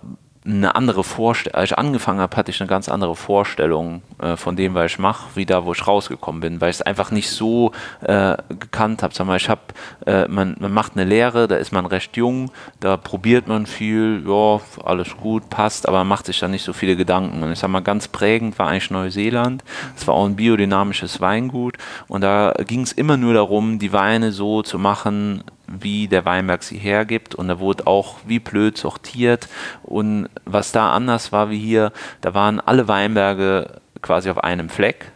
eine 0.47 0.75
andere 0.75 1.05
Vorstellung, 1.05 1.55
als 1.59 1.71
ich 1.71 1.79
angefangen 1.79 2.21
habe, 2.21 2.37
hatte 2.37 2.51
ich 2.51 2.61
eine 2.61 2.69
ganz 2.69 2.91
andere 2.91 3.17
Vorstellung 3.17 4.03
äh, 4.21 4.37
von 4.37 4.57
dem, 4.57 4.75
was 4.75 4.93
ich 4.93 4.99
mache, 4.99 5.25
wie 5.37 5.47
da, 5.47 5.65
wo 5.65 5.73
ich 5.73 5.87
rausgekommen 5.87 6.43
bin, 6.43 6.61
weil 6.61 6.69
ich 6.69 6.77
es 6.77 6.83
einfach 6.83 7.11
nicht 7.11 7.31
so 7.31 7.73
äh, 8.03 8.37
gekannt 8.51 9.03
habe. 9.03 9.15
Sag 9.15 9.27
mal, 9.27 9.39
ich 9.39 9.49
habe, 9.49 9.63
äh, 10.05 10.29
man, 10.29 10.55
man 10.61 10.73
macht 10.73 10.93
eine 10.97 11.05
Lehre, 11.05 11.49
da 11.49 11.57
ist 11.57 11.73
man 11.73 11.87
recht 11.87 12.19
jung, 12.19 12.51
da 12.81 12.99
probiert 12.99 13.49
man 13.49 13.65
viel, 13.65 14.23
ja, 14.27 14.61
alles 14.85 15.17
gut, 15.17 15.49
passt, 15.49 15.89
aber 15.89 15.99
man 15.99 16.09
macht 16.09 16.27
sich 16.27 16.39
da 16.39 16.47
nicht 16.47 16.65
so 16.65 16.75
viele 16.75 16.97
Gedanken. 16.97 17.43
Und 17.43 17.51
ich 17.51 17.59
sag 17.59 17.71
mal, 17.71 17.81
ganz 17.81 18.09
prägend 18.09 18.59
war 18.59 18.69
eigentlich 18.69 18.91
Neuseeland. 18.91 19.65
Es 19.97 20.07
war 20.07 20.15
auch 20.15 20.27
ein 20.27 20.37
biodynamisches 20.37 21.23
Weingut 21.23 21.79
und 22.07 22.21
da 22.21 22.53
ging 22.67 22.83
es 22.83 22.93
immer 22.93 23.17
nur 23.17 23.33
darum, 23.33 23.79
die 23.79 23.95
Weine 23.95 24.31
so 24.31 24.63
zu 24.63 24.79
machen, 24.79 25.43
wie 25.67 26.09
der 26.09 26.25
Weinberg 26.25 26.63
sie 26.63 26.79
hergibt. 26.79 27.35
Und 27.35 27.49
da 27.49 27.59
wurde 27.59 27.87
auch 27.87 28.17
wie 28.27 28.39
blöd 28.39 28.77
sortiert. 28.79 29.49
Und 29.83 30.29
was 30.45 30.73
da 30.73 30.93
anders 30.93 31.33
war 31.33 31.51
wie 31.51 31.59
hier, 31.59 31.93
da 32.21 32.35
waren 32.35 32.61
alle 32.61 32.89
Weinberge 32.89 33.81
quasi 34.03 34.31
auf 34.31 34.43
einem 34.43 34.69
Fleck 34.69 35.13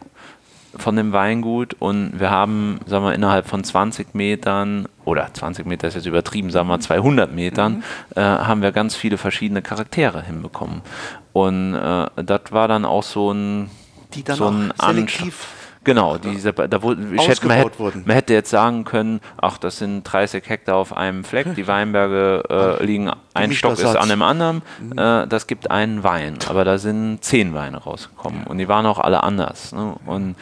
von 0.75 0.95
dem 0.95 1.11
Weingut. 1.13 1.75
Und 1.79 2.19
wir 2.19 2.29
haben, 2.29 2.79
sagen 2.85 3.05
wir, 3.05 3.13
innerhalb 3.13 3.47
von 3.47 3.63
20 3.63 4.13
Metern 4.13 4.87
oder 5.05 5.33
20 5.33 5.65
Meter 5.65 5.87
ist 5.87 5.95
jetzt 5.95 6.05
übertrieben, 6.05 6.49
sagen 6.51 6.67
wir 6.67 6.79
200 6.79 7.33
Metern, 7.33 7.75
mhm. 7.75 7.83
äh, 8.15 8.21
haben 8.21 8.61
wir 8.61 8.71
ganz 8.71 8.95
viele 8.95 9.17
verschiedene 9.17 9.61
Charaktere 9.61 10.21
hinbekommen. 10.23 10.81
Und 11.33 11.75
äh, 11.75 12.07
das 12.23 12.41
war 12.51 12.67
dann 12.67 12.85
auch 12.85 13.03
so 13.03 13.31
ein 13.31 13.69
so 14.27 14.47
ein 14.47 14.73
selektiv 14.81 15.47
Genau, 15.85 16.17
diese, 16.17 16.51
da 16.51 16.81
wurde, 16.83 17.01
ich 17.15 17.27
hätte, 17.27 17.47
man, 17.47 17.57
hätte, 17.57 17.81
man, 17.81 18.15
hätte, 18.15 18.33
jetzt 18.33 18.49
sagen 18.49 18.83
können, 18.83 19.21
ach, 19.37 19.57
das 19.57 19.77
sind 19.77 20.03
30 20.03 20.43
Hektar 20.47 20.75
auf 20.75 20.95
einem 20.95 21.23
Fleck, 21.23 21.55
die 21.55 21.67
Weinberge 21.67 22.43
äh, 22.79 22.83
liegen, 22.83 23.09
ein 23.33 23.53
Stock 23.53 23.79
ist 23.79 23.95
an 23.95 24.09
dem 24.09 24.21
anderen, 24.21 24.61
mhm. 24.79 24.97
äh, 24.97 25.27
das 25.27 25.47
gibt 25.47 25.71
einen 25.71 26.03
Wein, 26.03 26.37
aber 26.49 26.65
da 26.65 26.77
sind 26.77 27.23
zehn 27.23 27.53
Weine 27.53 27.77
rausgekommen 27.77 28.43
und 28.43 28.57
die 28.57 28.67
waren 28.67 28.85
auch 28.85 28.99
alle 28.99 29.23
anders. 29.23 29.71
Ne? 29.71 29.95
Und 30.05 30.35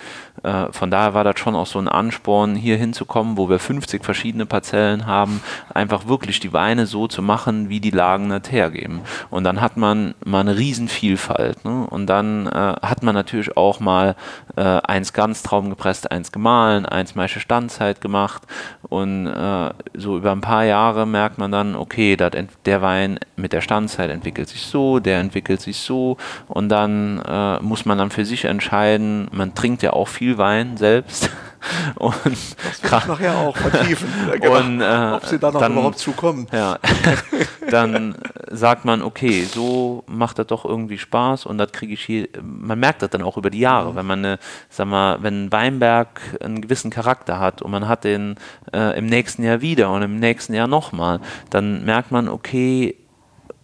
äh, 0.43 0.71
von 0.71 0.91
daher 0.91 1.13
war 1.13 1.23
das 1.23 1.39
schon 1.39 1.55
auch 1.55 1.65
so 1.65 1.79
ein 1.79 1.87
Ansporn, 1.87 2.55
hier 2.55 2.77
hinzukommen, 2.77 3.37
wo 3.37 3.49
wir 3.49 3.59
50 3.59 4.03
verschiedene 4.03 4.45
Parzellen 4.45 5.05
haben, 5.05 5.41
einfach 5.73 6.07
wirklich 6.07 6.39
die 6.39 6.53
Weine 6.53 6.85
so 6.85 7.07
zu 7.07 7.21
machen, 7.21 7.69
wie 7.69 7.79
die 7.79 7.91
Lagen 7.91 8.29
das 8.29 8.51
hergeben. 8.51 9.01
Und 9.29 9.43
dann 9.43 9.61
hat 9.61 9.77
man 9.77 10.13
mal 10.23 10.41
eine 10.41 10.57
Riesenvielfalt. 10.57 11.65
Ne? 11.65 11.85
Und 11.89 12.07
dann 12.07 12.47
äh, 12.47 12.51
hat 12.81 13.03
man 13.03 13.15
natürlich 13.15 13.57
auch 13.57 13.79
mal 13.79 14.15
äh, 14.55 14.61
eins 14.61 15.13
Ganztraum 15.27 15.69
gepresst, 15.69 16.09
eins 16.09 16.31
gemahlen, 16.31 16.85
eins 16.85 17.13
Maische 17.13 17.41
Standzeit 17.41 17.99
gemacht. 17.99 18.43
Und 18.83 19.27
äh, 19.27 19.71
so 19.93 20.15
über 20.15 20.31
ein 20.31 20.39
paar 20.39 20.63
Jahre 20.63 21.05
merkt 21.05 21.37
man 21.37 21.51
dann, 21.51 21.75
okay, 21.75 22.15
der 22.15 22.81
Wein 22.81 23.19
mit 23.35 23.51
der 23.51 23.59
Standzeit 23.59 24.09
entwickelt 24.09 24.47
sich 24.47 24.61
so, 24.61 24.99
der 24.99 25.19
entwickelt 25.19 25.59
sich 25.59 25.81
so. 25.81 26.15
Und 26.47 26.69
dann 26.69 27.21
äh, 27.27 27.59
muss 27.59 27.83
man 27.83 27.97
dann 27.97 28.09
für 28.09 28.23
sich 28.23 28.45
entscheiden, 28.45 29.27
man 29.33 29.53
trinkt 29.53 29.83
ja 29.83 29.91
auch 29.91 30.07
viel 30.07 30.37
Wein 30.37 30.77
selbst. 30.77 31.29
Und 31.95 32.15
das 32.23 32.83
will 32.83 32.99
ich 32.99 33.07
nachher 33.07 33.37
auch 33.37 33.55
vertiefen, 33.55 34.07
genau. 34.41 34.57
und, 34.57 34.81
äh, 34.81 35.11
ob 35.15 35.25
sie 35.25 35.39
da 35.39 35.51
noch 35.51 35.59
dann, 35.59 35.73
überhaupt 35.73 35.99
zukommen. 35.99 36.47
Ja, 36.51 36.77
dann 37.71 38.15
sagt 38.49 38.85
man, 38.85 39.01
okay, 39.01 39.43
so 39.43 40.03
macht 40.07 40.39
das 40.39 40.47
doch 40.47 40.65
irgendwie 40.65 40.97
Spaß 40.97 41.45
und 41.45 41.57
das 41.57 41.71
kriege 41.71 41.93
ich 41.93 42.03
hier, 42.03 42.27
man 42.41 42.79
merkt 42.79 43.01
das 43.01 43.09
dann 43.09 43.21
auch 43.21 43.37
über 43.37 43.49
die 43.49 43.59
Jahre, 43.59 43.91
mhm. 43.91 43.95
wenn 43.95 44.05
man 44.05 44.19
eine, 44.19 44.39
sag 44.69 44.87
mal, 44.87 45.21
wenn 45.21 45.45
ein 45.45 45.51
Weinberg 45.51 46.21
einen 46.41 46.61
gewissen 46.61 46.91
Charakter 46.91 47.39
hat 47.39 47.61
und 47.61 47.71
man 47.71 47.87
hat 47.87 48.03
den 48.03 48.35
äh, 48.73 48.97
im 48.97 49.05
nächsten 49.05 49.43
Jahr 49.43 49.61
wieder 49.61 49.91
und 49.91 50.01
im 50.01 50.19
nächsten 50.19 50.53
Jahr 50.53 50.67
nochmal, 50.67 51.19
dann 51.49 51.85
merkt 51.85 52.11
man, 52.11 52.29
okay, 52.29 52.95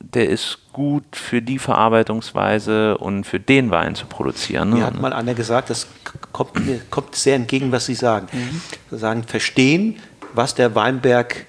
der 0.03 0.29
ist 0.29 0.59
gut 0.73 1.15
für 1.15 1.41
die 1.41 1.59
Verarbeitungsweise 1.59 2.97
und 2.97 3.23
für 3.23 3.39
den 3.39 3.71
Wein 3.71 3.95
zu 3.95 4.05
produzieren. 4.05 4.69
Ne? 4.69 4.75
Mir 4.77 4.85
hat 4.85 5.01
mal 5.01 5.13
einer 5.13 5.33
gesagt, 5.33 5.69
das 5.69 5.87
kommt 6.31 6.65
mir 6.65 6.79
kommt 6.89 7.15
sehr 7.15 7.35
entgegen, 7.35 7.71
was 7.71 7.85
Sie 7.85 7.95
sagen. 7.95 8.27
Mhm. 8.31 8.61
Sie 8.91 8.97
sagen, 8.97 9.23
verstehen, 9.23 9.97
was 10.33 10.55
der 10.55 10.75
Weinberg 10.75 11.45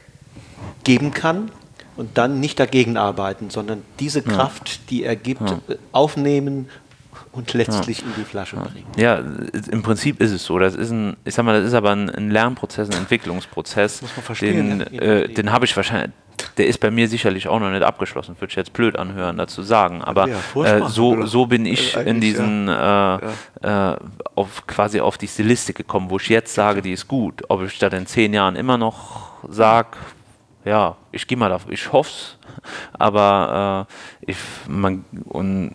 geben 0.85 1.13
kann 1.13 1.51
und 1.97 2.17
dann 2.17 2.41
nicht 2.41 2.61
dagegen 2.61 2.97
arbeiten, 2.97 3.51
sondern 3.51 3.83
diese 3.99 4.23
Kraft, 4.23 4.91
die 4.91 5.05
er 5.05 5.17
gibt, 5.17 5.43
ja. 5.43 5.59
aufnehmen 5.93 6.69
und 7.33 7.53
letztlich 7.53 8.01
ja. 8.01 8.07
in 8.07 8.13
die 8.17 8.25
Flasche 8.25 8.57
bringen. 8.57 8.87
Ja, 8.97 9.23
im 9.71 9.83
Prinzip 9.83 10.21
ist 10.21 10.31
es 10.31 10.45
so. 10.45 10.59
Das 10.59 10.75
ist 10.75 10.91
ein, 10.91 11.17
ich 11.25 11.35
sag 11.35 11.45
mal, 11.45 11.59
das 11.59 11.69
ist 11.69 11.75
aber 11.75 11.91
ein, 11.91 12.09
ein 12.11 12.31
Lernprozess, 12.31 12.91
ein 12.91 12.99
Entwicklungsprozess. 12.99 14.03
Muss 14.03 14.17
man 14.17 14.25
verstehen. 14.25 14.79
Den, 14.79 14.99
äh, 15.01 15.29
den 15.29 15.51
habe 15.51 15.65
ich 15.65 15.77
wahrscheinlich, 15.77 16.13
der 16.57 16.67
ist 16.67 16.79
bei 16.79 16.91
mir 16.91 17.09
sicherlich 17.09 17.49
auch 17.49 17.59
noch 17.59 17.71
nicht 17.71 17.83
abgeschlossen, 17.83 18.37
würde 18.39 18.51
ich 18.51 18.57
jetzt 18.57 18.73
blöd 18.73 18.97
anhören, 18.97 19.37
dazu 19.37 19.63
sagen. 19.63 20.03
Aber 20.03 20.29
ja, 20.29 20.39
äh, 20.65 20.89
so, 20.89 21.27
so 21.27 21.47
bin 21.47 21.67
ich 21.67 21.97
in 21.97 22.21
diesen, 22.21 22.69
ja. 22.69 23.17
äh, 23.63 23.93
äh, 23.93 23.97
auf, 24.35 24.67
quasi 24.67 25.01
auf 25.01 25.19
die 25.19 25.29
Stilistik 25.29 25.77
gekommen, 25.77 26.11
wo 26.11 26.19
ich 26.19 26.29
jetzt 26.29 26.55
sage, 26.55 26.83
die 26.83 26.93
ist 26.93 27.09
gut. 27.09 27.43
Ob 27.49 27.63
ich 27.63 27.79
das 27.79 27.93
in 27.93 28.07
zehn 28.07 28.33
Jahren 28.35 28.57
immer 28.57 28.79
noch 28.79 29.31
sage, 29.49 29.99
ja, 30.65 30.97
ich 31.13 31.27
gehe 31.27 31.37
mal 31.37 31.51
davon, 31.51 31.73
ich 31.73 31.93
hoffe 31.93 32.11
es, 32.11 32.39
aber 32.99 33.87
äh, 33.89 34.31
ich, 34.31 34.39
man, 34.69 35.05
und 35.25 35.75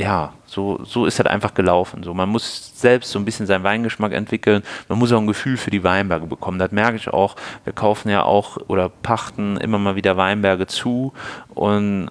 ja, 0.00 0.32
so, 0.46 0.80
so 0.82 1.04
ist 1.04 1.18
das 1.18 1.26
einfach 1.26 1.52
gelaufen. 1.52 2.02
So, 2.02 2.14
man 2.14 2.30
muss 2.30 2.72
selbst 2.74 3.10
so 3.10 3.18
ein 3.18 3.26
bisschen 3.26 3.44
seinen 3.44 3.64
Weingeschmack 3.64 4.14
entwickeln. 4.14 4.62
Man 4.88 4.98
muss 4.98 5.12
auch 5.12 5.20
ein 5.20 5.26
Gefühl 5.26 5.58
für 5.58 5.70
die 5.70 5.84
Weinberge 5.84 6.26
bekommen. 6.26 6.58
Das 6.58 6.72
merke 6.72 6.96
ich 6.96 7.08
auch. 7.08 7.36
Wir 7.64 7.74
kaufen 7.74 8.08
ja 8.08 8.22
auch 8.22 8.56
oder 8.68 8.88
pachten 8.88 9.58
immer 9.58 9.78
mal 9.78 9.96
wieder 9.96 10.16
Weinberge 10.16 10.66
zu 10.66 11.12
und 11.50 12.08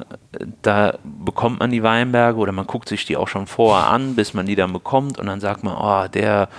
da 0.62 1.00
bekommt 1.04 1.60
man 1.60 1.72
die 1.72 1.82
Weinberge 1.82 2.38
oder 2.38 2.52
man 2.52 2.68
guckt 2.68 2.88
sich 2.88 3.06
die 3.06 3.18
auch 3.18 3.28
schon 3.28 3.48
vorher 3.48 3.88
an, 3.88 4.16
bis 4.16 4.36
man 4.36 4.46
die 4.46 4.56
dann 4.56 4.72
bekommt 4.72 5.18
und 5.18 5.26
dann 5.26 5.40
sagt 5.40 5.64
man, 5.64 5.76
oh, 5.76 6.08
der, 6.08 6.50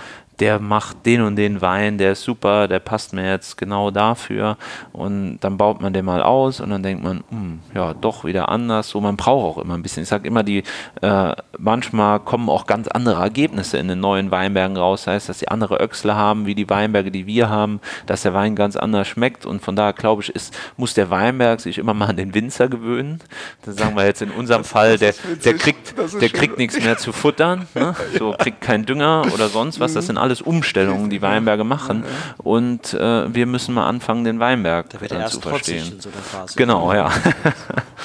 der 0.41 0.59
macht 0.59 1.05
den 1.05 1.21
und 1.21 1.35
den 1.35 1.61
Wein, 1.61 1.99
der 1.99 2.13
ist 2.13 2.23
super, 2.23 2.67
der 2.67 2.79
passt 2.79 3.13
mir 3.13 3.29
jetzt 3.29 3.57
genau 3.57 3.91
dafür. 3.91 4.57
Und 4.91 5.37
dann 5.41 5.55
baut 5.55 5.81
man 5.81 5.93
den 5.93 6.03
mal 6.03 6.23
aus 6.23 6.59
und 6.59 6.71
dann 6.71 6.81
denkt 6.81 7.03
man, 7.03 7.23
hm, 7.29 7.59
ja, 7.75 7.93
doch 7.93 8.25
wieder 8.25 8.49
anders. 8.49 8.89
So, 8.89 8.99
man 8.99 9.17
braucht 9.17 9.57
auch 9.57 9.61
immer 9.63 9.75
ein 9.75 9.83
bisschen. 9.83 10.01
Ich 10.01 10.09
sage 10.09 10.27
immer, 10.27 10.41
die 10.41 10.63
äh, 11.01 11.33
manchmal 11.59 12.19
kommen 12.19 12.49
auch 12.49 12.65
ganz 12.65 12.87
andere 12.87 13.21
Ergebnisse 13.21 13.77
in 13.77 13.87
den 13.87 13.99
neuen 13.99 14.31
Weinbergen 14.31 14.77
raus. 14.77 15.03
Das 15.03 15.13
heißt, 15.13 15.29
dass 15.29 15.37
die 15.37 15.49
andere 15.49 15.77
Öchsle 15.77 16.15
haben, 16.15 16.47
wie 16.47 16.55
die 16.55 16.67
Weinberge, 16.67 17.11
die 17.11 17.27
wir 17.27 17.49
haben, 17.49 17.79
dass 18.07 18.23
der 18.23 18.33
Wein 18.33 18.55
ganz 18.55 18.75
anders 18.75 19.07
schmeckt. 19.07 19.45
Und 19.45 19.61
von 19.61 19.75
daher 19.75 19.93
glaube 19.93 20.23
ich, 20.23 20.29
ist, 20.33 20.57
muss 20.75 20.95
der 20.95 21.11
Weinberg 21.11 21.61
sich 21.61 21.77
immer 21.77 21.93
mal 21.93 22.07
an 22.07 22.17
den 22.17 22.33
Winzer 22.33 22.67
gewöhnen. 22.67 23.19
Das 23.63 23.75
sagen 23.75 23.95
wir 23.95 24.05
jetzt 24.05 24.23
in 24.23 24.31
unserem 24.31 24.61
das, 24.63 24.71
Fall, 24.71 24.97
der, 24.97 25.13
der 25.45 25.53
kriegt, 25.53 25.93
der 26.19 26.29
kriegt 26.29 26.57
nichts 26.57 26.83
mehr 26.83 26.97
zu 26.97 27.13
futtern. 27.13 27.67
Ne? 27.75 27.95
So 28.17 28.35
kriegt 28.37 28.61
keinen 28.61 28.85
Dünger 28.85 29.23
oder 29.33 29.47
sonst 29.47 29.79
was. 29.79 29.93
Das 29.93 30.07
sind 30.07 30.17
alles 30.17 30.30
alles 30.31 30.41
Umstellungen, 30.41 31.09
die 31.09 31.21
Weinberge 31.21 31.63
machen. 31.63 32.05
Und 32.37 32.93
äh, 32.93 33.33
wir 33.33 33.45
müssen 33.45 33.73
mal 33.75 33.87
anfangen, 33.87 34.23
den 34.23 34.39
Weinberg 34.39 34.89
da 34.89 35.01
wird 35.01 35.11
er 35.11 35.19
erst 35.19 35.35
zu 35.35 35.41
verstehen. 35.41 35.99
So 35.99 36.09
Phase. 36.09 36.55
Genau, 36.57 36.93
ja. 36.93 37.11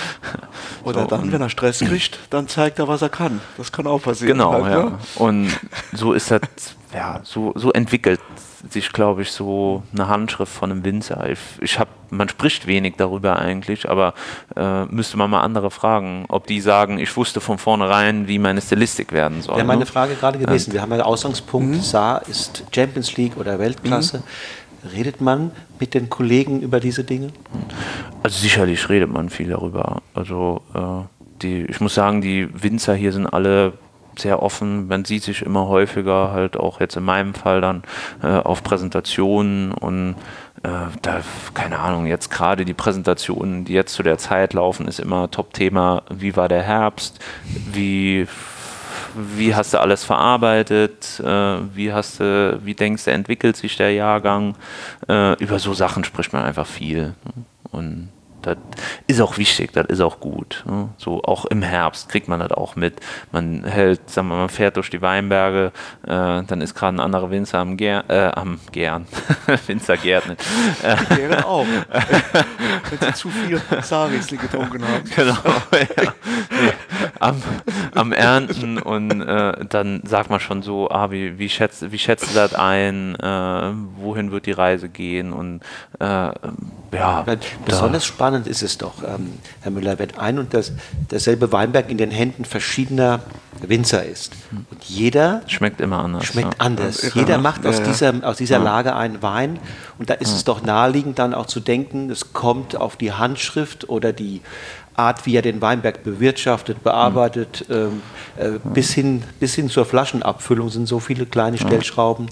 Oder 0.85 1.03
so, 1.03 1.07
dann, 1.07 1.33
wenn 1.33 1.41
er 1.41 1.49
Stress 1.49 1.79
kriegt, 1.87 2.19
dann 2.31 2.49
zeigt 2.49 2.79
er, 2.79 2.89
was 2.89 3.03
er 3.03 3.09
kann. 3.09 3.41
Das 3.57 3.71
kann 3.71 3.87
auch 3.87 4.03
passieren. 4.03 4.39
Genau, 4.39 4.65
halt, 4.65 4.75
ja. 4.75 4.85
Ne? 4.85 4.99
Und 5.17 5.51
so 5.93 6.13
ist 6.13 6.31
das, 6.31 6.41
ja, 6.93 7.21
so, 7.23 7.53
so 7.55 7.73
entwickelt 7.73 8.21
sich, 8.71 8.93
glaube 8.93 9.23
ich, 9.23 9.33
so 9.33 9.83
eine 9.93 10.09
Handschrift 10.09 10.53
von 10.53 10.71
einem 10.71 10.85
Winzer. 10.85 11.29
Ich, 11.31 11.39
ich 11.61 11.79
habe, 11.79 11.91
man 12.11 12.29
spricht 12.29 12.67
wenig 12.67 12.95
darüber 12.97 13.39
eigentlich, 13.39 13.89
aber 13.89 14.15
äh, 14.57 14.85
müsste 14.87 15.17
man 15.17 15.31
mal 15.31 15.41
andere 15.41 15.71
fragen, 15.71 16.25
ob 16.29 16.47
die 16.47 16.61
sagen, 16.61 16.99
ich 16.99 17.17
wusste 17.17 17.41
von 17.41 17.59
vornherein, 17.59 18.29
wie 18.29 18.39
meine 18.39 18.61
Stilistik 18.61 19.13
werden 19.13 19.43
soll. 19.43 19.59
Ja, 19.59 19.65
meine 19.65 19.81
ne? 19.81 19.87
Frage 19.87 20.15
gerade 20.15 20.39
gewesen. 20.39 20.71
Ja. 20.71 20.75
Wir 20.75 20.83
haben 20.83 20.93
ja 20.93 21.05
Ausgangspunkt, 21.05 21.77
mhm. 21.77 21.81
Saar 21.81 22.27
ist 22.29 22.65
Champions 22.75 23.17
League 23.17 23.37
oder 23.37 23.59
Weltklasse. 23.59 24.19
Mhm. 24.19 24.89
Redet 24.93 25.21
man 25.21 25.51
mit 25.81 25.95
den 25.95 26.09
Kollegen 26.09 26.61
über 26.61 26.79
diese 26.79 27.03
Dinge? 27.03 27.31
Also 28.23 28.39
sicherlich 28.39 28.89
redet 28.89 29.11
man 29.11 29.31
viel 29.31 29.49
darüber. 29.49 30.03
Also 30.15 30.63
äh, 30.75 31.17
die, 31.43 31.65
ich 31.65 31.81
muss 31.81 31.95
sagen, 31.95 32.21
die 32.21 32.49
Winzer 32.63 32.95
hier 32.95 33.13
sind 33.13 33.27
alle 33.27 33.73
sehr 34.19 34.43
offen. 34.43 34.89
Man 34.89 35.05
sieht 35.05 35.23
sich 35.23 35.43
immer 35.43 35.69
häufiger, 35.69 36.33
halt 36.33 36.57
auch 36.57 36.81
jetzt 36.81 36.97
in 36.97 37.05
meinem 37.05 37.35
Fall 37.35 37.61
dann 37.61 37.83
äh, 38.23 38.27
auf 38.27 38.63
Präsentationen 38.63 39.73
und 39.73 40.17
äh, 40.63 40.69
da, 41.03 41.21
keine 41.55 41.79
Ahnung, 41.79 42.07
jetzt 42.07 42.31
gerade 42.31 42.65
die 42.65 42.75
Präsentationen, 42.75 43.65
die 43.65 43.75
jetzt 43.75 43.95
zu 43.95 44.03
der 44.03 44.19
Zeit 44.19 44.53
laufen, 44.53 44.89
ist 44.89 45.01
immer 45.01 45.31
Top-Thema, 45.31 46.03
wie 46.11 46.37
war 46.37 46.49
der 46.49 46.63
Herbst, 46.63 47.19
wie 47.73 48.27
wie 49.17 49.55
hast 49.55 49.73
du 49.73 49.81
alles 49.81 50.05
verarbeitet, 50.05 51.21
äh, 51.21 51.59
wie 51.75 51.93
hast 51.93 52.21
du, 52.21 52.61
wie 52.63 52.75
denkst 52.75 53.05
du, 53.05 53.13
entwickelt 53.13 53.57
sich 53.57 53.77
der 53.77 53.93
Jahrgang? 53.93 54.57
Äh, 55.09 55.43
über 55.43 55.59
so 55.59 55.73
Sachen 55.73 56.05
spricht 56.05 56.33
man 56.33 56.45
einfach 56.45 56.67
viel. 56.67 57.15
Und 57.71 58.09
das 58.47 58.57
ist 59.07 59.21
auch 59.21 59.39
wichtig, 59.39 59.73
das 59.73 59.87
ist 59.87 60.01
auch 60.01 60.21
gut. 60.21 60.63
Ne? 60.67 60.89
So 60.99 61.23
auch 61.23 61.45
im 61.47 61.63
Herbst 61.63 62.09
kriegt 62.09 62.29
man 62.29 62.41
das 62.41 62.53
auch 62.53 62.77
mit. 62.77 63.01
Man 63.33 63.65
hält, 63.65 64.09
sagen 64.09 64.29
wir 64.29 64.35
mal, 64.35 64.41
man 64.43 64.49
fährt 64.49 64.77
durch 64.77 64.89
die 64.89 65.03
Weinberge, 65.03 65.73
äh, 66.05 66.09
dann 66.09 66.61
ist 66.61 66.75
gerade 66.75 66.97
ein 66.97 67.01
anderer 67.01 67.31
Winzer 67.31 67.59
am, 67.59 67.77
Ger 67.77 68.05
äh, 68.09 68.31
am 68.35 68.61
Gern, 68.73 69.07
Winzergärtner. 69.67 70.37
Die 70.37 71.15
Gären 71.15 71.45
auch. 71.45 71.67
Wenn 72.91 72.99
sie 73.01 73.15
zu 73.15 73.31
viel 73.31 73.61
Sarisli 73.83 74.37
getrunken 74.37 74.83
haben. 74.87 75.05
Genau, 75.15 75.37
ja. 75.73 76.13
nee, 76.51 76.73
am, 77.21 77.43
am 77.95 78.13
Ernten 78.13 78.79
und 78.79 79.21
äh, 79.23 79.65
dann 79.69 80.03
sagt 80.05 80.31
man 80.31 80.41
schon 80.41 80.63
so, 80.63 80.91
ah, 80.91 81.11
wie, 81.11 81.39
wie, 81.39 81.49
schätzt, 81.49 81.91
wie 81.91 81.99
schätzt 81.99 82.31
du 82.31 82.35
das 82.35 82.55
ein, 82.55 83.15
äh, 83.17 83.73
wohin 83.99 84.31
wird 84.31 84.47
die 84.47 84.53
Reise 84.53 84.89
gehen 84.89 85.33
und 85.33 85.61
äh, 86.01 86.31
ja. 86.93 87.25
Besonders 87.65 88.05
spannend 88.05 88.47
ist 88.47 88.63
es 88.63 88.79
doch, 88.79 89.03
ähm, 89.03 89.35
Herr 89.61 89.71
Müller, 89.71 89.99
wenn 89.99 90.17
ein 90.17 90.39
und 90.39 90.55
das, 90.55 90.73
dasselbe 91.09 91.53
Weinberg 91.53 91.91
in 91.91 91.99
den 91.99 92.11
Händen 92.11 92.45
verschiedener 92.45 93.21
Winzer 93.61 94.05
ist. 94.05 94.33
Und 94.51 94.85
jeder 94.85 95.43
schmeckt 95.47 95.81
immer 95.81 96.05
anders. 96.05 96.27
Schmeckt 96.27 96.55
ja. 96.55 96.61
anders. 96.61 97.03
Ja, 97.03 97.11
jeder 97.15 97.39
macht 97.39 97.67
aus 97.67 97.79
ja, 97.79 97.85
dieser, 97.85 98.15
aus 98.23 98.37
dieser 98.37 98.59
Lage 98.59 98.95
einen 98.95 99.23
Wein. 99.23 99.59
Und 99.99 100.11
da 100.11 100.15
ist 100.15 100.33
es 100.33 100.45
doch 100.45 100.63
naheliegend, 100.63 101.19
dann 101.19 101.35
auch 101.35 101.47
zu 101.47 101.61
denken, 101.61 102.11
es 102.11 102.33
kommt 102.33 102.77
auf 102.77 102.97
die 102.97 103.13
Handschrift 103.13 103.89
oder 103.89 104.13
die 104.13 104.43
Art, 104.99 105.27
wie 105.27 105.37
er 105.37 105.43
den 105.43 105.61
Weinberg 105.61 106.03
bewirtschaftet, 106.03 106.83
bearbeitet, 106.83 107.67
ähm, 107.71 108.03
äh, 108.37 108.59
bis, 108.73 108.93
hin, 108.93 109.23
bis 109.41 109.55
hin 109.55 109.69
zur 109.69 109.85
Flaschenabfüllung 109.85 110.71
sind 110.71 110.87
so 110.87 111.01
viele 111.01 111.27
kleine 111.27 111.59
Stellschrauben. 111.59 112.29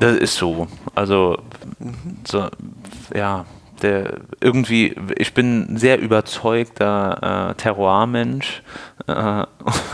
Das 0.00 0.16
ist 0.16 0.36
so. 0.36 0.68
Also, 0.94 1.38
so, 2.26 2.48
ja, 3.14 3.44
der 3.82 4.18
irgendwie, 4.40 4.94
ich 5.16 5.34
bin 5.34 5.76
sehr 5.76 5.98
überzeugter 6.00 7.50
äh, 7.50 7.54
Terroir-Mensch. 7.54 8.62
Äh, 9.06 9.44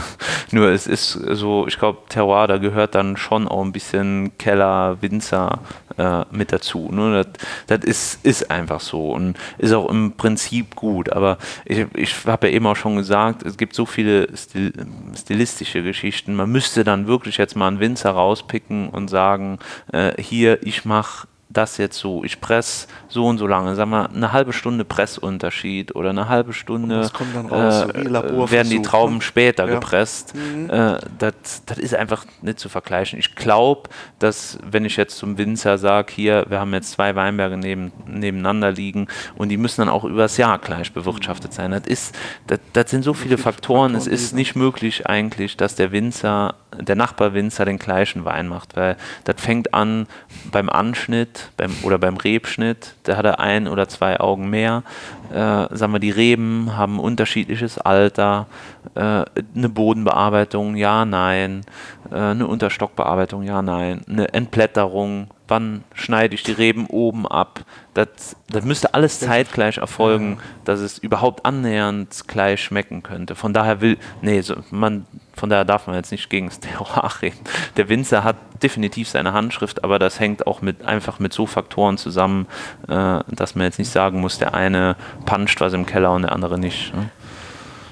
nur 0.51 0.68
es 0.68 0.87
ist 0.87 1.12
so, 1.12 1.66
ich 1.66 1.78
glaube, 1.78 2.01
Terroir, 2.09 2.47
da 2.47 2.59
gehört 2.59 2.95
dann 2.95 3.16
schon 3.16 3.49
auch 3.49 3.62
ein 3.62 3.72
bisschen 3.72 4.37
Keller, 4.39 4.99
Winzer 5.01 5.61
äh, 5.99 6.24
mit 6.30 6.53
dazu. 6.53 6.91
Ne? 6.91 7.24
Das, 7.66 7.78
das 7.78 7.85
ist, 7.85 8.24
ist 8.24 8.51
einfach 8.51 8.80
so 8.80 9.12
und 9.12 9.37
ist 9.59 9.72
auch 9.72 9.89
im 9.91 10.12
Prinzip 10.12 10.74
gut. 10.74 11.12
Aber 11.12 11.39
ich, 11.64 11.87
ich 11.95 12.26
habe 12.26 12.49
ja 12.49 12.55
eben 12.55 12.66
auch 12.66 12.76
schon 12.76 12.97
gesagt, 12.97 13.43
es 13.43 13.57
gibt 13.57 13.74
so 13.74 13.87
viele 13.87 14.35
Stil, 14.37 14.72
stilistische 15.16 15.82
Geschichten. 15.82 16.35
Man 16.35 16.51
müsste 16.51 16.85
dann 16.85 17.07
wirklich 17.07 17.37
jetzt 17.37 17.57
mal 17.57 17.68
einen 17.68 17.80
Winzer 17.80 18.11
rauspicken 18.11 18.89
und 18.89 19.09
sagen, 19.09 19.59
äh, 19.93 20.20
hier, 20.20 20.62
ich 20.66 20.85
mache 20.85 21.28
das 21.55 21.78
jetzt 21.78 21.99
so, 21.99 22.24
ich 22.24 22.41
presse 22.41 22.89
so 23.15 23.27
und 23.27 23.39
so 23.39 23.47
lange, 23.47 23.77
sagen 23.77 23.93
wir 23.93 24.11
eine 24.11 24.33
halbe 24.33 24.53
Stunde 24.53 24.85
Pressunterschied 24.85 25.95
oder 25.95 26.11
eine 26.11 26.29
halbe 26.29 26.53
Stunde 26.53 27.11
raus, 27.51 27.87
äh, 27.95 28.51
werden 28.51 28.71
die 28.71 28.83
Trauben 28.83 29.17
ne? 29.17 29.23
später 29.23 29.67
Ja. 29.67 29.75
gepresst. 29.75 30.35
Äh, 30.69 30.99
das, 31.19 31.62
das 31.65 31.79
ist 31.79 31.95
einfach 31.95 32.27
nicht 32.43 32.59
zu 32.59 32.69
vergleichen. 32.69 33.19
Ich 33.19 33.37
glaube, 33.37 33.89
dass 34.19 34.59
wenn 34.69 34.85
ich 34.85 34.97
jetzt 34.97 35.17
zum 35.17 35.39
Winzer 35.39 35.79
sage, 35.79 36.12
hier, 36.12 36.45
wir 36.49 36.59
haben 36.59 36.75
jetzt 36.75 36.91
zwei 36.91 37.15
Weinberge 37.15 37.57
neben, 37.57 37.93
nebeneinander 38.07 38.73
liegen 38.73 39.07
und 39.37 39.49
die 39.49 39.57
müssen 39.57 39.83
dann 39.83 39.89
auch 39.89 40.05
übers 40.05 40.37
Jahr 40.37 40.59
gleich 40.59 40.93
bewirtschaftet 40.93 41.53
sein. 41.53 41.71
Das, 41.71 41.87
ist, 41.87 42.17
das, 42.49 42.59
das 42.73 42.91
sind 42.91 43.05
so 43.05 43.15
viele 43.15 43.39
Faktoren. 43.39 43.95
Es 43.95 44.09
ist 44.09 44.35
nicht 44.35 44.57
möglich 44.57 45.07
eigentlich, 45.07 45.57
dass 45.57 45.77
der 45.77 45.93
Winzer, 45.93 46.57
der 46.79 46.97
Nachbarwinzer 46.97 47.65
den 47.65 47.79
gleichen 47.79 48.25
Wein 48.25 48.49
macht, 48.49 48.77
weil 48.77 48.97
das 49.23 49.37
fängt 49.41 49.73
an 49.73 50.09
beim 50.51 50.69
Anschnitt 50.69 51.51
beim, 51.57 51.73
oder 51.85 51.99
beim 51.99 52.17
Rebschnitt, 52.17 52.95
da 53.05 53.17
hat 53.17 53.25
er 53.25 53.41
ein 53.41 53.69
oder 53.69 53.89
zwei 53.89 54.19
Augen 54.19 54.51
mehr. 54.51 54.83
Äh, 55.31 55.35
sagen 55.75 55.93
wir, 55.93 56.01
die 56.01 56.11
Reben 56.11 56.77
haben 56.77 56.99
unterschiedliches 56.99 57.79
Alter, 57.79 58.47
äh, 58.95 59.25
eine 59.55 59.69
Bodenbearbeitung, 59.69 60.77
ja, 60.77 61.05
nein, 61.05 61.63
äh, 62.11 62.17
eine 62.17 62.47
Unterstockbearbeitung, 62.47 63.43
ja, 63.43 63.63
nein, 63.63 64.03
eine 64.09 64.33
Entblätterung, 64.33 65.29
wann 65.49 65.85
schneide 65.95 66.35
ich 66.35 66.43
die 66.43 66.53
Reben 66.53 66.87
oben 66.87 67.27
ab. 67.27 67.65
Das, 67.93 68.37
das 68.49 68.65
müsste 68.65 68.95
alles 68.95 69.21
zeitgleich 69.21 69.79
erfolgen, 69.79 70.39
dass 70.65 70.81
es 70.81 70.99
überhaupt 70.99 71.45
annähernd 71.45 72.27
gleich 72.27 72.63
schmecken 72.63 73.03
könnte. 73.03 73.35
Von 73.35 73.53
daher 73.53 73.81
will, 73.81 73.99
nee, 74.23 74.41
so, 74.41 74.57
man, 74.71 75.07
von 75.35 75.51
daher 75.51 75.65
darf 75.65 75.87
man 75.87 75.97
jetzt 75.97 76.11
nicht 76.11 76.31
gegen 76.31 76.49
das 76.49 76.61
Terroir 76.61 77.11
reden. 77.23 77.39
Der 77.77 77.89
Winzer 77.89 78.25
hat 78.25 78.37
definitiv 78.63 79.09
seine 79.09 79.33
Handschrift, 79.33 79.85
aber 79.85 79.99
das 79.99 80.19
hängt 80.19 80.47
auch 80.47 80.63
mit, 80.63 80.83
einfach 80.85 81.19
mit 81.19 81.33
so 81.33 81.47
Faktoren 81.47 81.99
zusammen, 81.99 82.47
äh, 82.89 83.21
dass 83.29 83.55
man 83.55 83.67
jetzt 83.67 83.79
nicht 83.79 83.91
sagen 83.91 84.21
muss, 84.21 84.39
der 84.39 84.55
eine 84.55 84.97
puncht 85.27 85.61
was 85.61 85.73
im 85.73 85.87
Keller 85.87 86.13
und 86.13 86.23
der 86.23 86.33
andere 86.33 86.59
nicht. 86.59 86.95
Ne? 86.95 87.11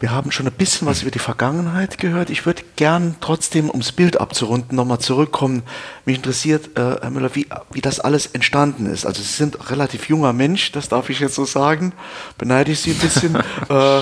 Wir 0.03 0.11
haben 0.11 0.33
schon 0.33 0.49
ein 0.49 0.53
bisschen 0.53 0.89
was 0.89 1.03
über 1.03 1.13
die 1.13 1.21
Vergangenheit 1.21 1.97
gehört. 1.97 2.29
Ich 2.29 2.45
würde 2.45 2.65
gern 2.75 3.15
trotzdem, 3.21 3.71
um 3.71 3.79
das 3.79 3.93
Bild 3.93 4.21
abzurunden, 4.21 4.75
nochmal 4.75 4.99
zurückkommen. 4.99 5.63
Mich 6.07 6.17
interessiert, 6.17 6.77
äh, 6.77 6.97
Herr 7.01 7.11
Müller, 7.11 7.37
wie, 7.37 7.47
wie 7.71 7.81
das 7.81 8.01
alles 8.01 8.27
entstanden 8.27 8.87
ist. 8.87 9.07
Also 9.07 9.23
Sie 9.23 9.29
sind 9.29 9.61
ein 9.61 9.67
relativ 9.69 10.09
junger 10.09 10.33
Mensch, 10.33 10.73
das 10.73 10.89
darf 10.89 11.09
ich 11.09 11.21
jetzt 11.21 11.37
so 11.37 11.45
sagen. 11.45 11.93
Beneide 12.37 12.73
ich 12.73 12.81
Sie 12.81 12.91
ein 12.91 12.99
bisschen. 12.99 13.39
äh, 13.71 14.01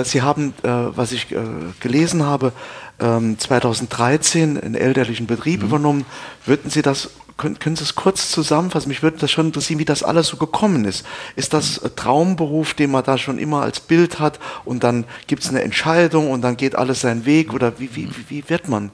äh, 0.00 0.04
Sie 0.04 0.22
haben, 0.22 0.54
äh, 0.62 0.68
was 0.68 1.10
ich 1.10 1.32
äh, 1.32 1.38
gelesen 1.80 2.22
habe, 2.22 2.52
ähm, 3.00 3.36
2013 3.36 4.60
einen 4.60 4.76
elterlichen 4.76 5.26
Betrieb 5.26 5.64
übernommen. 5.64 6.06
Würden 6.46 6.70
Sie 6.70 6.82
das 6.82 7.10
können, 7.42 7.58
können 7.58 7.76
Sie 7.76 7.84
es 7.84 7.94
kurz 7.94 8.30
zusammenfassen? 8.30 8.88
Mich 8.88 9.02
würde 9.02 9.18
das 9.18 9.30
schon 9.30 9.46
interessieren, 9.46 9.78
wie 9.78 9.84
das 9.84 10.02
alles 10.02 10.28
so 10.28 10.36
gekommen 10.36 10.84
ist. 10.86 11.04
Ist 11.36 11.52
das 11.52 11.80
Traumberuf, 11.96 12.74
den 12.74 12.90
man 12.90 13.04
da 13.04 13.18
schon 13.18 13.38
immer 13.38 13.62
als 13.62 13.80
Bild 13.80 14.18
hat 14.18 14.38
und 14.64 14.82
dann 14.84 15.04
gibt 15.26 15.42
es 15.44 15.50
eine 15.50 15.62
Entscheidung 15.62 16.30
und 16.30 16.42
dann 16.42 16.56
geht 16.56 16.74
alles 16.76 17.00
seinen 17.02 17.26
Weg? 17.26 17.52
Oder 17.52 17.78
wie, 17.78 17.94
wie, 17.94 18.08
wie- 18.28 18.44
wird 18.48 18.68
man 18.68 18.90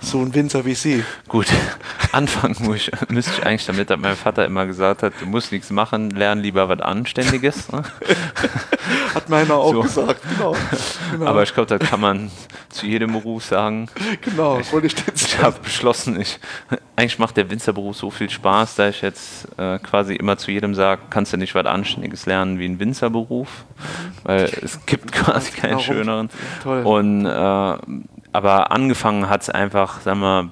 so 0.00 0.18
ein 0.20 0.34
Winzer 0.34 0.64
wie 0.64 0.74
Sie? 0.74 1.04
Gut, 1.28 1.46
anfangen 2.12 2.56
muss 2.60 2.76
ich, 2.76 2.90
müsste 3.10 3.30
ich 3.38 3.46
eigentlich 3.46 3.64
damit, 3.64 3.90
dass 3.90 3.98
mein 4.00 4.16
Vater 4.16 4.44
immer 4.44 4.66
gesagt 4.66 5.02
hat, 5.04 5.12
du 5.20 5.26
musst 5.26 5.52
nichts 5.52 5.70
machen, 5.70 6.10
lern 6.10 6.40
lieber 6.40 6.68
was 6.68 6.80
Anständiges. 6.80 7.70
Ne? 7.70 7.82
Hat 9.14 9.28
meiner 9.28 9.54
auch 9.54 9.72
So. 9.72 9.80
gesagt. 9.82 10.20
Genau. 10.36 10.56
genau. 11.12 11.26
Aber 11.26 11.42
ich 11.44 11.54
glaube, 11.54 11.78
das 11.78 11.88
kann 11.88 12.00
man 12.00 12.30
zu 12.70 12.86
jedem 12.86 13.12
Beruf 13.12 13.44
sagen. 13.44 13.88
genau, 14.20 14.58
das 14.58 14.72
wollte 14.72 14.88
ich 14.88 14.94
jetzt 15.06 15.22
Ich 15.28 15.38
habe 15.38 15.58
beschlossen, 15.62 16.20
ich, 16.20 16.38
eigentlich 16.96 17.18
macht 17.18 17.36
der 17.36 17.50
Winzerberuf 17.50 17.96
so 17.96 18.10
viel 18.10 18.30
Spaß, 18.30 18.76
da 18.76 18.88
ich 18.88 19.02
jetzt 19.02 19.48
äh, 19.58 19.78
quasi 19.78 20.14
immer 20.14 20.36
zu 20.36 20.50
jedem 20.50 20.74
sage, 20.74 21.02
kannst 21.10 21.32
du 21.32 21.36
nicht 21.36 21.54
was 21.54 21.66
Anständiges 21.66 22.26
lernen 22.26 22.58
wie 22.58 22.66
ein 22.66 22.78
Winzerberuf, 22.78 23.64
weil 24.22 24.50
es 24.62 24.84
gibt 24.86 25.10
quasi 25.12 25.52
keinen 25.52 25.80
schöneren. 25.80 26.30
Toll. 26.62 26.82
Und 26.84 27.26
äh, 27.26 27.76
aber 28.32 28.72
angefangen 28.72 29.28
hat 29.28 29.42
es 29.42 29.50
einfach, 29.50 30.00
sagen 30.00 30.20
wir, 30.20 30.50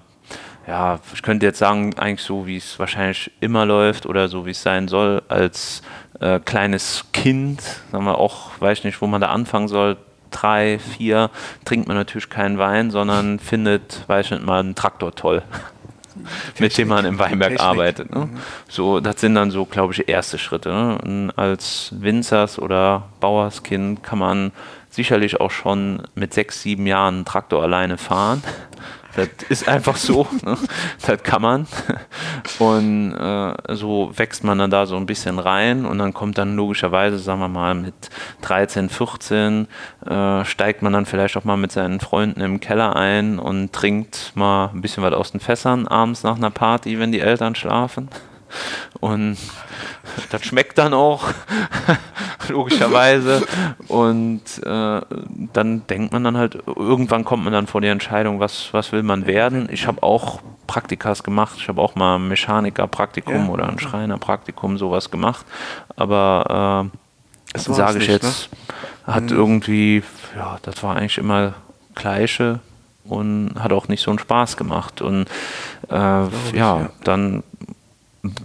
ja, 0.66 1.00
ich 1.12 1.22
könnte 1.22 1.46
jetzt 1.46 1.58
sagen, 1.58 1.98
eigentlich 1.98 2.22
so, 2.22 2.46
wie 2.46 2.56
es 2.56 2.78
wahrscheinlich 2.78 3.32
immer 3.40 3.66
läuft 3.66 4.06
oder 4.06 4.28
so, 4.28 4.46
wie 4.46 4.52
es 4.52 4.62
sein 4.62 4.86
soll, 4.86 5.22
als 5.28 5.82
äh, 6.20 6.38
kleines 6.38 7.06
Kind, 7.12 7.60
sagen 7.90 8.04
wir 8.04 8.18
auch, 8.18 8.50
weiß 8.60 8.78
ich 8.78 8.84
nicht, 8.84 9.02
wo 9.02 9.06
man 9.06 9.20
da 9.20 9.28
anfangen 9.28 9.66
soll, 9.66 9.96
drei, 10.30 10.78
vier, 10.78 11.30
trinkt 11.64 11.88
man 11.88 11.96
natürlich 11.96 12.30
keinen 12.30 12.58
Wein, 12.58 12.90
sondern 12.90 13.38
findet, 13.38 14.04
weiß 14.08 14.26
ich 14.26 14.32
nicht 14.32 14.46
mal, 14.46 14.60
einen 14.60 14.74
Traktor 14.74 15.14
toll. 15.14 15.42
Mit 16.58 16.76
dem 16.76 16.88
man 16.88 17.04
im 17.04 17.18
Weinberg 17.18 17.52
Technik. 17.52 17.66
arbeitet. 17.66 18.14
Ne? 18.14 18.28
So, 18.68 19.00
das 19.00 19.20
sind 19.20 19.34
dann 19.34 19.50
so, 19.50 19.64
glaube 19.64 19.92
ich, 19.92 20.08
erste 20.08 20.38
Schritte. 20.38 20.70
Ne? 20.70 21.32
Als 21.36 21.92
Winzers 21.98 22.58
oder 22.58 23.08
Bauerskind 23.20 24.02
kann 24.02 24.18
man 24.18 24.52
sicherlich 24.90 25.40
auch 25.40 25.50
schon 25.50 26.02
mit 26.14 26.34
sechs, 26.34 26.62
sieben 26.62 26.86
Jahren 26.86 27.16
einen 27.16 27.24
Traktor 27.24 27.62
alleine 27.62 27.98
fahren. 27.98 28.42
Das 29.14 29.28
ist 29.48 29.68
einfach 29.68 29.96
so. 29.96 30.26
Ne? 30.42 30.56
Das 31.06 31.22
kann 31.22 31.42
man. 31.42 31.66
Und 32.58 33.14
äh, 33.14 33.74
so 33.74 34.10
wächst 34.14 34.44
man 34.44 34.58
dann 34.58 34.70
da 34.70 34.86
so 34.86 34.96
ein 34.96 35.06
bisschen 35.06 35.38
rein 35.38 35.84
und 35.84 35.98
dann 35.98 36.14
kommt 36.14 36.38
dann 36.38 36.56
logischerweise, 36.56 37.18
sagen 37.18 37.40
wir 37.40 37.48
mal, 37.48 37.74
mit 37.74 37.94
13, 38.42 38.88
14 38.88 39.68
äh, 40.06 40.44
steigt 40.44 40.82
man 40.82 40.92
dann 40.92 41.06
vielleicht 41.06 41.36
auch 41.36 41.44
mal 41.44 41.56
mit 41.56 41.72
seinen 41.72 42.00
Freunden 42.00 42.40
im 42.40 42.60
Keller 42.60 42.96
ein 42.96 43.38
und 43.38 43.72
trinkt 43.72 44.32
mal 44.34 44.70
ein 44.72 44.80
bisschen 44.80 45.02
was 45.02 45.12
aus 45.12 45.32
den 45.32 45.40
Fässern 45.40 45.86
abends 45.86 46.22
nach 46.22 46.36
einer 46.36 46.50
Party, 46.50 46.98
wenn 46.98 47.12
die 47.12 47.20
Eltern 47.20 47.54
schlafen. 47.54 48.08
Und 49.00 49.36
das 50.30 50.44
schmeckt 50.44 50.78
dann 50.78 50.94
auch, 50.94 51.24
logischerweise. 52.48 53.42
Und 53.88 54.42
äh, 54.64 55.00
dann 55.52 55.86
denkt 55.86 56.12
man 56.12 56.24
dann 56.24 56.36
halt, 56.36 56.58
irgendwann 56.66 57.24
kommt 57.24 57.44
man 57.44 57.52
dann 57.52 57.66
vor 57.66 57.80
die 57.80 57.88
Entscheidung, 57.88 58.40
was, 58.40 58.68
was 58.72 58.92
will 58.92 59.02
man 59.02 59.26
werden. 59.26 59.68
Ich 59.70 59.86
habe 59.86 60.02
auch 60.02 60.40
Praktikas 60.66 61.22
gemacht. 61.22 61.54
Ich 61.58 61.68
habe 61.68 61.80
auch 61.80 61.94
mal 61.94 62.16
ein 62.16 62.28
Mechanikerpraktikum 62.28 63.46
Ja. 63.46 63.48
oder 63.48 63.68
ein 63.68 63.78
Schreinerpraktikum, 63.78 64.78
sowas 64.78 65.10
gemacht. 65.10 65.44
Aber 65.96 66.90
äh, 66.92 66.98
Das 67.52 67.64
sage 67.64 67.98
ich 67.98 68.08
nicht, 68.08 68.22
jetzt, 68.22 68.48
hat 69.06 69.30
irgendwie, 69.30 70.02
ja, 70.36 70.58
das 70.62 70.82
war 70.82 70.96
eigentlich 70.96 71.18
immer 71.18 71.54
Gleiche 71.94 72.60
und 73.04 73.54
hat 73.58 73.72
auch 73.72 73.88
nicht 73.88 74.02
so 74.02 74.10
einen 74.10 74.18
Spaß 74.18 74.56
gemacht. 74.56 75.02
Und 75.02 75.26
äh, 75.90 76.26
ich, 76.26 76.52
ja, 76.54 76.80
ja. 76.80 76.90
dann 77.04 77.42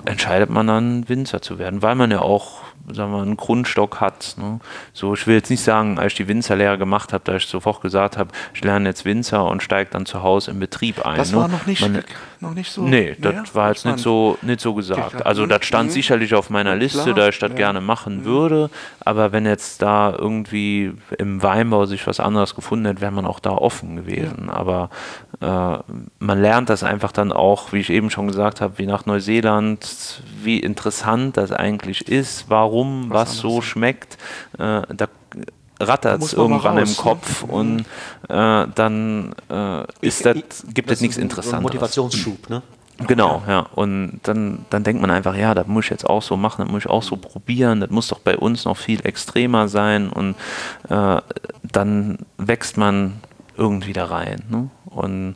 entscheidet 0.06 0.50
man 0.50 0.68
dann, 0.68 1.10
Winzer 1.10 1.42
zu 1.42 1.60
werden, 1.60 1.82
weil 1.82 1.96
man 1.96 2.10
ja 2.10 2.20
auch 2.20 2.64
sagen 2.94 3.12
wir, 3.12 3.22
einen 3.22 3.38
Grundstock 3.38 4.00
hat. 4.00 4.36
Ne? 4.38 4.60
So, 4.94 5.14
ich 5.14 5.28
will 5.28 5.36
jetzt 5.36 5.50
nicht 5.50 5.64
sagen, 5.64 6.00
als 6.00 6.14
ich 6.14 6.18
die 6.18 6.28
Winzerlehre 6.28 6.78
gemacht 6.78 7.14
habe, 7.14 7.24
da 7.26 7.36
ich 7.36 7.46
sofort 7.46 7.82
gesagt 7.82 8.18
habe, 8.18 8.32
ich 8.54 8.64
lerne 8.64 8.88
jetzt 8.90 9.06
Winzer 9.06 9.46
und 9.46 9.62
steige 9.62 9.90
dann 9.92 10.06
zu 10.06 10.24
Hause 10.24 10.52
im 10.52 10.60
Betrieb 10.60 11.06
ein. 11.06 11.18
Das 11.18 11.32
ne? 11.32 11.38
war 11.38 11.48
noch 11.48 11.66
nicht, 11.66 11.82
Man, 11.82 12.04
noch 12.42 12.54
nicht 12.54 12.72
so. 12.72 12.82
Nee, 12.84 13.16
das 13.20 13.34
mehr? 13.34 13.44
war 13.54 13.70
jetzt 13.70 13.86
nicht 13.86 14.00
so, 14.00 14.38
nicht 14.42 14.62
so 14.62 14.74
gesagt. 14.74 15.26
Also 15.26 15.46
das 15.46 15.66
stand 15.66 15.92
sicherlich 15.92 16.36
auf 16.36 16.50
meiner 16.50 16.76
Liste, 16.76 17.14
da 17.14 17.30
ich 17.30 17.40
das 17.40 17.52
ja. 17.52 17.56
gerne 17.56 17.82
machen 17.82 18.26
würde. 18.26 18.70
Aber 19.00 19.32
wenn 19.32 19.46
jetzt 19.46 19.82
da 19.82 20.16
irgendwie 20.18 20.94
im 21.18 21.42
Weinbau 21.44 21.86
sich 21.86 22.06
was 22.08 22.20
anderes 22.20 22.56
gefunden 22.56 22.86
hätte, 22.86 23.02
wäre 23.02 23.12
man 23.12 23.26
auch 23.26 23.40
da 23.40 23.52
offen 23.52 23.96
gewesen. 23.96 24.50
Aber 24.50 24.90
äh, 25.42 25.78
man 26.20 26.42
lernt 26.42 26.70
das 26.70 26.84
einfach 26.84 27.12
dann 27.12 27.32
auch, 27.32 27.74
wie 27.74 27.80
ich 27.80 27.90
eben 27.90 28.10
schon 28.10 28.28
gesagt 28.28 28.62
habe, 28.62 28.78
wie 28.78 28.86
nach 28.86 29.06
Neuseeland, 29.06 30.22
wie 30.44 30.60
interessant 30.60 31.38
das 31.38 31.52
eigentlich 31.52 32.08
ist, 32.08 32.50
warum 32.50 33.10
was, 33.10 33.38
so 33.38 33.62
schmeckt. 33.62 34.18
Äh, 34.58 34.82
da 34.94 35.08
rattert 35.80 36.22
es 36.24 36.34
irgendwann 36.34 36.78
im 36.78 36.88
ne? 36.88 36.96
Kopf 36.96 37.44
und 37.44 37.80
äh, 38.30 38.66
dann 38.74 39.36
äh, 39.50 39.84
ist 40.02 40.26
das, 40.26 40.36
gibt 40.74 40.90
es 40.90 40.96
Das 40.98 41.02
nichts 41.02 41.18
ist 41.18 41.22
ein 41.22 41.24
Interessantes. 41.24 41.64
Motivationsschub, 41.64 42.50
ne? 42.50 42.62
Genau, 43.06 43.44
ja. 43.48 43.60
Und 43.76 44.22
dann, 44.24 44.66
dann 44.72 44.84
denkt 44.84 45.02
man 45.02 45.12
einfach, 45.12 45.36
ja, 45.36 45.54
das 45.54 45.68
muss 45.68 45.86
ich 45.86 45.92
jetzt 45.92 46.10
auch 46.10 46.24
so 46.24 46.36
machen, 46.36 46.64
das 46.66 46.72
muss 46.72 46.86
ich 46.86 46.90
auch 46.90 47.04
so 47.04 47.16
probieren, 47.16 47.80
das 47.80 47.92
muss 47.92 48.08
doch 48.08 48.20
bei 48.20 48.36
uns 48.36 48.66
noch 48.66 48.76
viel 48.78 49.06
extremer 49.06 49.68
sein 49.68 50.10
und 50.10 50.36
äh, 50.90 51.22
dann 51.64 52.18
wächst 52.38 52.78
man 52.78 53.22
irgendwie 53.56 53.94
da 53.94 54.06
rein. 54.06 54.42
Ne? 54.50 54.70
Und 54.86 55.36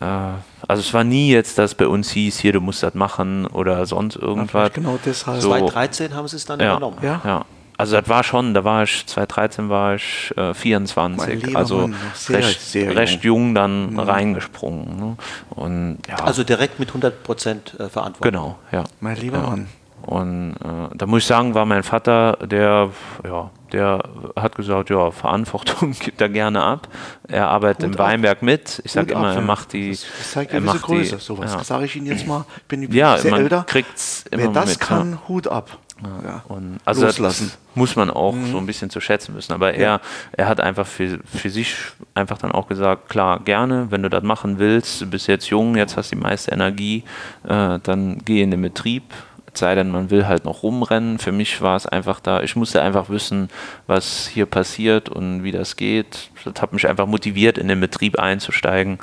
äh, 0.00 0.04
also 0.04 0.80
es 0.80 0.92
war 0.92 1.04
nie 1.04 1.30
jetzt, 1.32 1.56
dass 1.56 1.74
bei 1.74 1.86
uns 1.86 2.10
hieß, 2.10 2.38
hier, 2.38 2.52
du 2.52 2.60
musst 2.60 2.82
das 2.82 2.94
machen 2.94 3.46
oder 3.46 3.86
sonst 3.86 4.16
irgendwas. 4.16 4.72
genau 4.74 4.98
deshalb. 5.04 5.40
So. 5.40 5.48
2013 5.48 6.14
haben 6.14 6.28
sie 6.28 6.36
es 6.36 6.44
dann 6.44 6.60
Ja, 6.60 6.72
übernommen. 6.76 6.98
Ja. 7.02 7.20
ja. 7.24 7.44
Also 7.80 7.98
das 7.98 8.10
war 8.10 8.22
schon, 8.22 8.52
da 8.52 8.62
war 8.62 8.82
ich, 8.82 9.06
2013 9.06 9.70
war 9.70 9.94
ich 9.94 10.34
äh, 10.36 10.48
Mein 10.48 10.54
24, 10.54 11.42
lieber 11.46 11.58
also 11.58 11.78
Mann, 11.78 11.96
sehr, 12.14 12.38
recht, 12.38 12.60
sehr 12.60 12.94
recht 12.94 13.24
jung 13.24 13.54
dann 13.54 13.98
reingesprungen. 13.98 14.96
Ne? 14.98 15.16
Und 15.48 15.98
ja, 16.06 16.16
Also 16.16 16.44
direkt 16.44 16.78
mit 16.78 16.90
100 16.90 17.22
Prozent 17.22 17.74
äh, 17.80 17.88
Verantwortung. 17.88 18.30
genau, 18.30 18.58
ja. 18.70 18.84
Mein 19.00 19.16
lieber 19.16 19.38
ja. 19.38 19.46
Mann. 19.46 19.68
Und 20.02 20.56
äh, 20.62 20.94
da 20.94 21.06
muss 21.06 21.22
ich 21.22 21.26
sagen, 21.26 21.54
war 21.54 21.64
mein 21.64 21.82
Vater, 21.82 22.38
der, 22.42 22.90
ja, 23.24 23.50
der 23.72 24.02
hat 24.36 24.56
gesagt, 24.56 24.90
ja, 24.90 25.10
Verantwortung 25.10 25.92
gibt 26.00 26.20
er 26.20 26.28
gerne 26.28 26.62
ab. 26.62 26.88
Er 27.28 27.48
arbeitet 27.48 27.84
im 27.84 27.90
Hut 27.92 28.00
ab. 28.00 28.06
Weinberg 28.06 28.42
mit. 28.42 28.82
Ich 28.84 28.92
sage 28.92 29.08
Gut 29.08 29.16
immer, 29.16 29.30
ab, 29.30 29.36
er 29.36 29.42
macht 29.42 29.72
die. 29.72 29.90
Das, 29.90 30.04
das 30.18 30.30
zeigt 30.32 30.52
er 30.52 30.60
macht 30.60 30.82
Größe. 30.82 31.16
Die, 31.16 31.22
Sowas 31.22 31.52
ja. 31.54 31.64
sage 31.64 31.86
ich 31.86 31.96
Ihnen 31.96 32.06
jetzt 32.06 32.26
mal. 32.26 32.44
Ich 32.58 32.62
bin 32.64 32.90
ja, 32.92 33.16
sehr 33.16 33.30
man 33.30 33.40
älter. 33.40 33.64
kriegt's 33.66 34.24
immer 34.30 34.42
Wer 34.44 34.50
das 34.50 34.70
mit. 34.70 34.80
kann, 34.80 35.12
ja. 35.12 35.28
Hut 35.28 35.48
ab. 35.48 35.78
Ja. 36.02 36.42
Und 36.48 36.78
also 36.84 37.04
Loslassen. 37.04 37.46
Mhm. 37.46 37.50
das 37.50 37.76
muss 37.76 37.96
man 37.96 38.10
auch 38.10 38.34
so 38.50 38.58
ein 38.58 38.66
bisschen 38.66 38.90
zu 38.90 39.00
schätzen 39.00 39.34
wissen. 39.36 39.52
Aber 39.52 39.74
er, 39.74 40.00
er 40.32 40.48
hat 40.48 40.60
einfach 40.60 40.86
für, 40.86 41.20
für 41.24 41.50
sich 41.50 41.74
einfach 42.14 42.38
dann 42.38 42.52
auch 42.52 42.68
gesagt, 42.68 43.08
klar, 43.08 43.40
gerne, 43.40 43.86
wenn 43.90 44.02
du 44.02 44.10
das 44.10 44.22
machen 44.22 44.58
willst, 44.58 45.00
du 45.00 45.06
bist 45.06 45.26
jetzt 45.28 45.48
jung, 45.50 45.76
jetzt 45.76 45.96
hast 45.96 46.10
du 46.10 46.16
die 46.16 46.22
meiste 46.22 46.50
Energie, 46.50 47.04
äh, 47.44 47.78
dann 47.82 48.18
geh 48.24 48.42
in 48.42 48.50
den 48.50 48.62
Betrieb. 48.62 49.04
Sei 49.52 49.74
denn, 49.74 49.90
man 49.90 50.10
will 50.10 50.26
halt 50.26 50.44
noch 50.44 50.62
rumrennen. 50.62 51.18
Für 51.18 51.32
mich 51.32 51.60
war 51.60 51.76
es 51.76 51.86
einfach 51.86 52.20
da, 52.20 52.42
ich 52.42 52.56
musste 52.56 52.82
einfach 52.82 53.08
wissen, 53.08 53.48
was 53.86 54.26
hier 54.28 54.46
passiert 54.46 55.08
und 55.08 55.42
wie 55.42 55.52
das 55.52 55.76
geht. 55.76 56.30
Das 56.44 56.62
hat 56.62 56.72
mich 56.72 56.88
einfach 56.88 57.06
motiviert, 57.06 57.58
in 57.58 57.68
den 57.68 57.80
Betrieb 57.80 58.18
einzusteigen. 58.18 58.98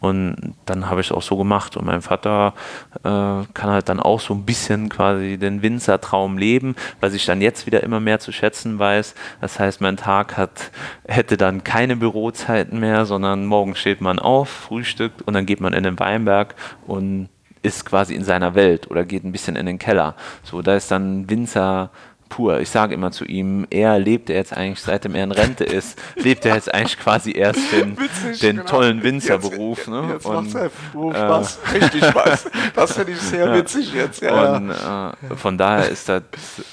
Und 0.00 0.54
dann 0.66 0.90
habe 0.90 1.00
ich 1.00 1.08
es 1.08 1.12
auch 1.12 1.22
so 1.22 1.36
gemacht. 1.36 1.76
Und 1.76 1.86
mein 1.86 2.02
Vater 2.02 2.54
äh, 2.98 3.44
kann 3.54 3.70
halt 3.70 3.88
dann 3.88 4.00
auch 4.00 4.20
so 4.20 4.34
ein 4.34 4.44
bisschen 4.44 4.88
quasi 4.88 5.38
den 5.38 5.62
Winzertraum 5.62 6.36
leben, 6.36 6.74
was 7.00 7.14
ich 7.14 7.24
dann 7.24 7.40
jetzt 7.40 7.66
wieder 7.66 7.82
immer 7.82 8.00
mehr 8.00 8.18
zu 8.18 8.32
schätzen 8.32 8.78
weiß. 8.78 9.14
Das 9.40 9.58
heißt, 9.58 9.80
mein 9.80 9.96
Tag 9.96 10.36
hat, 10.36 10.72
hätte 11.06 11.36
dann 11.36 11.64
keine 11.64 11.96
Bürozeiten 11.96 12.80
mehr, 12.80 13.06
sondern 13.06 13.46
morgen 13.46 13.76
steht 13.76 14.00
man 14.00 14.18
auf, 14.18 14.48
frühstückt 14.48 15.22
und 15.22 15.34
dann 15.34 15.46
geht 15.46 15.60
man 15.60 15.72
in 15.72 15.84
den 15.84 15.98
Weinberg 15.98 16.54
und 16.86 17.28
ist 17.62 17.84
quasi 17.84 18.14
in 18.14 18.24
seiner 18.24 18.54
Welt 18.54 18.90
oder 18.90 19.04
geht 19.04 19.24
ein 19.24 19.32
bisschen 19.32 19.56
in 19.56 19.66
den 19.66 19.78
Keller. 19.78 20.14
So, 20.42 20.62
da 20.62 20.74
ist 20.76 20.90
dann 20.90 21.30
Winzer 21.30 21.90
pur. 22.32 22.60
Ich 22.60 22.70
sage 22.70 22.94
immer 22.94 23.10
zu 23.12 23.24
ihm, 23.24 23.66
er 23.70 23.98
lebt 23.98 24.30
er 24.30 24.36
jetzt 24.36 24.56
eigentlich, 24.56 24.80
seitdem 24.80 25.14
er 25.14 25.24
in 25.24 25.32
Rente 25.32 25.64
ist, 25.64 26.00
lebt 26.16 26.46
er 26.46 26.54
jetzt 26.54 26.72
eigentlich 26.72 26.98
quasi 26.98 27.32
erst 27.32 27.60
den, 27.72 27.96
den 28.40 28.56
genau. 28.56 28.64
tollen 28.64 29.02
Winzerberuf. 29.02 29.86
Ne? 29.86 30.10
Jetzt 30.14 30.26
Und, 30.26 30.34
macht 30.34 30.50
sein 30.50 30.70
Beruf 30.92 31.14
äh, 31.14 31.18
Spaß. 31.18 31.58
Richtig 31.74 32.04
Spaß. 32.04 32.50
Das 32.74 32.92
finde 32.94 33.12
ich 33.12 33.18
sehr 33.18 33.54
witzig 33.54 33.92
jetzt. 33.92 34.22
Ja, 34.22 34.56
und 34.56 34.70
äh, 34.70 35.36
von 35.36 35.58
daher 35.58 35.88
ist 35.88 36.08
das, 36.08 36.22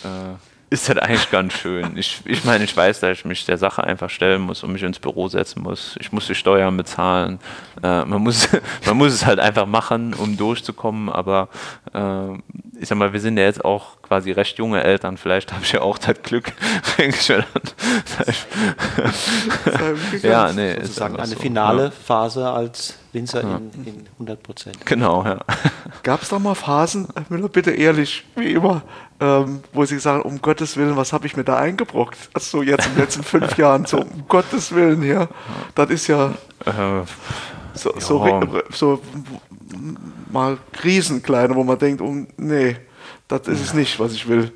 äh, 0.03 0.35
ist 0.69 0.87
das 0.87 0.97
eigentlich 0.97 1.31
ganz 1.31 1.53
schön. 1.53 1.97
Ich, 1.97 2.21
ich 2.25 2.45
meine, 2.45 2.63
ich 2.63 2.75
weiß, 2.75 2.99
dass 2.99 3.17
ich 3.17 3.25
mich 3.25 3.45
der 3.45 3.57
Sache 3.57 3.83
einfach 3.83 4.09
stellen 4.09 4.41
muss 4.41 4.63
und 4.63 4.71
mich 4.71 4.83
ins 4.83 4.99
Büro 4.99 5.27
setzen 5.27 5.63
muss. 5.63 5.95
Ich 5.99 6.11
muss 6.11 6.27
die 6.27 6.35
Steuern 6.35 6.77
bezahlen. 6.77 7.39
Äh, 7.81 8.05
man, 8.05 8.21
muss, 8.21 8.47
man 8.85 8.97
muss 8.97 9.13
es 9.13 9.25
halt 9.25 9.39
einfach 9.39 9.65
machen, 9.65 10.13
um 10.13 10.37
durchzukommen. 10.37 11.09
Aber 11.09 11.49
äh, 11.93 12.33
ich 12.79 12.87
sag 12.87 12.99
mal, 12.99 13.13
wir 13.13 13.19
sind 13.19 13.37
ja 13.37 13.45
jetzt 13.45 13.65
auch 13.65 13.99
quasi 14.03 14.31
recht 14.31 14.59
junge 14.59 14.83
Eltern. 14.83 15.17
Vielleicht 15.17 15.53
habe 15.53 15.63
ich 15.63 15.71
ja 15.71 15.81
auch 15.81 15.97
das 15.97 16.21
Glück. 16.21 16.53
ich 16.97 17.29
mir 17.29 17.45
dann. 17.53 19.05
ja, 20.21 20.51
nee, 20.53 20.73
ist 20.73 20.81
Sozusagen 20.81 21.15
eine 21.15 21.27
so. 21.27 21.39
finale 21.39 21.83
Ja. 21.85 21.91
Phase 21.91 22.47
als 22.47 22.98
Winzer 23.13 23.41
in, 23.41 23.71
in 23.85 24.07
100 24.13 24.43
Prozent. 24.43 24.85
Genau, 24.85 25.23
ja. 25.23 25.39
Gab 26.03 26.21
es 26.21 26.29
da 26.29 26.37
mal 26.39 26.55
Phasen, 26.55 27.07
Herr 27.15 27.25
Müller, 27.29 27.49
bitte 27.49 27.71
ehrlich, 27.71 28.23
wie 28.35 28.53
immer, 28.53 28.83
ähm, 29.19 29.61
wo 29.73 29.83
Sie 29.85 29.99
sagen, 29.99 30.21
um 30.21 30.41
Gottes 30.41 30.77
Willen, 30.77 30.95
was 30.95 31.11
habe 31.13 31.25
ich 31.25 31.35
mir 31.35 31.43
da 31.43 31.57
eingebrockt? 31.57 32.29
Also 32.33 32.61
jetzt 32.61 32.85
in 32.87 32.93
den 32.93 33.01
letzten 33.01 33.23
fünf 33.23 33.57
Jahren, 33.57 33.85
so 33.85 34.01
um 34.01 34.25
Gottes 34.27 34.73
Willen, 34.73 35.01
ja. 35.03 35.27
Das 35.75 35.89
ist 35.89 36.07
ja 36.07 36.33
Äh, 36.65 37.03
so, 37.73 37.93
so, 37.97 38.25
Ja. 38.27 38.41
so 38.71 39.01
mal 40.31 40.57
Krisenkleine, 40.73 41.55
wo 41.55 41.63
man 41.63 41.77
denkt, 41.79 42.01
um, 42.01 42.27
nee, 42.37 42.75
das 43.27 43.47
ist 43.47 43.61
es 43.61 43.73
nicht, 43.73 43.99
was 43.99 44.13
ich 44.13 44.27
will. 44.27 44.51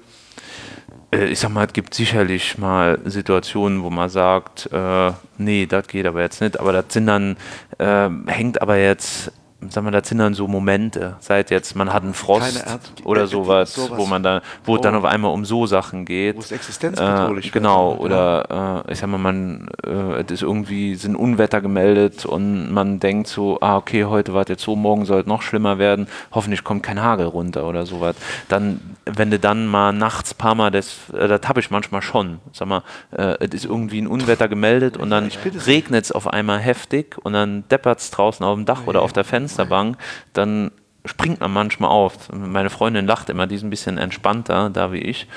Äh, 1.14 1.26
ich 1.28 1.40
sag 1.40 1.52
mal, 1.52 1.66
es 1.66 1.74
gibt 1.74 1.94
sicherlich 1.94 2.58
mal 2.58 3.00
Situationen, 3.06 3.84
wo 3.84 3.90
man 3.90 4.10
sagt, 4.10 4.70
äh, 4.72 5.12
nee, 5.38 5.66
das 5.66 5.88
geht 5.88 6.06
aber 6.06 6.22
jetzt 6.22 6.42
nicht. 6.42 6.60
Aber 6.60 6.74
das 6.74 6.86
sind 6.90 7.08
dann, 7.08 7.38
äh, 7.78 8.10
hängt 8.28 8.62
aber 8.62 8.78
jetzt, 8.78 9.32
sag 9.70 9.84
mal, 9.84 9.92
das 9.92 10.08
sind 10.08 10.18
dann 10.20 10.34
so 10.34 10.48
Momente. 10.48 11.16
Seit 11.20 11.50
jetzt, 11.52 11.76
man 11.76 11.92
hat 11.94 12.04
einen 12.04 12.14
Frost 12.14 12.64
oder 13.04 13.28
sowas, 13.28 13.74
sowas. 13.74 13.98
wo 13.98 14.06
man 14.06 14.24
dann, 14.24 14.42
wo 14.66 14.76
es 14.76 14.82
dann 14.82 14.96
Oh. 14.96 15.00
auf 15.00 15.06
einmal 15.06 15.32
um 15.32 15.46
so 15.46 15.66
Sachen 15.66 16.06
geht. 16.06 16.36
Wo 16.36 16.40
es 16.40 16.52
existenzbedrohlich 16.52 17.46
äh, 17.46 17.54
wird, 17.54 17.54
Genau, 17.54 17.94
ja. 17.94 18.00
oder 18.00 18.84
äh, 18.88 18.92
ich 18.94 19.00
sag 19.00 19.10
mal, 19.10 19.18
man, 19.18 19.68
äh, 19.86 20.22
es 20.24 20.32
ist 20.32 20.42
irgendwie, 20.44 20.96
sind 20.96 21.16
Unwetter 21.16 21.62
gemeldet 21.62 22.26
und 22.26 22.72
man 22.72 23.00
denkt 23.00 23.28
so, 23.28 23.58
ah, 23.62 23.78
okay, 23.78 24.06
heute 24.06 24.34
war 24.34 24.42
es 24.44 24.50
jetzt 24.50 24.64
so, 24.64 24.76
morgen 24.76 25.06
soll 25.06 25.22
es 25.22 25.26
noch 25.28 25.42
schlimmer 25.42 25.78
werden, 25.78 26.08
hoffentlich 26.32 26.64
kommt 26.64 26.84
kein 26.84 27.02
Hagel 27.02 27.26
runter 27.28 27.66
oder 27.68 27.86
sowas. 27.86 28.16
Dann, 28.50 28.80
wenn 29.06 29.32
du 29.32 29.40
dann 29.40 29.68
mal 29.68 29.92
nachts 29.94 30.34
paar 30.34 30.56
Mal, 30.56 30.72
das, 30.72 30.96
äh, 31.14 31.28
das 31.28 31.42
habe 31.48 31.60
ich 31.60 31.72
manchmal 31.72 32.02
schon, 32.02 32.40
sag 32.52 32.68
mal, 32.68 32.84
äh, 33.12 33.36
es 33.40 33.54
ist 33.54 33.66
irgendwie 33.66 34.00
ein 34.02 34.08
Unwetter 34.08 34.48
gemeldet 34.48 34.98
und 34.98 35.10
dann 35.10 35.30
regnet 35.66 36.06
es 36.06 36.12
auf 36.12 36.28
einmal 36.28 36.60
heftig 36.60 37.18
und 37.24 37.34
dann 37.34 37.64
deppert 37.70 38.00
es 38.00 38.12
draußen 38.12 38.46
auf 38.46 38.56
dem 38.56 38.66
Dach 38.66 38.82
oder 38.86 39.02
auf 39.02 39.14
der 39.14 39.24
Fensterbank, 39.54 39.98
dann 40.34 40.72
springt 41.06 41.42
man 41.42 41.52
manchmal 41.52 41.90
auf. 41.90 42.32
Meine 42.32 42.70
Freundin 42.70 43.06
lacht 43.06 43.30
immer, 43.30 43.46
die 43.46 43.56
ist 43.56 43.64
ein 43.64 43.70
bisschen 43.70 43.98
entspannter, 43.98 44.70
da 44.70 44.92
wie 44.94 45.00
ich. 45.00 45.28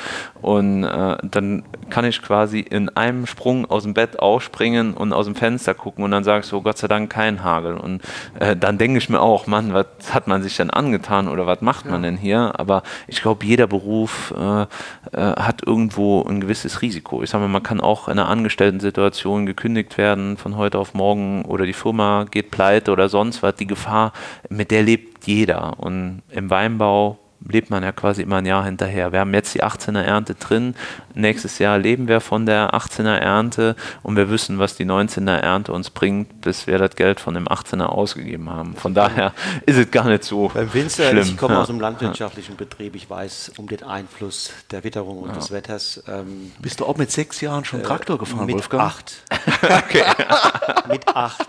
Und 0.41 0.85
äh, 0.85 1.17
dann 1.23 1.65
kann 1.91 2.05
ich 2.05 2.23
quasi 2.23 2.61
in 2.61 2.89
einem 2.91 3.27
Sprung 3.27 3.69
aus 3.69 3.83
dem 3.83 3.95
Bett 3.95 4.21
aufspringen 4.21 4.95
und 4.95 5.13
aus 5.13 5.27
dem 5.27 5.35
Fenster 5.35 5.75
gucken 5.75 6.05
und 6.05 6.13
dann 6.13 6.23
sage 6.23 6.41
ich 6.41 6.47
so, 6.47 6.63
Gott 6.63 6.79
sei 6.79 6.87
Dank 6.87 7.11
kein 7.11 7.43
Hagel. 7.43 7.77
Und 7.77 8.03
äh, 8.39 8.57
dann 8.57 8.79
denke 8.79 8.99
ich 8.99 9.09
mir 9.09 9.21
auch, 9.21 9.47
Mann, 9.47 9.75
was 9.75 9.87
hat 10.13 10.29
man 10.29 10.43
sich 10.43 10.57
denn 10.57 10.71
angetan 10.71 11.27
oder 11.27 11.47
was 11.47 11.61
macht 11.63 11.87
man 11.87 12.03
denn 12.03 12.17
hier? 12.17 12.53
Aber 12.59 12.83
ich 13.09 13.21
glaube, 13.21 13.45
jeder 13.45 13.67
Beruf 13.67 14.33
äh, 14.37 14.63
äh, 14.63 14.67
hat 15.15 15.67
irgendwo 15.67 16.23
ein 16.23 16.41
gewisses 16.41 16.81
Risiko. 16.83 17.23
Ich 17.23 17.31
sage 17.31 17.43
mal, 17.43 17.49
man 17.49 17.63
kann 17.63 17.81
auch 17.81 18.07
in 18.07 18.19
einer 18.19 18.29
Angestellten-Situation 18.29 19.47
gekündigt 19.47 19.99
werden 19.99 20.37
von 20.37 20.57
heute 20.57 20.79
auf 20.79 20.95
morgen 20.95 21.45
oder 21.45 21.67
die 21.67 21.73
Firma 21.73 22.25
geht 22.31 22.53
pleite 22.53 22.93
oder 22.93 23.09
sonst 23.09 23.43
was. 23.43 23.57
Die 23.57 23.67
Gefahr, 23.67 24.13
mit 24.49 24.71
der 24.71 24.83
lebt 24.85 25.16
jeder. 25.27 25.79
Und 25.79 26.23
im 26.31 26.51
Weinbau 26.51 27.19
lebt 27.49 27.71
man 27.71 27.83
ja 27.83 27.93
quasi 27.93 28.23
immer 28.23 28.37
ein 28.37 28.47
Jahr 28.47 28.65
hinterher. 28.65 29.13
Wir 29.13 29.21
haben 29.21 29.35
jetzt 29.35 29.55
die 29.55 29.63
18er 29.63 30.01
Ernte 30.01 30.35
drin. 30.35 30.75
Nächstes 31.15 31.59
Jahr 31.59 31.79
leben 31.79 32.09
wir 32.09 32.21
von 32.21 32.47
der 32.47 32.75
18er 32.75 33.17
Ernte 33.17 33.77
und 34.03 34.17
wir 34.17 34.31
wissen, 34.31 34.59
was 34.59 34.77
die 34.77 34.85
19er 34.85 35.37
Ernte 35.37 35.73
uns 35.73 35.91
bringt, 35.91 36.41
bis 36.41 36.67
wir 36.67 36.79
das 36.79 36.97
Geld 36.97 37.21
von 37.21 37.35
dem 37.35 37.47
18er 37.47 37.85
ausgegeben 37.85 38.51
haben. 38.51 38.75
Von 38.75 38.95
daher 38.95 39.33
ist 39.67 39.79
es 39.79 39.91
gar 39.91 40.09
nicht 40.09 40.25
so 40.25 40.49
Beim 40.49 40.73
Winzer, 40.73 41.11
schlimm. 41.11 41.23
ich 41.23 41.37
komme 41.37 41.55
ja. 41.55 41.63
aus 41.63 41.71
einem 41.71 41.81
landwirtschaftlichen 41.81 42.57
Betrieb, 42.57 42.95
ich 42.95 43.09
weiß 43.09 43.53
um 43.57 43.69
den 43.69 43.83
Einfluss 43.83 44.51
der 44.71 44.85
Witterung 44.85 45.19
und 45.19 45.37
des 45.37 45.51
Wetters. 45.51 46.03
Ähm, 46.09 46.53
Bist 46.59 46.81
du 46.81 46.87
auch 46.87 46.97
mit 46.97 47.11
sechs 47.11 47.41
Jahren 47.41 47.65
schon 47.65 47.83
Traktor 47.83 48.19
gefahren, 48.19 48.47
mit 48.47 48.57
Wolfgang? 48.57 48.83
acht. 48.83 49.23
mit 50.89 51.07
acht 51.09 51.49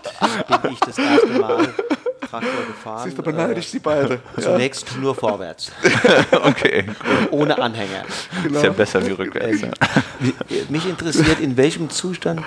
bin 0.62 0.72
ich 0.72 0.80
das 0.80 0.98
erste 0.98 1.38
Mal 1.38 1.74
Traktor 2.28 2.66
gefahren. 2.66 3.04
Siehst 3.04 3.18
du, 3.18 3.22
beneide 3.22 3.60
ich 3.60 3.68
sie 3.68 3.78
beide. 3.78 4.20
Äh, 4.36 4.42
zunächst 4.42 4.96
nur 4.98 5.14
vorwärts. 5.14 5.72
okay, 6.44 6.84
cool. 6.86 7.28
Ohne 7.40 7.58
Anhänger. 7.58 8.04
Ist 8.44 8.62
ja 8.62 8.70
besser 8.70 9.04
wie 9.06 9.12
rückwärts. 9.12 9.62
Ja. 9.62 9.70
Mich 10.68 10.88
interessiert, 10.88 11.40
in 11.40 11.56
welchem 11.56 11.90
Zustand, 11.90 12.42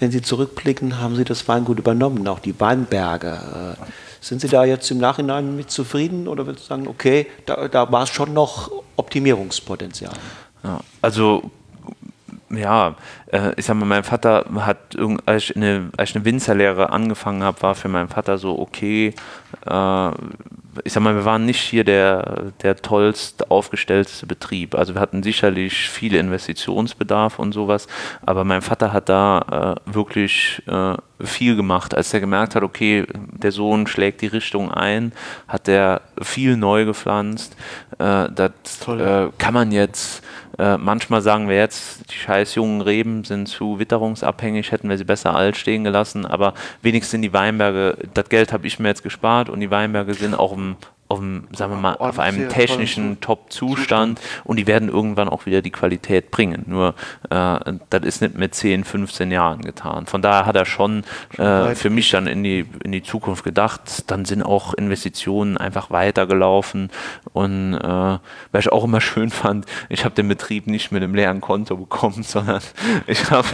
wenn 0.00 0.10
Sie 0.10 0.22
zurückblicken, 0.22 1.00
haben 1.00 1.16
Sie 1.16 1.24
das 1.24 1.46
Weingut 1.48 1.78
übernommen, 1.78 2.26
auch 2.28 2.40
die 2.40 2.58
Weinberge. 2.60 3.76
Äh, 3.78 3.84
sind 4.20 4.40
Sie 4.40 4.48
da 4.48 4.64
jetzt 4.64 4.90
im 4.90 4.98
Nachhinein 4.98 5.56
mit 5.56 5.70
zufrieden 5.70 6.28
oder 6.28 6.46
würden 6.46 6.58
Sie 6.58 6.66
sagen, 6.66 6.88
okay, 6.88 7.26
da, 7.46 7.68
da 7.68 7.90
war 7.90 8.02
es 8.02 8.10
schon 8.10 8.32
noch 8.32 8.70
Optimierungspotenzial? 8.96 10.14
Ja, 10.62 10.80
also 11.00 11.50
ja, 12.50 12.94
äh, 13.32 13.52
ich 13.56 13.64
sag 13.64 13.76
mal, 13.76 13.86
mein 13.86 14.04
Vater 14.04 14.46
hat, 14.60 14.96
als 15.26 15.44
ich 15.44 15.56
eine, 15.56 15.90
als 15.96 16.10
ich 16.10 16.16
eine 16.16 16.24
Winzerlehre 16.24 16.90
angefangen 16.90 17.42
habe, 17.42 17.62
war 17.62 17.74
für 17.74 17.88
meinen 17.88 18.08
Vater 18.08 18.38
so, 18.38 18.58
okay, 18.58 19.14
äh, 19.66 20.10
ich 20.84 20.92
sag 20.92 21.02
mal, 21.02 21.14
wir 21.14 21.24
waren 21.24 21.46
nicht 21.46 21.60
hier 21.60 21.84
der, 21.84 22.52
der 22.62 22.76
tollst 22.76 23.50
aufgestellteste 23.50 24.26
Betrieb. 24.26 24.74
Also 24.74 24.94
wir 24.94 25.00
hatten 25.00 25.22
sicherlich 25.22 25.88
viel 25.88 26.14
Investitionsbedarf 26.14 27.38
und 27.38 27.52
sowas, 27.52 27.86
aber 28.24 28.44
mein 28.44 28.62
Vater 28.62 28.92
hat 28.92 29.08
da 29.08 29.76
äh, 29.86 29.92
wirklich 29.92 30.62
äh, 30.66 30.94
viel 31.24 31.56
gemacht. 31.56 31.94
Als 31.94 32.12
er 32.12 32.20
gemerkt 32.20 32.54
hat, 32.54 32.62
okay, 32.62 33.06
der 33.14 33.52
Sohn 33.52 33.86
schlägt 33.86 34.20
die 34.20 34.26
Richtung 34.26 34.70
ein, 34.70 35.12
hat 35.48 35.68
er 35.68 36.02
viel 36.20 36.56
neu 36.56 36.84
gepflanzt. 36.84 37.56
Äh, 37.98 38.28
das 38.34 38.52
äh, 38.88 39.28
kann 39.38 39.54
man 39.54 39.72
jetzt 39.72 40.22
äh, 40.58 40.78
manchmal 40.78 41.20
sagen 41.20 41.48
wir 41.48 41.56
jetzt, 41.56 42.10
die 42.10 42.16
scheiß 42.16 42.54
jungen 42.54 42.80
Reben 42.80 43.24
sind 43.24 43.46
zu 43.46 43.78
witterungsabhängig, 43.78 44.72
hätten 44.72 44.88
wir 44.88 44.96
sie 44.96 45.04
besser 45.04 45.34
alt 45.34 45.56
stehen 45.56 45.84
gelassen, 45.84 46.24
aber 46.24 46.54
wenigstens 46.82 47.20
die 47.20 47.32
Weinberge, 47.32 47.98
das 48.14 48.28
Geld 48.28 48.52
habe 48.52 48.66
ich 48.66 48.78
mir 48.78 48.88
jetzt 48.88 49.02
gespart 49.02 49.48
und 49.48 49.60
die 49.60 49.70
Weinberge 49.70 50.14
sind 50.14 50.34
auch 50.34 50.52
im 50.52 50.76
auf 51.08 51.20
einem, 51.20 51.46
sagen 51.52 51.72
wir 51.72 51.80
mal, 51.80 51.94
auf 51.94 52.18
einem 52.18 52.48
technischen 52.48 53.20
Top-Zustand 53.20 54.20
und 54.44 54.56
die 54.56 54.66
werden 54.66 54.88
irgendwann 54.88 55.28
auch 55.28 55.46
wieder 55.46 55.62
die 55.62 55.70
Qualität 55.70 56.30
bringen. 56.30 56.64
Nur 56.66 56.94
äh, 57.30 57.58
das 57.90 58.02
ist 58.02 58.22
nicht 58.22 58.36
mit 58.36 58.54
10, 58.54 58.84
15 58.84 59.30
Jahren 59.30 59.62
getan. 59.62 60.06
Von 60.06 60.22
daher 60.22 60.46
hat 60.46 60.56
er 60.56 60.66
schon 60.66 61.04
äh, 61.38 61.74
für 61.74 61.90
mich 61.90 62.10
dann 62.10 62.26
in 62.26 62.42
die, 62.42 62.66
in 62.82 62.92
die 62.92 63.02
Zukunft 63.02 63.44
gedacht. 63.44 64.10
Dann 64.10 64.24
sind 64.24 64.42
auch 64.42 64.74
Investitionen 64.74 65.56
einfach 65.56 65.90
weitergelaufen 65.90 66.90
und 67.32 67.74
äh, 67.74 67.78
was 67.78 68.20
ich 68.64 68.72
auch 68.72 68.84
immer 68.84 69.00
schön 69.00 69.30
fand, 69.30 69.66
ich 69.88 70.04
habe 70.04 70.14
den 70.14 70.26
Betrieb 70.26 70.66
nicht 70.66 70.90
mit 70.90 71.02
einem 71.02 71.14
leeren 71.14 71.40
Konto 71.40 71.76
bekommen, 71.76 72.22
sondern 72.24 72.60
ich 73.06 73.30
habe 73.30 73.48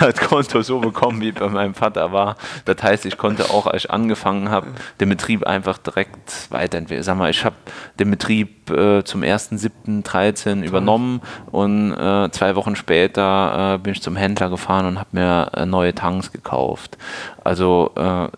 das 0.00 0.16
Konto 0.16 0.62
so 0.62 0.80
bekommen, 0.80 1.20
wie 1.20 1.30
bei 1.30 1.48
meinem 1.48 1.74
Vater 1.74 2.10
war. 2.10 2.36
Das 2.64 2.82
heißt, 2.82 3.06
ich 3.06 3.16
konnte 3.16 3.50
auch, 3.50 3.66
als 3.66 3.84
ich 3.84 3.90
angefangen 3.90 4.50
habe, 4.50 4.68
den 4.98 5.08
Betrieb 5.08 5.46
einfach 5.46 5.78
direkt 5.78 6.50
weiterentwickeln 6.50 6.96
sag 7.06 7.16
mal, 7.16 7.30
ich 7.30 7.44
habe 7.44 7.56
den 7.98 8.10
Betrieb 8.10 8.70
äh, 8.70 9.02
zum 9.04 9.22
1.7.13 9.22 10.62
übernommen 10.62 11.22
und 11.50 11.92
äh, 11.92 12.30
zwei 12.30 12.54
Wochen 12.56 12.76
später 12.76 13.74
äh, 13.74 13.78
bin 13.78 13.92
ich 13.92 14.02
zum 14.02 14.16
Händler 14.16 14.50
gefahren 14.50 14.86
und 14.86 14.98
habe 14.98 15.10
mir 15.12 15.50
äh, 15.54 15.66
neue 15.66 15.94
Tanks 15.94 16.32
gekauft. 16.32 16.98
Also 17.42 17.92
äh, 17.96 18.28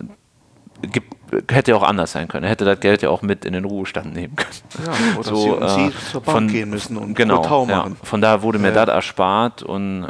gibt, 0.82 1.14
hätte 1.50 1.76
auch 1.76 1.82
anders 1.82 2.12
sein 2.12 2.28
können. 2.28 2.44
Er 2.44 2.50
hätte 2.50 2.64
das 2.64 2.80
Geld 2.80 3.02
ja 3.02 3.10
auch 3.10 3.22
mit 3.22 3.44
in 3.44 3.52
den 3.52 3.64
Ruhestand 3.64 4.14
nehmen 4.14 4.36
können. 4.36 4.86
Ja, 4.86 5.18
oder 5.18 5.28
so, 5.28 5.36
Sie, 5.36 5.50
und 5.50 5.68
Sie 5.68 5.86
äh, 5.86 6.10
zur 6.10 6.20
Bank 6.22 6.36
von, 6.36 6.48
gehen 6.48 6.70
müssen 6.70 6.96
und 6.96 7.14
genau, 7.14 7.42
machen. 7.66 7.68
Ja, 7.68 7.86
von 8.02 8.20
daher 8.20 8.42
wurde 8.42 8.58
mir 8.58 8.68
ja. 8.68 8.84
das 8.84 8.94
erspart 8.94 9.62
und 9.62 10.04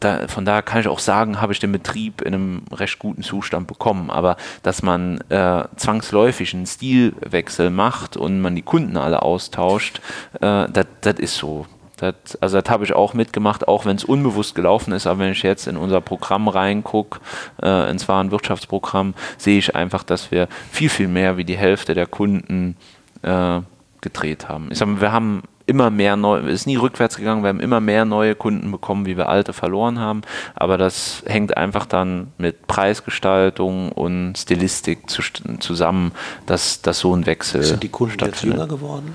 da, 0.00 0.28
von 0.28 0.44
daher 0.44 0.62
kann 0.62 0.80
ich 0.80 0.88
auch 0.88 0.98
sagen, 0.98 1.40
habe 1.40 1.52
ich 1.52 1.58
den 1.58 1.72
Betrieb 1.72 2.22
in 2.22 2.34
einem 2.34 2.62
recht 2.72 2.98
guten 2.98 3.22
Zustand 3.22 3.66
bekommen. 3.66 4.10
Aber 4.10 4.36
dass 4.62 4.82
man 4.82 5.20
äh, 5.28 5.64
zwangsläufig 5.76 6.54
einen 6.54 6.66
Stilwechsel 6.66 7.70
macht 7.70 8.16
und 8.16 8.40
man 8.40 8.54
die 8.54 8.62
Kunden 8.62 8.96
alle 8.96 9.22
austauscht, 9.22 10.00
äh, 10.40 10.68
das 10.68 11.18
ist 11.18 11.36
so. 11.36 11.66
Das, 11.96 12.14
also 12.40 12.60
das 12.60 12.70
habe 12.70 12.84
ich 12.84 12.92
auch 12.92 13.12
mitgemacht, 13.12 13.66
auch 13.66 13.84
wenn 13.84 13.96
es 13.96 14.04
unbewusst 14.04 14.54
gelaufen 14.54 14.92
ist. 14.92 15.06
Aber 15.06 15.20
wenn 15.20 15.32
ich 15.32 15.42
jetzt 15.42 15.66
in 15.66 15.76
unser 15.76 16.00
Programm 16.00 16.46
reingucke, 16.46 17.20
äh, 17.60 17.90
ins 17.90 18.08
Warenwirtschaftsprogramm, 18.08 19.14
sehe 19.36 19.58
ich 19.58 19.74
einfach, 19.74 20.04
dass 20.04 20.30
wir 20.30 20.48
viel, 20.70 20.90
viel 20.90 21.08
mehr 21.08 21.36
wie 21.36 21.44
die 21.44 21.56
Hälfte 21.56 21.94
der 21.94 22.06
Kunden 22.06 22.76
äh, 23.22 23.60
gedreht 24.00 24.48
haben. 24.48 24.68
Ich 24.70 24.78
mal, 24.78 25.00
wir 25.00 25.10
haben 25.10 25.42
immer 25.68 25.90
mehr 25.90 26.16
neu, 26.16 26.38
ist 26.38 26.66
nie 26.66 26.76
rückwärts 26.76 27.16
gegangen, 27.16 27.42
wir 27.42 27.50
haben 27.50 27.60
immer 27.60 27.80
mehr 27.80 28.06
neue 28.06 28.34
Kunden 28.34 28.72
bekommen, 28.72 29.04
wie 29.04 29.18
wir 29.18 29.28
alte 29.28 29.52
verloren 29.52 29.98
haben. 29.98 30.22
Aber 30.54 30.78
das 30.78 31.22
hängt 31.26 31.56
einfach 31.56 31.84
dann 31.84 32.32
mit 32.38 32.66
Preisgestaltung 32.66 33.92
und 33.92 34.36
Stilistik 34.36 35.10
zu, 35.10 35.22
zusammen, 35.60 36.12
dass, 36.46 36.80
dass 36.80 37.00
so 37.00 37.14
ein 37.14 37.26
Wechsel 37.26 37.62
Sind 37.62 37.82
die 37.82 37.90
Kunden 37.90 38.24
jetzt 38.24 38.42
jünger 38.42 38.66
geworden? 38.66 39.14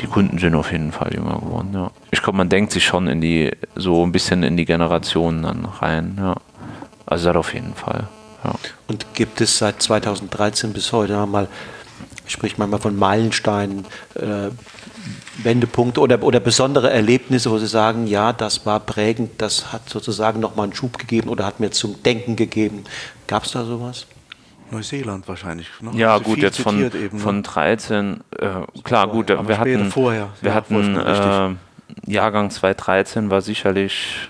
Die 0.00 0.06
Kunden 0.06 0.38
sind 0.38 0.56
auf 0.56 0.72
jeden 0.72 0.90
Fall 0.90 1.14
jünger 1.14 1.38
geworden, 1.38 1.70
ja. 1.72 1.90
Ich 2.10 2.20
glaube, 2.20 2.38
man 2.38 2.48
denkt 2.48 2.72
sich 2.72 2.84
schon 2.84 3.06
in 3.06 3.20
die, 3.20 3.52
so 3.76 4.04
ein 4.04 4.10
bisschen 4.10 4.42
in 4.42 4.56
die 4.56 4.64
Generationen 4.64 5.44
dann 5.44 5.64
rein, 5.64 6.16
ja. 6.18 6.34
Also 7.06 7.28
das 7.28 7.36
auf 7.36 7.54
jeden 7.54 7.74
Fall. 7.74 8.08
Ja. 8.42 8.54
Und 8.88 9.06
gibt 9.14 9.40
es 9.40 9.58
seit 9.58 9.80
2013 9.80 10.72
bis 10.72 10.92
heute 10.92 11.24
mal, 11.26 11.46
spricht 12.26 12.58
man 12.58 12.70
mal 12.70 12.80
von 12.80 12.98
Meilensteinen, 12.98 13.86
äh, 14.16 14.48
Wendepunkte 15.42 16.00
oder, 16.00 16.22
oder 16.22 16.40
besondere 16.40 16.90
Erlebnisse, 16.90 17.50
wo 17.50 17.58
Sie 17.58 17.66
sagen, 17.66 18.06
ja, 18.06 18.32
das 18.32 18.64
war 18.66 18.80
prägend, 18.80 19.42
das 19.42 19.72
hat 19.72 19.88
sozusagen 19.88 20.40
nochmal 20.40 20.64
einen 20.64 20.74
Schub 20.74 20.98
gegeben 20.98 21.28
oder 21.28 21.44
hat 21.44 21.60
mir 21.60 21.70
zum 21.70 22.02
Denken 22.02 22.36
gegeben. 22.36 22.84
Gab 23.26 23.44
es 23.44 23.52
da 23.52 23.64
sowas? 23.64 24.06
Neuseeland 24.70 25.28
wahrscheinlich. 25.28 25.68
Ne? 25.80 25.90
Ja, 25.94 26.18
gut, 26.18 26.38
jetzt 26.38 26.60
von, 26.60 26.80
eben, 26.80 27.18
von 27.18 27.42
13, 27.42 28.20
äh, 28.38 28.48
klar, 28.82 29.08
gut, 29.08 29.28
wir 29.28 29.58
hatten, 29.58 29.90
vorher. 29.90 30.30
wir 30.40 30.50
ja, 30.50 30.54
hatten 30.54 30.96
äh, 30.96 32.10
Jahrgang 32.10 32.50
2013 32.50 33.30
war 33.30 33.40
sicherlich, 33.40 34.28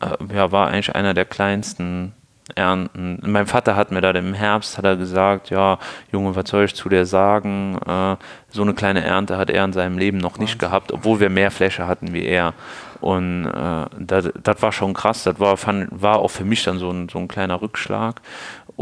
äh, 0.00 0.34
ja, 0.34 0.52
war 0.52 0.68
eigentlich 0.68 0.94
einer 0.94 1.14
der 1.14 1.24
kleinsten 1.24 2.12
ernten. 2.54 3.18
Mein 3.22 3.46
Vater 3.46 3.76
hat 3.76 3.90
mir 3.90 4.00
da 4.00 4.10
im 4.10 4.34
Herbst 4.34 4.78
hat 4.78 4.84
er 4.84 4.96
gesagt, 4.96 5.50
ja, 5.50 5.78
Junge, 6.10 6.36
was 6.36 6.48
soll 6.48 6.64
ich 6.64 6.74
zu 6.74 6.88
dir 6.88 7.06
sagen? 7.06 7.78
Äh, 7.86 8.16
so 8.48 8.62
eine 8.62 8.74
kleine 8.74 9.04
Ernte 9.04 9.38
hat 9.38 9.50
er 9.50 9.64
in 9.64 9.72
seinem 9.72 9.98
Leben 9.98 10.18
noch 10.18 10.38
nicht 10.38 10.58
gehabt, 10.58 10.92
obwohl 10.92 11.20
wir 11.20 11.30
mehr 11.30 11.50
Fläche 11.50 11.86
hatten 11.86 12.12
wie 12.12 12.24
er. 12.24 12.54
Und 13.00 13.46
äh, 13.46 13.86
das 13.98 14.62
war 14.62 14.70
schon 14.70 14.94
krass. 14.94 15.24
Das 15.24 15.40
war, 15.40 15.56
fand, 15.56 15.88
war 15.90 16.20
auch 16.20 16.30
für 16.30 16.44
mich 16.44 16.62
dann 16.62 16.78
so 16.78 16.90
ein, 16.90 17.08
so 17.08 17.18
ein 17.18 17.26
kleiner 17.26 17.60
Rückschlag. 17.60 18.20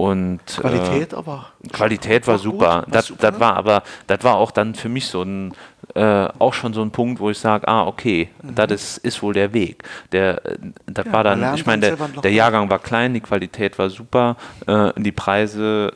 Und, 0.01 0.41
Qualität 0.47 1.13
äh, 1.13 1.17
aber? 1.17 1.47
Qualität 1.73 2.27
war, 2.27 2.35
war 2.35 2.39
super. 2.39 2.83
Gut, 2.87 2.95
das, 2.95 3.13
das 3.19 3.35
ne? 3.35 3.41
war 3.41 3.57
aber, 3.57 3.83
das 4.07 4.25
war 4.25 4.37
auch 4.37 4.51
dann 4.51 4.75
für 4.75 4.89
mich 4.89 5.09
so 5.09 5.21
ein, 5.21 5.53
äh, 5.95 6.27
auch 6.39 6.55
schon 6.55 6.73
so 6.73 6.81
ein 6.81 6.91
Punkt, 6.91 7.21
wo 7.21 7.29
ich 7.29 7.39
sage, 7.39 7.69
ah, 7.69 7.87
okay, 7.87 8.31
mhm. 8.43 8.55
das 8.55 8.71
ist, 8.71 8.99
ist 8.99 9.23
wohl 9.23 9.35
der 9.35 9.53
Weg. 9.53 9.85
Der, 10.13 10.47
äh, 10.47 10.57
das 10.87 11.05
ja, 11.05 11.13
war 11.13 11.23
dann, 11.23 11.55
ich 11.55 11.67
meine, 11.67 11.83
der, 11.83 11.97
der 11.97 12.33
Jahrgang 12.33 12.71
war 12.71 12.79
klein, 12.79 13.13
die 13.13 13.21
Qualität 13.21 13.79
war 13.79 13.91
super, 13.91 14.37
äh, 14.67 14.91
die 14.97 15.13
Preise 15.13 15.93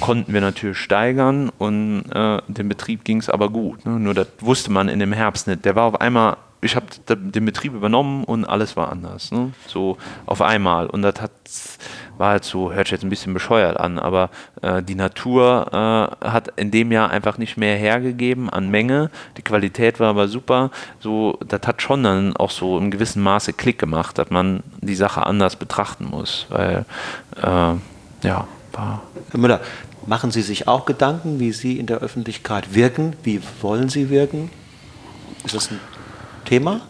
konnten 0.00 0.32
wir 0.32 0.40
natürlich 0.40 0.78
steigern 0.78 1.50
und 1.58 2.04
äh, 2.10 2.40
dem 2.48 2.70
Betrieb 2.70 3.04
ging 3.04 3.18
es 3.18 3.28
aber 3.28 3.50
gut. 3.50 3.84
Ne? 3.84 4.00
Nur 4.00 4.14
das 4.14 4.28
wusste 4.40 4.72
man 4.72 4.88
in 4.88 5.00
dem 5.00 5.12
Herbst 5.12 5.46
nicht. 5.48 5.66
Der 5.66 5.76
war 5.76 5.84
auf 5.84 6.00
einmal 6.00 6.38
ich 6.60 6.74
habe 6.74 6.86
den 7.06 7.44
Betrieb 7.44 7.74
übernommen 7.74 8.24
und 8.24 8.44
alles 8.44 8.76
war 8.76 8.90
anders. 8.90 9.30
Ne? 9.30 9.52
So 9.66 9.96
auf 10.26 10.42
einmal. 10.42 10.86
Und 10.86 11.02
das 11.02 11.20
hat, 11.20 11.30
war 12.18 12.30
halt 12.30 12.44
so, 12.44 12.72
hört 12.72 12.86
sich 12.86 12.92
jetzt 12.92 13.04
ein 13.04 13.10
bisschen 13.10 13.34
bescheuert 13.34 13.78
an, 13.78 13.98
aber 13.98 14.30
äh, 14.62 14.82
die 14.82 14.94
Natur 14.94 15.68
äh, 15.72 16.26
hat 16.26 16.48
in 16.56 16.70
dem 16.70 16.92
Jahr 16.92 17.10
einfach 17.10 17.38
nicht 17.38 17.56
mehr 17.56 17.76
hergegeben 17.76 18.50
an 18.50 18.70
Menge. 18.70 19.10
Die 19.36 19.42
Qualität 19.42 20.00
war 20.00 20.08
aber 20.10 20.28
super. 20.28 20.70
So, 21.00 21.38
das 21.46 21.60
hat 21.66 21.82
schon 21.82 22.02
dann 22.02 22.36
auch 22.36 22.50
so 22.50 22.78
im 22.78 22.90
gewissen 22.90 23.22
Maße 23.22 23.52
Klick 23.52 23.78
gemacht, 23.78 24.18
dass 24.18 24.30
man 24.30 24.62
die 24.80 24.94
Sache 24.94 25.24
anders 25.26 25.56
betrachten 25.56 26.06
muss. 26.06 26.46
Weil, 26.48 26.84
äh, 27.36 27.74
ja, 28.26 28.46
war. 28.72 29.02
Herr 29.30 29.40
Müller, 29.40 29.60
machen 30.06 30.30
Sie 30.30 30.42
sich 30.42 30.68
auch 30.68 30.86
Gedanken, 30.86 31.40
wie 31.40 31.52
Sie 31.52 31.78
in 31.78 31.86
der 31.86 31.98
Öffentlichkeit 31.98 32.74
wirken? 32.74 33.14
Wie 33.22 33.40
wollen 33.60 33.88
Sie 33.88 34.10
wirken? 34.10 34.50
Ist 35.44 35.54
das 35.54 35.70
ein 35.70 35.80
Thema? 36.44 36.80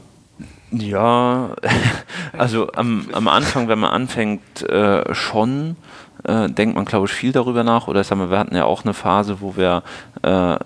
Ja, 0.71 1.51
also 2.37 2.71
am, 2.73 3.07
am 3.13 3.29
Anfang, 3.29 3.69
wenn 3.69 3.79
man 3.79 3.91
anfängt, 3.91 4.63
äh, 4.69 5.15
schon, 5.15 5.77
äh, 6.25 6.49
denkt 6.49 6.77
man, 6.77 6.85
glaube 6.85 7.07
ich, 7.07 7.13
viel 7.13 7.33
darüber 7.33 7.65
nach. 7.65 7.89
Oder 7.89 8.05
sagen 8.05 8.21
wir, 8.21 8.31
wir 8.31 8.39
hatten 8.39 8.57
ja 8.57 8.65
auch 8.65 8.85
eine 8.85 8.95
Phase, 8.95 9.41
wo 9.41 9.57
wir 9.57 9.83
äh, 10.23 10.57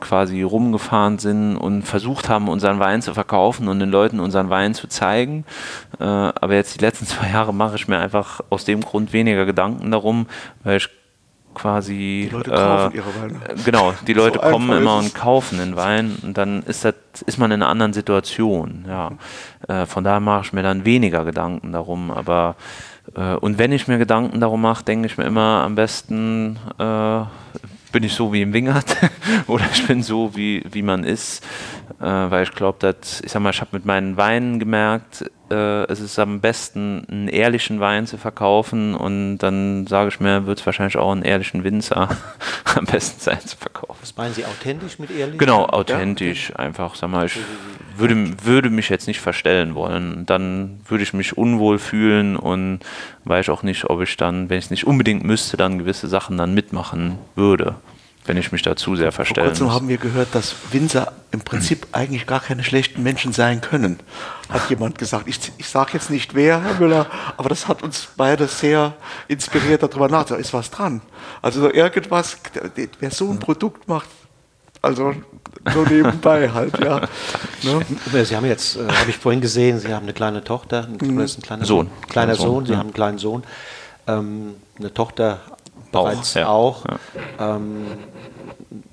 quasi 0.00 0.42
rumgefahren 0.42 1.18
sind 1.18 1.56
und 1.56 1.82
versucht 1.82 2.28
haben, 2.28 2.48
unseren 2.48 2.78
Wein 2.78 3.02
zu 3.02 3.14
verkaufen 3.14 3.68
und 3.68 3.80
den 3.80 3.90
Leuten 3.90 4.20
unseren 4.20 4.50
Wein 4.50 4.74
zu 4.74 4.88
zeigen. 4.88 5.44
Äh, 5.98 6.04
aber 6.04 6.54
jetzt 6.54 6.74
die 6.76 6.84
letzten 6.84 7.06
zwei 7.06 7.30
Jahre 7.30 7.54
mache 7.54 7.76
ich 7.76 7.88
mir 7.88 7.98
einfach 7.98 8.40
aus 8.50 8.64
dem 8.64 8.80
Grund 8.80 9.12
weniger 9.12 9.46
Gedanken 9.46 9.90
darum, 9.90 10.26
weil 10.64 10.78
ich 10.78 10.88
quasi. 11.54 12.28
Die 12.30 12.34
Leute 12.34 12.50
kaufen 12.50 12.94
ihre 12.96 13.22
Weine. 13.22 13.34
äh, 13.48 13.54
Genau, 13.64 13.94
die 14.06 14.12
Leute 14.12 14.40
So 14.42 14.50
kommen 14.50 14.76
immer 14.76 14.98
und 14.98 15.14
kaufen 15.14 15.58
den 15.58 15.76
Wein 15.76 16.16
und 16.22 16.36
dann 16.38 16.62
ist 16.62 16.84
das, 16.84 16.94
ist 17.26 17.38
man 17.38 17.50
in 17.50 17.62
einer 17.62 17.70
anderen 17.70 17.92
Situation. 17.92 18.84
Ja. 18.88 19.12
Äh, 19.68 19.86
von 19.86 20.04
daher 20.04 20.20
mache 20.20 20.46
ich 20.46 20.52
mir 20.52 20.62
dann 20.62 20.84
weniger 20.84 21.24
Gedanken 21.24 21.72
darum. 21.72 22.10
Aber 22.10 22.56
äh, 23.14 23.34
und 23.34 23.58
wenn 23.58 23.72
ich 23.72 23.88
mir 23.88 23.98
Gedanken 23.98 24.40
darum 24.40 24.60
mache, 24.60 24.84
denke 24.84 25.06
ich 25.06 25.18
mir 25.18 25.24
immer 25.24 25.62
am 25.64 25.74
besten 25.74 26.58
äh, 26.78 27.22
bin 27.92 28.04
ich 28.04 28.14
so 28.14 28.32
wie 28.32 28.42
im 28.42 28.52
Wingert 28.52 28.96
oder 29.46 29.64
ich 29.72 29.86
bin 29.86 30.02
so 30.02 30.34
wie, 30.36 30.64
wie 30.70 30.82
man 30.82 31.04
ist. 31.04 31.44
Äh, 32.00 32.04
weil 32.04 32.44
ich 32.44 32.52
glaube, 32.52 32.78
dass, 32.80 33.20
ich 33.20 33.32
sag 33.32 33.42
mal, 33.42 33.50
ich 33.50 33.60
habe 33.60 33.70
mit 33.72 33.84
meinen 33.84 34.16
Weinen 34.16 34.58
gemerkt, 34.58 35.30
äh, 35.50 35.84
es 35.90 36.00
ist 36.00 36.18
am 36.18 36.40
besten, 36.40 37.06
einen 37.10 37.28
ehrlichen 37.28 37.80
Wein 37.80 38.06
zu 38.06 38.16
verkaufen 38.16 38.94
und 38.94 39.38
dann 39.38 39.86
sage 39.86 40.08
ich 40.08 40.20
mir, 40.20 40.46
wird 40.46 40.60
es 40.60 40.66
wahrscheinlich 40.66 40.96
auch 40.96 41.12
einen 41.12 41.22
ehrlichen 41.22 41.64
Winzer 41.64 42.08
am 42.76 42.84
besten 42.86 43.20
sein 43.20 43.40
zu 43.40 43.56
verkaufen. 43.56 43.98
Was 44.00 44.16
meinen 44.16 44.34
Sie 44.34 44.44
authentisch 44.44 44.98
mit 44.98 45.10
ehrlich? 45.10 45.38
Genau, 45.38 45.66
authentisch 45.66 46.52
einfach, 46.56 46.94
sag 46.94 47.10
mal, 47.10 47.26
ich 47.26 47.38
würde, 47.96 48.44
würde 48.44 48.70
mich 48.70 48.88
jetzt 48.88 49.06
nicht 49.06 49.20
verstellen 49.20 49.74
wollen. 49.74 50.26
Dann 50.26 50.80
würde 50.88 51.02
ich 51.02 51.12
mich 51.12 51.36
unwohl 51.36 51.78
fühlen 51.78 52.36
und 52.36 52.80
weiß 53.24 53.48
auch 53.50 53.62
nicht, 53.62 53.84
ob 53.90 54.00
ich 54.00 54.16
dann, 54.16 54.50
wenn 54.50 54.58
ich 54.58 54.66
es 54.66 54.70
nicht 54.70 54.86
unbedingt 54.86 55.24
müsste, 55.24 55.56
dann 55.56 55.78
gewisse 55.78 56.08
Sachen 56.08 56.36
dann 56.36 56.54
mitmachen 56.54 57.18
würde, 57.34 57.76
wenn 58.30 58.36
ich 58.36 58.52
mich 58.52 58.62
da 58.62 58.76
zu 58.76 58.94
sehr 58.94 59.10
Vor 59.10 59.24
verstellen 59.24 59.48
kurzem 59.48 59.66
muss. 59.66 59.74
haben 59.74 59.88
wir 59.88 59.96
gehört, 59.96 60.36
dass 60.36 60.54
Winzer 60.70 61.12
im 61.32 61.40
Prinzip 61.40 61.88
eigentlich 61.90 62.28
gar 62.28 62.38
keine 62.38 62.62
schlechten 62.62 63.02
Menschen 63.02 63.32
sein 63.32 63.60
können, 63.60 63.98
hat 64.48 64.70
jemand 64.70 64.98
gesagt. 64.98 65.26
Ich, 65.26 65.40
ich 65.58 65.68
sage 65.68 65.90
jetzt 65.94 66.10
nicht 66.10 66.36
wer, 66.36 66.62
Herr 66.62 66.74
Müller, 66.74 67.06
aber 67.36 67.48
das 67.48 67.66
hat 67.66 67.82
uns 67.82 68.06
beide 68.16 68.46
sehr 68.46 68.94
inspiriert, 69.26 69.82
darüber 69.82 70.08
nachzudenken. 70.08 70.44
Da 70.44 70.48
ist 70.48 70.54
was 70.54 70.70
dran. 70.70 71.02
Also 71.42 71.60
so 71.60 71.72
irgendwas, 71.72 72.36
wer 73.00 73.10
so 73.10 73.32
ein 73.32 73.40
Produkt 73.40 73.88
macht, 73.88 74.06
also 74.80 75.12
so 75.74 75.82
nebenbei 75.82 76.50
halt, 76.50 76.78
ja. 76.78 77.00
Ne? 77.64 78.24
Sie 78.24 78.36
haben 78.36 78.46
jetzt, 78.46 78.76
äh, 78.76 78.86
habe 78.86 79.10
ich 79.10 79.16
vorhin 79.16 79.40
gesehen, 79.40 79.80
Sie 79.80 79.92
haben 79.92 80.04
eine 80.04 80.12
kleine 80.12 80.44
Tochter, 80.44 80.86
ein, 80.86 81.18
ist 81.18 81.36
ein 81.36 81.42
kleiner 81.42 81.64
Sohn. 81.64 81.88
Kleiner 82.08 82.08
Kleiner 82.08 82.34
Sohn, 82.36 82.46
Sohn, 82.46 82.66
Sie 82.66 82.72
ja. 82.72 82.78
haben 82.78 82.86
einen 82.86 82.94
kleinen 82.94 83.18
Sohn. 83.18 83.42
Ähm, 84.06 84.54
eine 84.78 84.94
Tochter 84.94 85.40
Auch, 85.92 86.04
bereits 86.04 86.34
ja. 86.34 86.48
auch. 86.48 86.84
Ähm, 87.38 87.86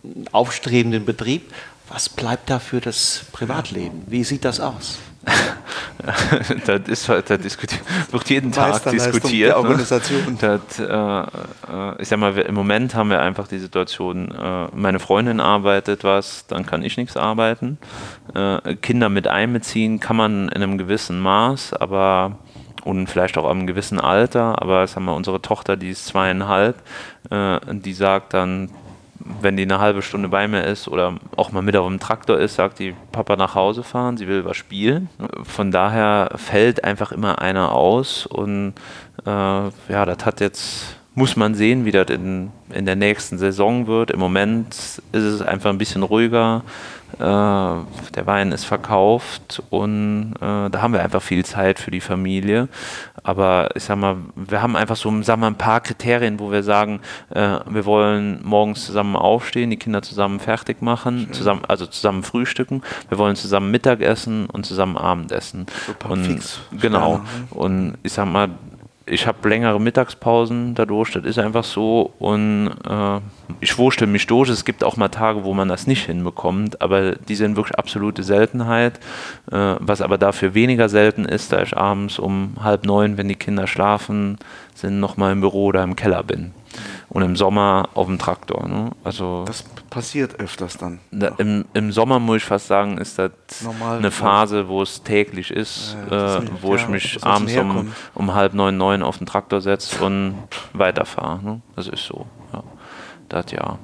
einen 0.03 0.27
aufstrebenden 0.31 1.05
Betrieb. 1.05 1.51
Was 1.89 2.09
bleibt 2.09 2.49
da 2.49 2.59
für 2.59 2.81
das 2.81 3.21
Privatleben? 3.31 4.03
Wie 4.07 4.23
sieht 4.23 4.43
das 4.43 4.59
aus? 4.59 4.99
das 6.65 6.81
ist 6.87 7.07
diskutiert, 7.43 7.81
wird 8.11 8.29
jeden 8.29 8.51
Tag 8.51 8.83
diskutiert. 8.89 9.49
der 9.49 9.57
ne? 9.57 9.57
Organisation. 9.57 10.37
Das, 10.39 10.79
äh, 10.79 10.83
äh, 10.83 12.01
ich 12.01 12.07
sag 12.07 12.19
mal, 12.19 12.37
im 12.37 12.55
Moment 12.55 12.95
haben 12.95 13.09
wir 13.09 13.21
einfach 13.21 13.47
die 13.47 13.59
Situation, 13.59 14.31
äh, 14.31 14.67
meine 14.73 14.99
Freundin 14.99 15.39
arbeitet 15.39 16.03
was, 16.03 16.45
dann 16.47 16.65
kann 16.65 16.83
ich 16.83 16.97
nichts 16.97 17.17
arbeiten. 17.17 17.77
Äh, 18.33 18.75
Kinder 18.75 19.09
mit 19.09 19.27
einbeziehen 19.27 19.99
kann 19.99 20.15
man 20.15 20.49
in 20.49 20.61
einem 20.61 20.77
gewissen 20.77 21.19
Maß, 21.19 21.73
aber 21.73 22.37
und 22.87 23.07
vielleicht 23.07 23.37
auch 23.37 23.49
einem 23.49 23.67
gewissen 23.67 23.99
Alter, 23.99 24.61
aber 24.61 24.87
sag 24.87 25.03
mal, 25.03 25.11
unsere 25.11 25.41
Tochter, 25.41 25.75
die 25.75 25.89
ist 25.89 26.05
zweieinhalb, 26.05 26.77
äh, 27.29 27.59
die 27.69 27.93
sagt 27.93 28.33
dann, 28.33 28.69
wenn 29.41 29.57
die 29.57 29.63
eine 29.63 29.79
halbe 29.79 30.01
Stunde 30.01 30.29
bei 30.29 30.47
mir 30.47 30.63
ist 30.63 30.87
oder 30.87 31.15
auch 31.35 31.51
mal 31.51 31.61
mit 31.61 31.75
auf 31.75 31.85
dem 31.85 31.99
Traktor 31.99 32.39
ist, 32.39 32.55
sagt 32.55 32.79
die 32.79 32.95
Papa 33.11 33.35
nach 33.35 33.55
Hause 33.55 33.83
fahren, 33.83 34.15
sie 34.15 34.27
will 34.29 34.45
was 34.45 34.55
spielen. 34.55 35.09
Von 35.43 35.71
daher 35.71 36.31
fällt 36.35 36.85
einfach 36.85 37.11
immer 37.11 37.41
einer 37.41 37.73
aus 37.73 38.25
und 38.25 38.73
äh, 39.25 39.29
ja, 39.29 40.05
das 40.05 40.25
hat 40.25 40.39
jetzt, 40.39 40.95
muss 41.13 41.35
man 41.35 41.55
sehen, 41.55 41.83
wie 41.83 41.91
das 41.91 42.09
in, 42.09 42.51
in 42.69 42.85
der 42.85 42.95
nächsten 42.95 43.37
Saison 43.37 43.87
wird. 43.87 44.11
Im 44.11 44.19
Moment 44.19 44.69
ist 45.11 45.23
es 45.23 45.41
einfach 45.41 45.71
ein 45.71 45.77
bisschen 45.77 46.03
ruhiger. 46.03 46.63
Äh, 47.13 47.19
der 47.19 48.25
Wein 48.25 48.51
ist 48.51 48.65
verkauft 48.65 49.63
und 49.69 50.33
äh, 50.41 50.69
da 50.69 50.81
haben 50.81 50.93
wir 50.93 51.01
einfach 51.01 51.21
viel 51.21 51.45
Zeit 51.45 51.79
für 51.79 51.89
die 51.89 52.01
Familie. 52.01 52.67
Aber 53.23 53.69
ich 53.75 53.83
sag 53.83 53.97
mal, 53.97 54.17
wir 54.35 54.61
haben 54.61 54.75
einfach 54.75 54.95
so 54.95 55.09
sagen 55.21 55.41
wir, 55.41 55.47
ein 55.47 55.55
paar 55.55 55.81
Kriterien, 55.81 56.39
wo 56.39 56.51
wir 56.51 56.63
sagen, 56.63 56.99
äh, 57.29 57.59
wir 57.67 57.85
wollen 57.85 58.41
morgens 58.43 58.85
zusammen 58.85 59.15
aufstehen, 59.15 59.69
die 59.69 59.77
Kinder 59.77 60.01
zusammen 60.01 60.39
fertig 60.39 60.81
machen, 60.81 61.29
zusammen, 61.31 61.61
also 61.67 61.85
zusammen 61.85 62.23
frühstücken, 62.23 62.83
wir 63.09 63.17
wollen 63.17 63.35
zusammen 63.35 63.71
Mittagessen 63.71 64.45
und 64.47 64.65
zusammen 64.65 64.97
Abendessen. 64.97 65.65
Super 65.85 66.11
und 66.11 66.25
fix. 66.25 66.59
genau. 66.79 67.21
Und 67.51 67.97
ich 68.03 68.13
sag 68.13 68.27
mal, 68.27 68.49
ich 69.07 69.25
habe 69.25 69.47
längere 69.47 69.79
Mittagspausen 69.79 70.75
dadurch, 70.75 71.11
das 71.11 71.23
ist 71.23 71.39
einfach 71.39 71.63
so. 71.63 72.13
Und 72.19 72.71
äh, 72.87 73.19
ich 73.59 73.77
wurschtel 73.77 74.07
mich 74.07 74.27
durch. 74.27 74.49
Es 74.49 74.65
gibt 74.65 74.83
auch 74.83 74.97
mal 74.97 75.09
Tage, 75.09 75.43
wo 75.43 75.53
man 75.53 75.67
das 75.67 75.87
nicht 75.87 76.05
hinbekommt, 76.05 76.81
aber 76.81 77.13
die 77.15 77.35
sind 77.35 77.55
wirklich 77.55 77.77
absolute 77.77 78.23
Seltenheit. 78.23 78.99
Äh, 79.51 79.75
was 79.79 80.01
aber 80.01 80.17
dafür 80.17 80.53
weniger 80.53 80.89
selten 80.89 81.25
ist, 81.25 81.51
da 81.51 81.61
ich 81.61 81.75
abends 81.75 82.19
um 82.19 82.55
halb 82.61 82.85
neun, 82.85 83.17
wenn 83.17 83.29
die 83.29 83.35
Kinder 83.35 83.67
schlafen, 83.67 84.37
sind 84.75 84.99
nochmal 84.99 85.31
im 85.31 85.41
Büro 85.41 85.65
oder 85.65 85.83
im 85.83 85.95
Keller 85.95 86.23
bin. 86.23 86.51
Und 87.09 87.21
im 87.23 87.35
Sommer 87.35 87.89
auf 87.93 88.07
dem 88.07 88.19
Traktor. 88.19 88.67
Ne? 88.67 88.91
Also 89.03 89.43
Das 89.45 89.63
passiert 89.89 90.39
öfters 90.39 90.77
dann. 90.77 90.99
da, 91.11 91.29
im, 91.37 91.65
Im 91.73 91.91
Sommer 91.91 92.19
muss 92.19 92.37
ich 92.37 92.45
fast 92.45 92.67
sagen, 92.67 92.97
ist 92.97 93.17
das 93.17 93.31
Normal. 93.63 93.97
eine 93.97 94.11
Phase, 94.11 94.67
wo 94.67 94.81
es 94.81 95.03
täglich 95.03 95.51
ist, 95.51 95.95
Ja, 96.09 96.37
äh, 96.37 96.41
wo 96.61 96.75
ja, 96.75 96.81
ich 96.81 96.87
mich 96.87 97.23
abends 97.23 97.55
um, 97.55 97.93
um 98.13 98.33
halb 98.33 98.53
neun, 98.53 98.77
neun 98.77 99.03
auf 99.03 99.17
den 99.17 99.27
Traktor 99.27 99.61
setze 99.61 100.03
und 100.03 100.35
weiterfahre. 100.73 101.43
Ne? 101.43 101.61
Das 101.75 101.87
ist 101.87 102.05
so. 102.05 102.25
Ja. 102.53 102.63
Das 103.29 103.51
ja. 103.51 103.77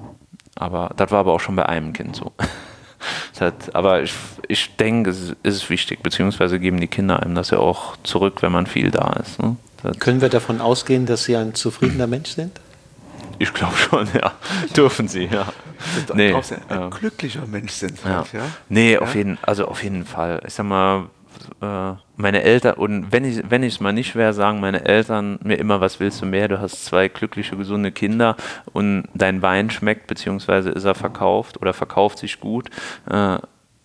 Aber 0.56 0.92
das 0.96 1.12
war 1.12 1.20
aber 1.20 1.34
auch 1.34 1.40
schon 1.40 1.56
bei 1.56 1.66
einem 1.66 1.94
Kind 1.94 2.16
so. 2.16 2.32
Das, 3.38 3.54
aber 3.74 4.04
ich, 4.04 4.14
ich 4.48 4.76
denke, 4.78 5.10
es 5.10 5.36
ist, 5.44 5.70
wichtig, 5.70 6.02
beziehungsweise 6.02 6.60
geben 6.60 6.80
die 6.80 6.88
Kinder 6.88 7.22
einem 7.22 7.36
das 7.36 7.50
ja 7.50 7.58
auch 7.58 7.98
zurück, 8.04 8.42
wenn 8.42 8.54
man 8.54 8.66
viel 8.66 8.92
da 8.92 9.14
ist. 9.14 9.42
Ne? 9.42 9.58
Können 10.00 10.22
wir 10.22 10.30
davon 10.30 10.62
ausgehen, 10.62 11.06
dass 11.06 11.26
Sie 11.26 11.36
ein 11.36 11.54
zufriedener 11.54 12.08
Mensch 12.08 12.30
sind? 12.30 12.60
Ich 13.44 13.54
glaube 13.54 13.76
schon, 13.76 14.08
ja. 14.14 14.32
Dürfen 14.76 15.08
sie, 15.08 15.26
ja. 15.26 15.48
Nee, 16.14 16.32
Nee, 16.32 16.34
ein 16.34 16.44
ja. 16.70 16.90
glücklicher 16.90 17.46
Mensch 17.46 17.74
sind. 17.74 18.00
Ja. 18.04 18.26
Ja? 18.34 18.46
Nee, 18.70 18.98
auf 18.98 19.16
jeden, 19.16 19.38
also 19.42 19.68
auf 19.68 19.84
jeden 19.84 20.06
Fall. 20.06 20.42
Ich 20.48 20.54
sag 20.54 20.66
mal, 20.66 21.10
äh, 21.62 21.94
meine 22.16 22.44
Eltern, 22.44 22.76
und 22.76 23.12
wenn 23.12 23.26
ich 23.26 23.44
wenn 23.50 23.64
ich 23.64 23.76
es 23.76 23.80
mal 23.80 23.92
nicht 23.92 24.16
wäre, 24.16 24.34
sagen 24.34 24.60
meine 24.60 24.86
Eltern 24.86 25.40
mir 25.44 25.56
immer, 25.56 25.82
was 25.82 26.00
willst 26.00 26.22
du 26.22 26.26
mehr? 26.26 26.48
Du 26.48 26.60
hast 26.62 26.86
zwei 26.86 27.08
glückliche, 27.08 27.58
gesunde 27.58 27.92
Kinder 27.92 28.36
und 28.72 29.08
dein 29.14 29.42
Wein 29.42 29.70
schmeckt, 29.70 30.08
beziehungsweise 30.08 30.70
ist 30.70 30.86
er 30.86 30.96
verkauft 30.96 31.62
oder 31.62 31.74
verkauft 31.74 32.20
sich 32.20 32.40
gut. 32.40 32.70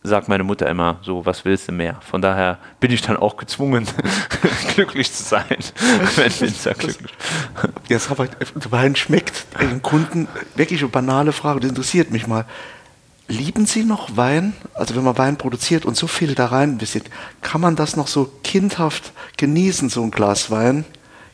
Äh, 0.05 0.09
sagt 0.09 0.29
meine 0.29 0.45
Mutter 0.45 0.69
immer 0.69 0.99
so, 1.03 1.27
was 1.27 1.45
willst 1.45 1.69
du 1.69 1.73
mehr? 1.73 1.97
Von 2.01 2.23
daher 2.23 2.59
bin 2.81 2.91
ich 2.91 3.03
dann 3.03 3.17
auch 3.17 3.37
gezwungen, 3.37 3.87
glücklich 4.75 5.13
zu 5.13 5.23
sein, 5.23 5.45
wenn 6.17 6.41
Winzer 6.41 6.75
glücklich 6.75 7.13
Jetzt 7.89 8.11
aber 8.11 8.29
Wein 8.71 8.97
schmeckt 8.97 9.47
einem 9.57 9.83
Kunden 9.83 10.29
wirklich 10.55 10.81
eine 10.81 10.89
banale 10.91 11.33
Frage, 11.33 11.61
das 11.61 11.71
interessiert 11.71 12.11
mich 12.11 12.27
mal. 12.27 12.45
Lieben 13.31 13.67
Sie 13.67 13.85
noch 13.85 14.17
Wein? 14.17 14.55
Also 14.73 14.97
wenn 14.97 15.05
man 15.05 15.19
Wein 15.19 15.37
produziert 15.37 15.85
und 15.85 15.97
so 15.99 16.07
viel 16.07 16.35
da 16.35 16.47
rein 16.47 16.73
investiert, 16.73 17.11
kann 17.43 17.61
man 17.61 17.77
das 17.77 17.95
noch 17.95 18.07
so 18.07 18.31
kindhaft 18.43 19.13
genießen, 19.37 19.91
so 19.91 20.03
ein 20.03 20.11
Glas 20.11 20.51
Wein? 20.51 20.87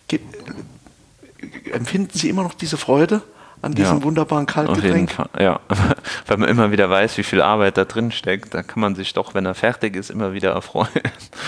Ge- 0.09 0.19
Empfinden 1.73 2.19
Sie 2.19 2.29
immer 2.29 2.43
noch 2.43 2.55
diese 2.55 2.77
Freude 2.79 3.23
an 3.65 3.75
diesem 3.75 3.99
Ja, 3.99 4.03
wunderbaren 4.03 4.47
Kaltgetränk? 4.47 5.17
Ja. 5.39 5.61
Weil 6.27 6.37
man 6.37 6.49
immer 6.49 6.71
wieder 6.71 6.89
weiß, 6.89 7.19
wie 7.19 7.23
viel 7.23 7.41
Arbeit 7.43 7.77
da 7.77 7.85
drin 7.85 8.13
steckt. 8.13 8.55
Da 8.55 8.63
kann 8.63 8.81
man 8.81 8.95
sich 8.95 9.13
doch, 9.13 9.35
wenn 9.35 9.47
er 9.47 9.55
fertig 9.55 9.97
ist, 9.97 10.11
immer 10.11 10.33
wieder 10.33 10.53
erfreuen. 10.53 10.89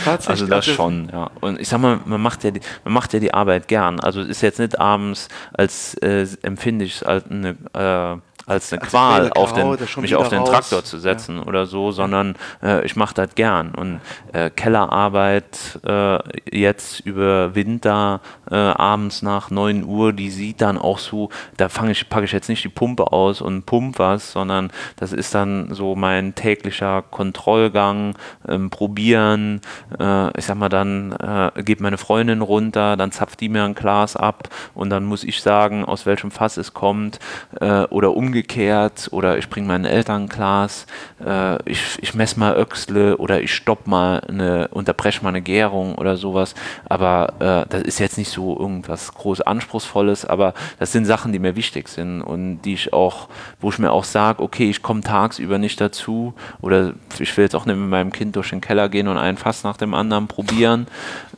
Tatsächlich, 0.05 0.29
Also 0.29 0.47
das 0.47 0.67
schon, 0.67 1.11
ja. 1.13 1.31
Und 1.41 1.61
ich 1.61 1.69
sag 1.69 1.81
mal, 1.81 2.01
man 2.05 2.21
macht 2.21 2.45
ja 2.45 2.51
die, 2.51 2.61
man 2.85 2.93
macht 2.95 3.13
ja 3.13 3.21
die 3.21 3.33
Arbeit 3.35 3.69
gern. 3.69 4.01
Also 4.01 4.21
es 4.21 4.29
ist 4.29 4.41
jetzt 4.43 4.59
nicht 4.59 4.79
abends, 4.81 5.29
als 5.53 5.95
äh, 5.95 6.27
empfinde 6.43 6.85
ich 6.85 6.97
es 6.97 7.03
als 7.03 7.25
eine, 7.31 7.51
äh, 7.75 8.21
als 8.47 8.73
eine 8.73 8.81
Als 8.81 8.91
Qual, 8.91 9.33
auf 9.33 9.53
den, 9.53 9.77
mich 10.01 10.15
auf 10.15 10.29
den 10.29 10.39
raus. 10.39 10.51
Traktor 10.51 10.85
zu 10.85 10.99
setzen 10.99 11.41
oder 11.41 11.67
so, 11.67 11.91
sondern 11.91 12.37
äh, 12.63 12.87
ich 12.87 12.95
mache 12.95 13.13
das 13.13 13.35
gern. 13.35 13.75
Und 13.75 14.01
äh, 14.33 14.51
Kellerarbeit 14.51 15.81
äh, 15.85 16.19
jetzt 16.57 17.01
über 17.01 17.57
Winter 17.57 18.21
äh, 18.49 18.55
abends 18.55 19.23
nach 19.23 19.51
9 19.51 19.85
Uhr, 19.85 20.13
die 20.13 20.31
sieht 20.31 20.61
dann 20.61 20.79
auch 20.79 21.01
so, 21.01 21.31
da 21.57 21.69
fange 21.69 21.91
ich, 21.91 22.09
packe 22.09 22.25
ich 22.25 22.33
jetzt 22.33 22.49
nicht 22.49 22.63
die 22.63 22.69
Pumpe 22.69 23.13
aus 23.13 23.41
und 23.41 23.67
pump 23.67 23.99
was, 23.99 24.31
sondern 24.31 24.71
das 24.95 25.13
ist 25.13 25.35
dann 25.35 25.75
so 25.75 25.97
mein 25.97 26.37
täglicher 26.37 27.03
Kontrollgang, 27.03 28.15
ähm, 28.49 28.71
probieren. 28.71 29.61
Äh, 29.99 30.39
ich 30.39 30.45
sag 30.45 30.57
mal, 30.57 30.69
dann 30.69 31.11
äh, 31.13 31.63
geht 31.65 31.81
meine 31.81 31.99
Freundin 31.99 32.43
runter, 32.43 32.97
dann 32.97 33.11
zapft 33.11 33.41
die 33.41 33.49
mir 33.49 33.65
ein 33.65 33.75
Glas 33.75 34.15
ab 34.15 34.51
und 34.75 34.91
dann 34.91 35.05
muss 35.05 35.25
ich 35.25 35.43
sagen, 35.43 35.85
aus 35.85 36.07
welchem 36.07 36.31
Fass 36.31 36.57
es 36.59 36.73
kommt 36.73 37.19
äh, 37.61 37.83
oder 37.87 38.15
umgekehrt 38.15 38.36
umgekehrt 38.37 39.09
oder 39.13 39.39
ich 39.39 39.49
bringe 39.49 39.67
meinen 39.67 39.87
Eltern 39.87 40.29
Glas, 40.29 40.87
äh, 41.25 41.57
ich, 41.71 41.99
ich 42.03 42.15
messe 42.15 42.39
mal 42.39 42.55
Öxle 42.55 43.17
oder 43.17 43.41
ich 43.41 43.55
stopp 43.55 43.87
mal 43.87 44.21
eine, 44.29 44.69
unterbreche 44.69 45.23
mal 45.23 45.31
eine 45.31 45.41
Gärung 45.41 45.95
oder 45.95 46.17
sowas. 46.17 46.55
Aber 46.85 47.33
äh, 47.39 47.67
das 47.69 47.83
ist 47.83 47.99
jetzt 47.99 48.19
nicht 48.19 48.31
so 48.31 48.59
irgendwas 48.59 49.15
groß 49.15 49.41
Anspruchsvolles, 49.41 50.27
aber 50.27 50.53
das 50.79 50.93
sind 50.93 51.07
Sachen, 51.07 51.33
die 51.33 51.39
mir 51.39 51.57
wichtig 51.57 51.89
sind 51.89 52.21
und 52.21 52.61
die 52.63 52.75
ich 52.75 52.93
auch, 52.93 53.29
wo 53.61 53.71
ich 53.71 53.79
mir 53.79 53.91
auch 53.91 54.05
sage, 54.05 54.43
okay, 54.43 54.69
ich 54.69 54.83
komme 54.83 55.01
tagsüber 55.01 55.57
nicht 55.57 55.81
dazu 55.81 56.35
oder 56.61 56.93
ich 57.19 57.35
will 57.37 57.45
jetzt 57.45 57.55
auch 57.55 57.65
nicht 57.65 57.77
mit 57.77 57.89
meinem 57.89 58.13
Kind 58.13 58.37
durch 58.37 58.51
den 58.51 58.61
Keller 58.61 58.91
gehen 58.91 59.09
und 59.09 59.17
ein 59.17 59.39
Fass 59.39 59.65
nach 59.65 59.79
dem 59.79 59.95
anderen 59.95 60.27
probieren. 60.27 60.87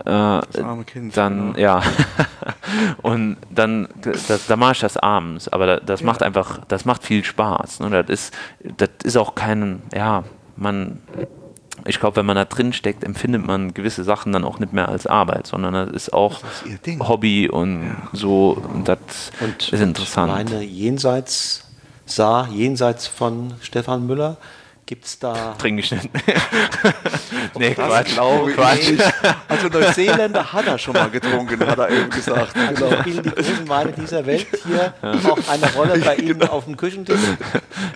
Äh, 0.01 0.05
das 0.05 0.59
arme 0.63 0.85
Kind. 0.85 1.17
Dann, 1.17 1.53
genau. 1.53 1.59
ja. 1.59 1.83
und 3.03 3.37
dann, 3.51 3.87
das, 4.03 4.47
da 4.47 4.57
mache 4.57 4.73
ich 4.73 4.81
das 4.81 4.97
abends, 4.97 5.49
aber 5.49 5.79
das 5.79 6.01
ja. 6.01 6.07
macht 6.07 6.23
einfach, 6.23 6.61
das 6.67 6.85
macht 6.89 7.05
viel 7.05 7.23
Spaß. 7.23 7.81
Ne? 7.81 7.91
Das 7.91 8.09
ist, 8.09 8.35
das 8.77 8.89
ist 9.05 9.17
auch 9.17 9.37
kein, 9.37 9.83
ja, 9.95 10.25
man, 10.57 11.01
ich 11.85 12.01
glaube, 12.01 12.17
wenn 12.17 12.27
man 12.27 12.35
da 12.35 12.45
drin 12.45 12.73
steckt, 12.73 13.05
empfindet 13.05 13.47
man 13.47 13.73
gewisse 13.75 14.03
Sachen 14.03 14.33
dann 14.33 14.45
auch 14.45 14.59
nicht 14.59 14.73
mehr 14.73 14.89
als 14.89 15.07
Arbeit, 15.07 15.47
sondern 15.47 15.75
das 15.75 15.95
ist 15.95 16.13
auch 16.13 16.41
das 16.41 16.63
ist 16.63 17.09
Hobby 17.09 17.49
und 17.49 17.85
ja. 17.85 18.09
so, 18.13 18.61
und 18.75 18.89
das 18.89 18.99
und, 19.41 19.73
ist 19.73 19.81
interessant. 19.81 20.33
Und 20.33 20.51
meine 20.51 20.65
jenseits 20.65 21.65
sah, 22.07 22.49
jenseits 22.49 23.07
von 23.07 23.55
Stefan 23.61 24.07
Müller, 24.07 24.39
Gibt 24.89 25.05
es 25.05 25.19
da. 25.19 25.55
Trinke 25.59 25.83
ich 25.83 25.91
nicht. 25.93 26.09
nee, 27.59 27.75
Quatsch. 27.75 28.15
Glaube 28.15 28.53
Quatsch. 28.53 28.93
Ich. 28.93 29.01
Also 29.47 29.69
Neuseeländer 29.69 30.51
hat 30.51 30.67
er 30.67 30.79
schon 30.79 30.95
mal 30.95 31.11
getrunken, 31.11 31.61
hat 31.67 31.79
er 31.79 31.91
eben 31.91 32.09
gesagt. 32.09 32.57
Also 32.57 32.87
genau. 32.87 33.01
spielen 33.03 33.23
die 33.23 33.31
großen 33.31 33.69
Weine 33.69 33.93
dieser 33.93 34.25
Welt 34.25 34.47
hier 34.65 34.95
ja. 35.03 35.13
auch 35.13 35.49
eine 35.51 35.71
Rolle 35.75 35.99
bei 35.99 36.17
Ihnen 36.17 36.39
genau. 36.39 36.53
auf 36.53 36.65
dem 36.65 36.79
Küchentisch? 36.79 37.21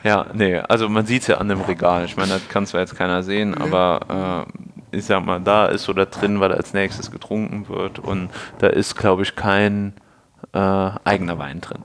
Ja, 0.05 0.27
nee, 0.35 0.59
also 0.59 0.91
man 0.91 1.07
sieht 1.07 1.23
es 1.23 1.29
ja 1.29 1.39
an 1.39 1.49
dem 1.49 1.63
Regal. 1.63 2.05
Ich 2.05 2.19
meine, 2.19 2.35
das 2.35 2.47
kann 2.51 2.67
zwar 2.67 2.81
jetzt 2.81 2.95
keiner 2.95 3.23
sehen, 3.23 3.53
mhm. 3.53 3.63
aber 3.63 4.47
äh, 4.93 4.97
ich 4.99 5.07
sag 5.07 5.25
mal, 5.25 5.41
da 5.41 5.65
ist 5.69 5.85
so 5.85 5.95
da 5.95 6.05
drin, 6.05 6.41
was 6.41 6.53
als 6.53 6.75
nächstes 6.75 7.11
getrunken 7.11 7.71
wird. 7.71 8.01
Und 8.01 8.29
da 8.59 8.67
ist, 8.67 8.97
glaube 8.97 9.23
ich, 9.23 9.35
kein 9.35 9.95
äh, 10.53 10.59
eigener 10.59 11.39
Wein 11.39 11.63
drin. 11.63 11.85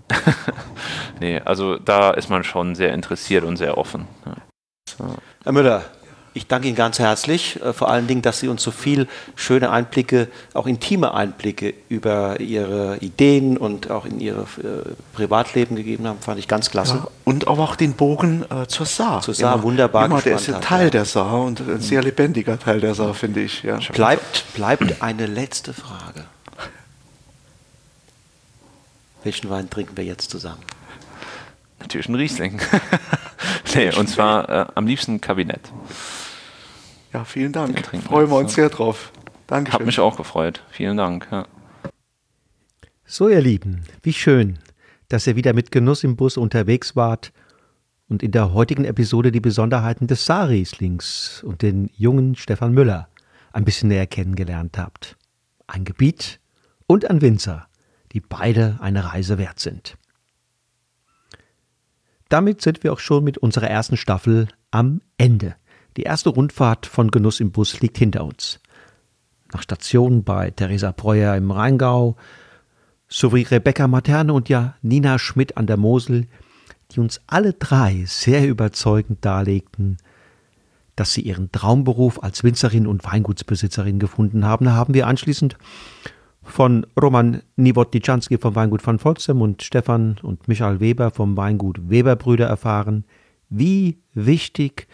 nee, 1.22 1.40
also 1.46 1.78
da 1.78 2.12
ist 2.12 2.30
man 2.30 2.44
schon 2.44 2.76
sehr 2.76 2.94
interessiert 2.94 3.46
und 3.46 3.56
sehr 3.56 3.78
offen. 3.78 4.06
Ja. 4.26 4.34
Herr 5.44 5.52
Müller, 5.52 5.86
ich 6.38 6.46
danke 6.46 6.68
Ihnen 6.68 6.78
ganz 6.78 7.00
herzlich, 7.00 7.60
äh, 7.64 7.74
vor 7.74 7.90
allen 7.90 8.06
Dingen, 8.06 8.22
dass 8.22 8.40
Sie 8.40 8.48
uns 8.48 8.62
so 8.62 8.70
viel 8.70 9.08
schöne 9.36 9.72
Einblicke, 9.72 10.28
auch 10.54 10.68
intime 10.68 11.16
Einblicke 11.16 11.74
über 11.90 12.40
Ihre 12.40 12.98
Ideen 12.98 13.58
und 13.58 13.90
auch 13.90 14.06
in 14.06 14.20
Ihr 14.20 14.36
äh, 14.36 14.90
Privatleben 15.14 15.76
gegeben 15.76 16.06
haben. 16.06 16.20
Fand 16.20 16.38
ich 16.38 16.48
ganz 16.48 16.70
klasse. 16.70 16.94
Ja, 16.98 17.08
und 17.26 17.48
auch, 17.48 17.58
auch 17.58 17.76
den 17.76 17.94
Bogen 17.94 18.46
äh, 18.52 18.68
zur 18.68 18.86
Saar. 18.86 19.22
Zur 19.22 19.34
Saar, 19.34 19.56
immer, 19.56 19.64
wunderbar. 19.64 20.06
Immer, 20.06 20.22
der 20.22 20.36
ist 20.36 20.48
ein 20.48 20.62
Teil 20.62 20.86
ja. 20.86 20.90
der 20.92 21.06
Saar 21.06 21.42
und 21.42 21.60
ein 21.60 21.82
sehr 21.82 22.04
lebendiger 22.04 22.60
Teil 22.60 22.82
der 22.82 22.94
Saar, 22.94 23.16
finde 23.16 23.42
ich. 23.42 23.64
Ja. 23.64 23.80
Bleibt, 23.94 24.54
bleibt 24.54 25.02
eine 25.02 25.26
letzte 25.26 25.74
Frage. 25.74 26.26
Welchen 29.24 29.50
Wein 29.50 29.72
trinken 29.72 29.98
wir 29.98 30.04
jetzt 30.06 30.30
zusammen? 30.30 30.62
Natürlich 31.80 32.08
ein 32.10 32.16
Riesling. 32.16 32.62
nee, 33.76 33.94
und 33.96 34.08
zwar 34.08 34.50
äh, 34.50 34.66
am 34.76 34.88
liebsten 34.88 35.22
Kabinett. 35.22 35.72
Ja, 37.14 37.24
vielen 37.24 37.52
Dank. 37.52 37.86
Freuen 38.06 38.30
wir 38.30 38.38
uns 38.38 38.54
sehr 38.54 38.70
drauf. 38.70 39.12
Danke. 39.48 39.72
Hat 39.72 39.86
mich 39.86 40.00
auch 40.00 40.18
gefreut. 40.18 40.62
Vielen 40.70 40.98
Dank. 40.98 41.28
Ja. 41.32 41.46
So, 43.06 43.30
ihr 43.30 43.42
Lieben, 43.42 43.84
wie 44.04 44.14
schön, 44.14 44.60
dass 45.08 45.26
ihr 45.28 45.38
wieder 45.38 45.54
mit 45.54 45.72
Genuss 45.72 46.04
im 46.04 46.18
Bus 46.18 46.36
unterwegs 46.36 46.96
wart 46.96 47.32
und 48.10 48.24
in 48.24 48.32
der 48.32 48.54
heutigen 48.54 48.86
Episode 48.86 49.32
die 49.32 49.40
Besonderheiten 49.40 50.08
des 50.08 50.26
Saarrieslings 50.26 51.44
und 51.44 51.62
den 51.62 51.90
jungen 51.96 52.36
Stefan 52.36 52.74
Müller 52.74 53.08
ein 53.54 53.66
bisschen 53.66 53.90
näher 53.90 54.08
kennengelernt 54.08 54.78
habt. 54.78 55.16
Ein 55.68 55.86
Gebiet 55.86 56.40
und 56.86 57.10
ein 57.10 57.22
Winzer, 57.22 57.68
die 58.12 58.20
beide 58.20 58.78
eine 58.82 59.14
Reise 59.14 59.38
wert 59.38 59.60
sind. 59.60 59.98
Damit 62.30 62.62
sind 62.62 62.84
wir 62.84 62.94
auch 62.94 63.00
schon 63.00 63.24
mit 63.24 63.38
unserer 63.38 63.70
ersten 63.70 63.98
Staffel 63.98 64.48
am 64.72 65.02
Ende. 65.18 65.56
Die 65.96 66.04
erste 66.04 66.30
Rundfahrt 66.30 66.86
von 66.86 67.10
Genuss 67.10 67.40
im 67.40 67.52
Bus 67.52 67.80
liegt 67.80 67.98
hinter 67.98 68.24
uns. 68.26 68.60
Nach 69.54 69.62
Stationen 69.62 70.24
bei 70.24 70.52
Theresa 70.52 70.92
Breuer 70.92 71.36
im 71.36 71.52
Rheingau 71.52 72.18
sowie 73.08 73.44
Rebecca 73.44 73.88
Materne 73.88 74.34
und 74.34 74.50
ja 74.50 74.76
Nina 74.82 75.18
Schmidt 75.20 75.58
an 75.58 75.68
der 75.68 75.78
Mosel, 75.78 76.28
die 76.92 77.00
uns 77.00 77.22
alle 77.28 77.54
drei 77.54 78.04
sehr 78.06 78.48
überzeugend 78.48 79.24
darlegten, 79.24 79.98
dass 80.96 81.14
sie 81.14 81.22
ihren 81.22 81.52
Traumberuf 81.52 82.22
als 82.22 82.44
Winzerin 82.44 82.88
und 82.88 83.06
Weingutsbesitzerin 83.06 84.00
gefunden 84.00 84.46
haben, 84.46 84.72
haben 84.74 84.94
wir 84.94 85.08
anschließend 85.08 85.58
von 86.48 86.86
Roman 87.00 87.42
Niewodniczanski 87.58 88.38
vom 88.38 88.56
Weingut 88.56 88.82
von 88.82 89.00
Volksem 89.00 89.42
und 89.42 89.62
Stefan 89.62 90.18
und 90.24 90.48
Michael 90.48 90.80
Weber 90.80 91.12
vom 91.12 91.38
Weingut 91.38 91.90
Weberbrüder 91.90 92.48
erfahren, 92.48 93.04
wie 93.50 93.98
wichtig 94.14 94.88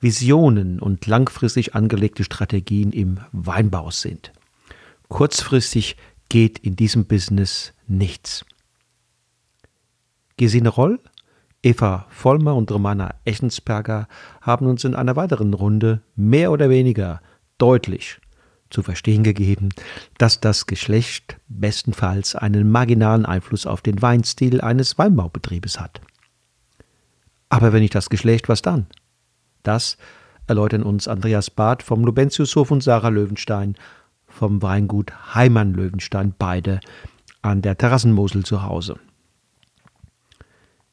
Visionen 0.00 0.80
und 0.80 1.06
langfristig 1.06 1.74
angelegte 1.74 2.24
Strategien 2.24 2.92
im 2.92 3.18
Weinbau 3.32 3.90
sind. 3.90 4.32
Kurzfristig 5.08 5.96
geht 6.28 6.58
in 6.60 6.76
diesem 6.76 7.04
Business 7.04 7.74
nichts. 7.86 8.44
Gesine 10.36 10.70
Roll, 10.70 10.98
Eva 11.62 12.06
Vollmer 12.08 12.56
und 12.56 12.70
Romana 12.72 13.14
Echensberger 13.24 14.08
haben 14.40 14.66
uns 14.66 14.84
in 14.84 14.94
einer 14.94 15.14
weiteren 15.14 15.54
Runde 15.54 16.00
mehr 16.16 16.50
oder 16.50 16.70
weniger 16.70 17.20
deutlich 17.58 18.18
zu 18.72 18.82
verstehen 18.82 19.22
gegeben, 19.22 19.70
dass 20.18 20.40
das 20.40 20.66
Geschlecht 20.66 21.36
bestenfalls 21.48 22.34
einen 22.34 22.70
marginalen 22.70 23.26
Einfluss 23.26 23.66
auf 23.66 23.82
den 23.82 24.02
Weinstil 24.02 24.60
eines 24.60 24.98
Weinbaubetriebes 24.98 25.78
hat. 25.80 26.00
Aber 27.48 27.72
wenn 27.72 27.82
nicht 27.82 27.94
das 27.94 28.10
Geschlecht, 28.10 28.48
was 28.48 28.62
dann? 28.62 28.86
Das 29.62 29.98
erläutern 30.46 30.82
uns 30.82 31.06
Andreas 31.06 31.50
Barth 31.50 31.82
vom 31.82 32.04
Lubentiushof 32.04 32.70
und 32.70 32.82
Sarah 32.82 33.10
Löwenstein 33.10 33.76
vom 34.26 34.62
Weingut 34.62 35.12
Heimann 35.34 35.74
Löwenstein, 35.74 36.34
beide 36.36 36.80
an 37.42 37.62
der 37.62 37.76
Terrassenmosel 37.76 38.44
zu 38.44 38.62
Hause. 38.62 38.98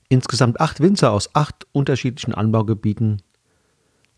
Insgesamt 0.10 0.60
acht 0.60 0.80
Winzer 0.82 1.12
aus 1.12 1.34
acht 1.36 1.68
unterschiedlichen 1.72 2.34
Anbaugebieten 2.34 3.22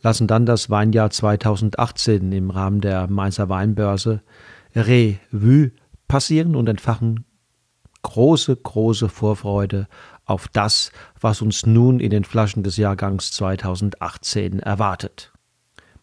lassen 0.02 0.28
dann 0.28 0.46
das 0.46 0.70
Weinjahr 0.70 1.10
2018 1.10 2.32
im 2.32 2.50
Rahmen 2.50 2.82
der 2.82 3.08
Mainzer 3.08 3.50
Weinbörse 3.50 4.22
Revue 4.76 5.72
passieren 6.08 6.56
und 6.56 6.68
entfachen 6.68 7.26
große, 8.02 8.56
große 8.56 9.10
Vorfreude 9.10 9.88
auf 10.26 10.48
das, 10.48 10.92
was 11.20 11.42
uns 11.42 11.66
nun 11.66 12.00
in 12.00 12.10
den 12.10 12.24
Flaschen 12.24 12.64
des 12.64 12.78
Jahrgangs 12.78 13.32
2018 13.32 14.60
erwartet. 14.60 15.32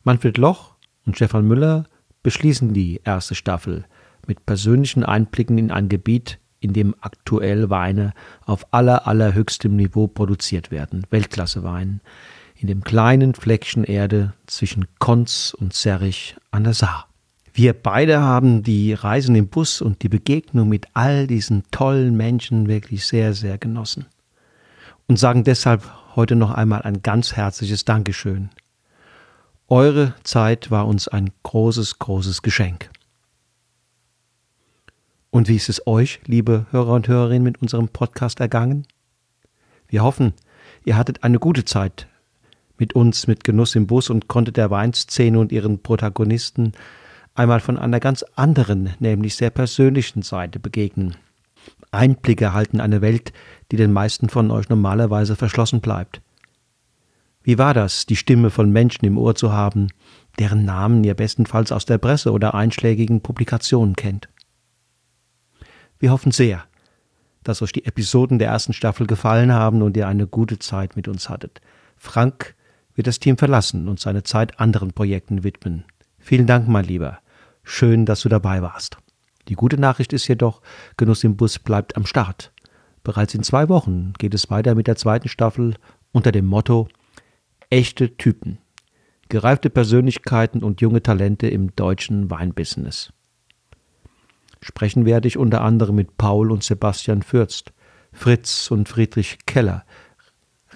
Manfred 0.05 0.39
Loch 0.39 0.75
und 1.07 1.17
Stefan 1.17 1.47
Müller 1.47 1.85
beschließen 2.23 2.73
die 2.73 3.01
erste 3.05 3.35
Staffel 3.35 3.85
mit 4.27 4.45
persönlichen 4.47 5.05
Einblicken 5.05 5.59
in 5.59 5.71
ein 5.71 5.89
Gebiet, 5.89 6.39
in 6.61 6.73
dem 6.73 6.95
aktuell 7.01 7.71
Weine 7.71 8.13
auf 8.45 8.73
aller, 8.73 9.07
allerhöchstem 9.07 9.75
Niveau 9.75 10.09
produziert 10.09 10.71
werden, 10.71 11.07
Weltklasse-Wein, 11.11 12.01
in 12.59 12.67
dem 12.67 12.83
kleinen 12.83 13.35
Fleckchen 13.35 13.85
Erde 13.85 14.35
zwischen 14.47 14.87
Konz 14.99 15.55
und 15.59 15.73
Zerrich 15.73 16.37
an 16.51 16.65
der 16.65 16.75
Saar. 16.75 17.09
Wir 17.53 17.73
beide 17.73 18.21
haben 18.21 18.63
die 18.63 18.93
Reisen 18.93 19.35
im 19.37 19.49
Bus 19.49 19.81
und 19.81 20.03
die 20.03 20.09
Begegnung 20.09 20.69
mit 20.69 20.87
all 20.95 21.27
diesen 21.27 21.63
tollen 21.71 22.17
Menschen 22.17 22.69
wirklich 22.69 23.07
sehr, 23.07 23.33
sehr 23.33 23.59
genossen. 23.59 24.07
Und 25.07 25.19
sagen 25.19 25.45
deshalb 25.45 25.83
heute 26.17 26.35
noch 26.37 26.51
einmal 26.51 26.83
ein 26.83 27.03
ganz 27.03 27.35
herzliches 27.35 27.85
Dankeschön. 27.85 28.51
Eure 29.69 30.15
Zeit 30.25 30.71
war 30.71 30.87
uns 30.87 31.09
ein 31.09 31.31
großes, 31.45 31.99
großes 31.99 32.43
Geschenk. 32.43 32.91
Und 35.31 35.49
wie 35.49 35.57
ist 35.57 35.69
es 35.69 35.87
euch, 35.87 36.21
liebe 36.27 36.67
Hörer 36.71 36.95
und 36.95 37.07
Hörerinnen, 37.07 37.45
mit 37.45 37.63
unserem 37.63 37.89
Podcast 37.89 38.41
ergangen? 38.41 38.87
Wir 39.87 40.03
hoffen, 40.03 40.33
ihr 40.85 40.97
hattet 40.97 41.23
eine 41.23 41.39
gute 41.39 41.65
Zeit 41.65 42.09
mit 42.79 42.95
uns 42.95 43.27
mit 43.27 43.45
Genuss 43.45 43.75
im 43.75 43.87
Bus 43.87 44.11
und 44.11 44.29
konnte 44.29 44.53
der 44.53 44.71
Weinszene 44.71 45.39
und 45.39 45.53
ihren 45.53 45.83
Protagonisten 45.83 46.73
einmal 47.35 47.61
von 47.61 47.79
einer 47.79 48.01
ganz 48.01 48.25
anderen, 48.35 48.91
nämlich 48.99 49.37
sehr 49.37 49.51
persönlichen 49.51 50.23
Seite 50.23 50.59
begegnen. 50.59 51.17
Einblicke 51.91 52.47
erhalten 52.47 52.81
eine 52.81 53.01
Welt, 53.01 53.33
die 53.71 53.77
den 53.77 53.93
meisten 53.93 54.29
von 54.29 54.51
euch 54.51 54.69
normalerweise 54.69 55.37
verschlossen 55.37 55.81
bleibt. 55.81 56.21
Wie 57.43 57.59
war 57.59 57.75
das, 57.75 58.07
die 58.07 58.17
Stimme 58.17 58.51
von 58.51 58.71
Menschen 58.71 59.07
im 59.07 59.17
Ohr 59.17 59.35
zu 59.35 59.53
haben, 59.53 59.89
deren 60.39 60.65
Namen 60.65 61.03
ihr 61.05 61.15
bestenfalls 61.15 61.73
aus 61.73 61.87
der 61.87 61.99
Presse 61.99 62.33
oder 62.33 62.55
einschlägigen 62.55 63.23
Publikationen 63.23 63.97
kennt? 63.97 64.29
Wir 65.99 66.11
hoffen 66.11 66.33
sehr, 66.33 66.65
dass 67.43 67.63
euch 67.63 67.73
die 67.73 67.87
Episoden 67.87 68.39
der 68.39 68.49
ersten 68.49 68.73
Staffel 68.73 69.07
gefallen 69.07 69.53
haben 69.53 69.83
und 69.83 69.97
ihr 69.97 70.07
eine 70.07 70.27
gute 70.27 70.59
Zeit 70.59 70.97
mit 70.97 71.09
uns 71.09 71.29
hattet. 71.29 71.61
Frank 71.97 72.55
wird 72.99 73.07
das 73.07 73.21
Team 73.21 73.39
verlassen 73.39 73.89
und 73.89 74.01
seine 74.01 74.25
Zeit 74.25 74.59
anderen 74.59 74.93
Projekten 74.93 75.45
widmen. 75.45 75.85
Vielen 76.19 76.49
Dank, 76.49 76.67
mein 76.67 76.85
Lieber. 76.85 77.21
Schön, 77.63 78.05
dass 78.05 78.23
du 78.23 78.29
dabei 78.29 78.61
warst. 78.61 78.99
Die 79.47 79.55
gute 79.55 79.79
Nachricht 79.79 80.13
ist 80.13 80.27
jedoch, 80.27 80.61
Genuss 80.97 81.23
im 81.23 81.37
Bus 81.37 81.61
bleibt 81.61 81.97
am 81.97 82.07
Start. 82.07 82.53
Bereits 83.05 83.35
in 83.35 83.45
zwei 83.45 83.69
Wochen 83.69 84.15
geht 84.19 84.35
es 84.35 84.51
weiter 84.51 84.75
mit 84.75 84.89
der 84.89 84.97
zweiten 84.97 85.29
Staffel 85.29 85.75
unter 86.11 86.33
dem 86.33 86.45
Motto 86.45 86.89
Echte 87.71 88.17
Typen. 88.17 88.59
Gereifte 89.29 89.71
Persönlichkeiten 89.71 90.65
und 90.65 90.81
junge 90.81 91.03
Talente 91.03 91.47
im 91.47 91.75
deutschen 91.77 92.31
Weinbusiness. 92.31 93.13
Sprechen 94.61 95.07
werde 95.07 95.29
ich 95.29 95.39
unter 95.39 95.61
anderem 95.61 95.95
mit 95.95 96.17
Paul 96.17 96.51
und 96.51 96.65
Sebastian 96.65 97.23
Fürst, 97.23 97.73
Fritz 98.13 98.73
und 98.73 98.89
Friedrich 98.89 99.39
Keller, 99.47 99.85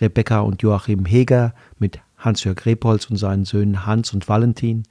Rebecca 0.01 0.41
und 0.41 0.63
Joachim 0.63 1.05
Heger 1.05 1.55
mit 1.79 2.01
Hans-Jörg 2.23 2.65
Repolz 2.65 3.07
und 3.07 3.17
seinen 3.17 3.45
Söhnen 3.45 3.87
Hans 3.87 4.13
und 4.13 4.29
Valentin, 4.29 4.85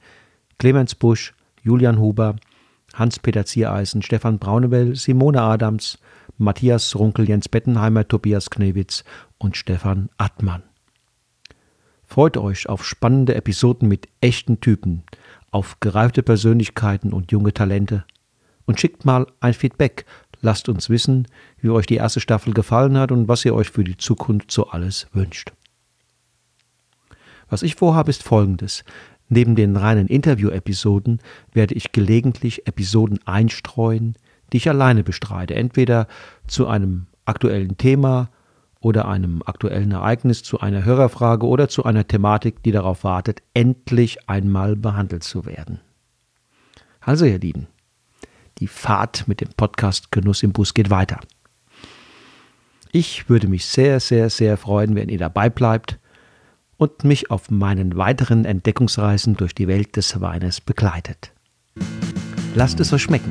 Clemens 0.58 0.94
Busch, 0.94 1.34
Julian 1.62 1.98
Huber, 1.98 2.36
Hans-Peter 2.94 3.44
Ziereisen, 3.44 4.02
Stefan 4.02 4.38
Braunewell, 4.38 4.94
Simone 4.94 5.40
Adams, 5.40 5.98
Matthias 6.38 6.94
Runkel, 6.94 7.28
Jens 7.28 7.48
Bettenheimer, 7.48 8.06
Tobias 8.06 8.50
Knewitz 8.50 9.04
und 9.38 9.56
Stefan 9.56 10.08
Attmann. 10.18 10.62
Freut 12.04 12.36
euch 12.36 12.68
auf 12.68 12.84
spannende 12.84 13.34
Episoden 13.34 13.88
mit 13.88 14.08
echten 14.20 14.60
Typen, 14.60 15.04
auf 15.50 15.80
gereifte 15.80 16.22
Persönlichkeiten 16.22 17.12
und 17.12 17.32
junge 17.32 17.54
Talente 17.54 18.04
und 18.66 18.80
schickt 18.80 19.04
mal 19.04 19.26
ein 19.40 19.54
Feedback. 19.54 20.04
Lasst 20.40 20.68
uns 20.68 20.90
wissen, 20.90 21.28
wie 21.60 21.70
euch 21.70 21.86
die 21.86 21.96
erste 21.96 22.20
Staffel 22.20 22.52
gefallen 22.52 22.98
hat 22.98 23.12
und 23.12 23.28
was 23.28 23.44
ihr 23.44 23.54
euch 23.54 23.70
für 23.70 23.84
die 23.84 23.96
Zukunft 23.96 24.50
so 24.50 24.68
alles 24.68 25.06
wünscht. 25.12 25.52
Was 27.52 27.62
ich 27.62 27.74
vorhabe, 27.74 28.08
ist 28.08 28.22
folgendes. 28.22 28.82
Neben 29.28 29.56
den 29.56 29.76
reinen 29.76 30.06
Interview-Episoden 30.06 31.20
werde 31.52 31.74
ich 31.74 31.92
gelegentlich 31.92 32.66
Episoden 32.66 33.20
einstreuen, 33.26 34.16
die 34.50 34.56
ich 34.56 34.70
alleine 34.70 35.04
bestreite, 35.04 35.54
entweder 35.54 36.06
zu 36.46 36.66
einem 36.66 37.08
aktuellen 37.26 37.76
Thema 37.76 38.30
oder 38.80 39.06
einem 39.06 39.42
aktuellen 39.44 39.92
Ereignis, 39.92 40.42
zu 40.42 40.60
einer 40.60 40.86
Hörerfrage 40.86 41.46
oder 41.46 41.68
zu 41.68 41.84
einer 41.84 42.08
Thematik, 42.08 42.62
die 42.62 42.72
darauf 42.72 43.04
wartet, 43.04 43.42
endlich 43.52 44.30
einmal 44.30 44.74
behandelt 44.74 45.22
zu 45.22 45.44
werden. 45.44 45.80
Also 47.02 47.26
ihr 47.26 47.38
Lieben, 47.38 47.66
die 48.60 48.66
Fahrt 48.66 49.28
mit 49.28 49.42
dem 49.42 49.50
Podcast 49.58 50.10
Genuss 50.10 50.42
im 50.42 50.54
Bus 50.54 50.72
geht 50.72 50.88
weiter. 50.88 51.20
Ich 52.92 53.28
würde 53.28 53.46
mich 53.46 53.66
sehr, 53.66 54.00
sehr, 54.00 54.30
sehr 54.30 54.56
freuen, 54.56 54.94
wenn 54.94 55.10
ihr 55.10 55.18
dabei 55.18 55.50
bleibt 55.50 55.98
und 56.82 57.04
mich 57.04 57.30
auf 57.30 57.48
meinen 57.48 57.96
weiteren 57.96 58.44
Entdeckungsreisen 58.44 59.36
durch 59.36 59.54
die 59.54 59.68
Welt 59.68 59.94
des 59.94 60.20
Weines 60.20 60.60
begleitet. 60.60 61.30
Lasst 62.56 62.80
es 62.80 62.92
euch 62.92 63.02
schmecken. 63.02 63.30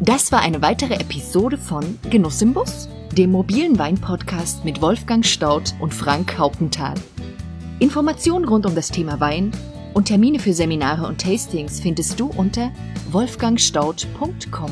Das 0.00 0.32
war 0.32 0.40
eine 0.40 0.62
weitere 0.62 0.94
Episode 0.94 1.58
von 1.58 1.98
Genuss 2.08 2.40
im 2.40 2.54
Bus, 2.54 2.88
dem 3.12 3.32
mobilen 3.32 3.78
Wein-Podcast 3.78 4.64
mit 4.64 4.80
Wolfgang 4.80 5.26
Staudt 5.26 5.74
und 5.78 5.92
Frank 5.92 6.38
Hauptenthal. 6.38 6.94
Informationen 7.80 8.46
rund 8.46 8.64
um 8.64 8.74
das 8.74 8.90
Thema 8.90 9.20
Wein 9.20 9.52
und 9.92 10.06
Termine 10.06 10.38
für 10.38 10.54
Seminare 10.54 11.06
und 11.06 11.20
Tastings 11.20 11.80
findest 11.80 12.18
du 12.18 12.30
unter 12.34 12.72
wolfgangstaudt.com. 13.10 14.70